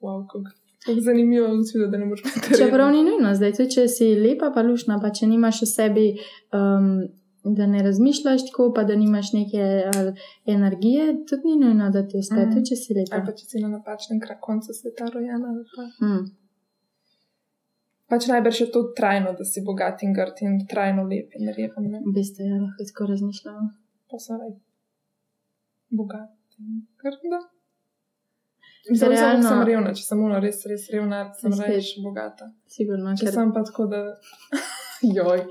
Wow, 0.00 0.24
kako 0.24 0.48
kako 0.86 1.00
zanimivo 1.00 1.46
je 1.46 1.52
videti, 1.52 1.90
da 1.90 1.98
ne 1.98 2.06
moreš 2.06 2.22
biti. 2.24 2.56
Čeprav 2.58 2.92
ni 2.92 3.02
nujno 3.02 3.34
zdaj, 3.34 3.52
tudi 3.52 3.70
če 3.70 3.88
si 3.88 4.14
lepa 4.16 4.50
pa 4.50 4.62
lušna, 4.62 5.00
pa 5.00 5.10
če 5.10 5.26
nimaš 5.26 5.62
v 5.62 5.66
sebi 5.68 6.06
um, 6.52 6.88
da 7.46 7.66
ne 7.66 7.82
razmišljaš 7.82 8.46
tako, 8.46 8.72
pa 8.72 8.84
da 8.84 8.96
nimaš 8.96 9.32
neke 9.32 9.62
ali, 9.90 10.12
energije, 10.46 11.24
tudi 11.26 11.42
ni 11.44 11.56
nujno, 11.56 11.90
da 11.90 12.06
ti 12.08 12.16
uspe, 12.18 12.34
Mhm. 12.36 12.52
tudi 12.52 12.66
če 12.66 12.76
si 12.76 12.92
Ali 12.92 13.00
lepa. 13.00 13.24
pa 13.26 13.32
če 13.32 13.44
si 13.46 13.60
na 13.60 13.68
napačnem 13.68 14.18
koncu 14.40 14.72
sveta 14.72 15.04
rojena. 15.06 15.46
ali 15.48 15.64
Pa. 15.76 15.84
Hmm. 16.00 16.24
Pač 18.06 18.26
najbrž 18.26 18.60
je 18.60 18.70
to 18.70 18.82
trajno, 18.92 19.32
da 19.32 19.44
si 19.44 19.60
bogat 19.62 20.02
in 20.02 20.12
grd 20.12 20.36
in 20.40 20.66
trajno 20.66 21.02
lep 21.04 21.32
in 21.34 21.48
reven. 21.48 21.84
V 22.04 22.12
bistvu 22.14 22.44
je 22.44 22.60
lahko 22.60 22.84
tako 22.84 23.06
razmišljamo. 23.06 23.64
Pa 24.10 24.18
sem 24.18 24.36
raj 24.36 24.52
bogat 25.90 26.30
in 26.58 26.86
grda. 26.96 27.40
Mislim, 28.90 29.10
Realno- 29.10 29.26
Realno... 29.26 29.48
sem 29.48 29.60
revna, 29.68 29.92
če 29.96 30.02
sem 30.04 30.22
ono 30.24 30.38
res, 30.44 30.62
res 30.68 30.88
revna, 30.92 31.20
sem 31.40 31.52
reč 31.60 31.94
bogata. 32.04 32.50
Sigurno, 32.68 33.14
Če 33.16 33.26
ker 33.28 33.36
sem 33.38 33.52
pa 33.54 33.62
tako, 33.64 33.86
da. 33.92 34.00
Joj. 35.18 35.44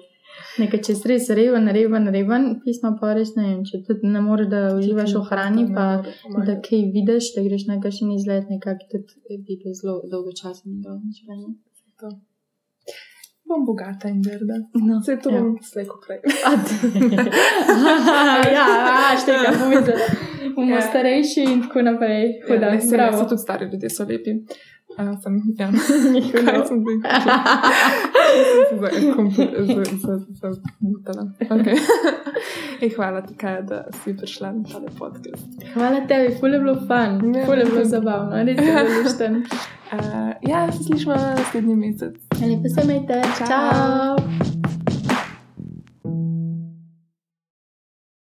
nekaj, 0.61 0.81
če 0.85 0.93
si 0.97 1.07
res 1.09 1.29
reven, 1.37 1.67
reven, 1.77 2.07
reven, 2.13 2.45
pisma 2.63 2.91
pa 2.99 3.13
res 3.17 3.35
ne 3.37 3.43
vem, 3.47 3.63
če 3.69 3.83
tudi 3.87 4.09
ne 4.09 4.21
moreš, 4.21 4.47
da 4.53 4.61
uživaš 4.77 5.13
v 5.19 5.23
hrani, 5.29 5.65
pa 5.75 5.87
da 6.47 6.55
kaj 6.67 6.85
vidiš, 6.95 7.31
da 7.35 7.43
greš 7.45 7.65
na 7.69 7.79
kakšen 7.81 8.11
izlet, 8.17 8.49
nekako 8.53 8.89
tudi 8.91 9.37
bi 9.45 9.57
bil 9.61 9.73
zelo 9.77 9.99
dolgočasen 10.11 10.71
in 10.73 10.81
grozno 10.85 11.13
življenje. 11.17 11.53
Bom 13.53 13.65
bogata 13.65 14.07
in 14.07 14.19
grda. 14.19 14.55
No, 14.81 14.99
Vse 14.99 15.17
to 15.17 15.29
ja. 15.29 15.37
bom 15.37 15.57
slejko 15.63 15.99
prej. 16.01 16.19
ja, 18.51 18.65
a, 18.83 19.15
šteka, 19.15 19.53
povedala. 19.53 19.99
Bomo 20.55 20.71
Ja. 20.71 20.81
starejši 20.81 21.43
in 21.43 21.61
tako 21.61 21.81
naprej. 21.81 22.41
Huda, 22.47 22.67
Ja, 22.67 22.81
se, 22.81 22.87
bravo. 22.89 23.17
se 23.17 23.25
tudi 23.25 23.39
stari 23.39 23.65
ljudje 23.65 23.89
so 23.89 24.03
lepi. 24.03 24.31
Uh, 24.91 24.97
sem, 25.21 25.41
ja. 25.57 25.71
Kaj 26.45 26.65
sem 26.65 26.79
zdaj? 26.79 26.97
Zamutala. 30.43 31.23
Okay. 31.39 31.77
Ej, 32.81 32.89
hvala 32.89 33.21
ti, 33.21 33.33
Kaja, 33.35 33.61
da 33.61 33.83
si 34.03 34.17
prišla 34.17 34.51
na 34.51 34.63
tale 34.63 34.87
podcast. 34.99 35.47
Hvala 35.73 36.01
tebi, 36.07 36.35
ful 36.39 36.53
je 36.53 36.59
bilo 36.59 36.75
fun, 36.75 37.35
Ja. 37.35 37.45
ful 37.45 37.57
je 37.57 37.65
bilo 37.65 37.85
zabavno, 37.85 38.43
res 38.43 38.57
je 38.57 38.65
bilo 38.65 39.03
lušten. 39.03 39.43
Uh, 39.93 39.99
ja, 40.41 40.71
se 40.71 40.83
slišimo 40.83 41.15
naslednji 41.15 41.75
mesec. 41.75 42.13
Lepo 42.41 42.69
se 42.69 42.81
imejte, 42.83 43.21
Čau. 43.37 43.47
čau. 43.47 44.52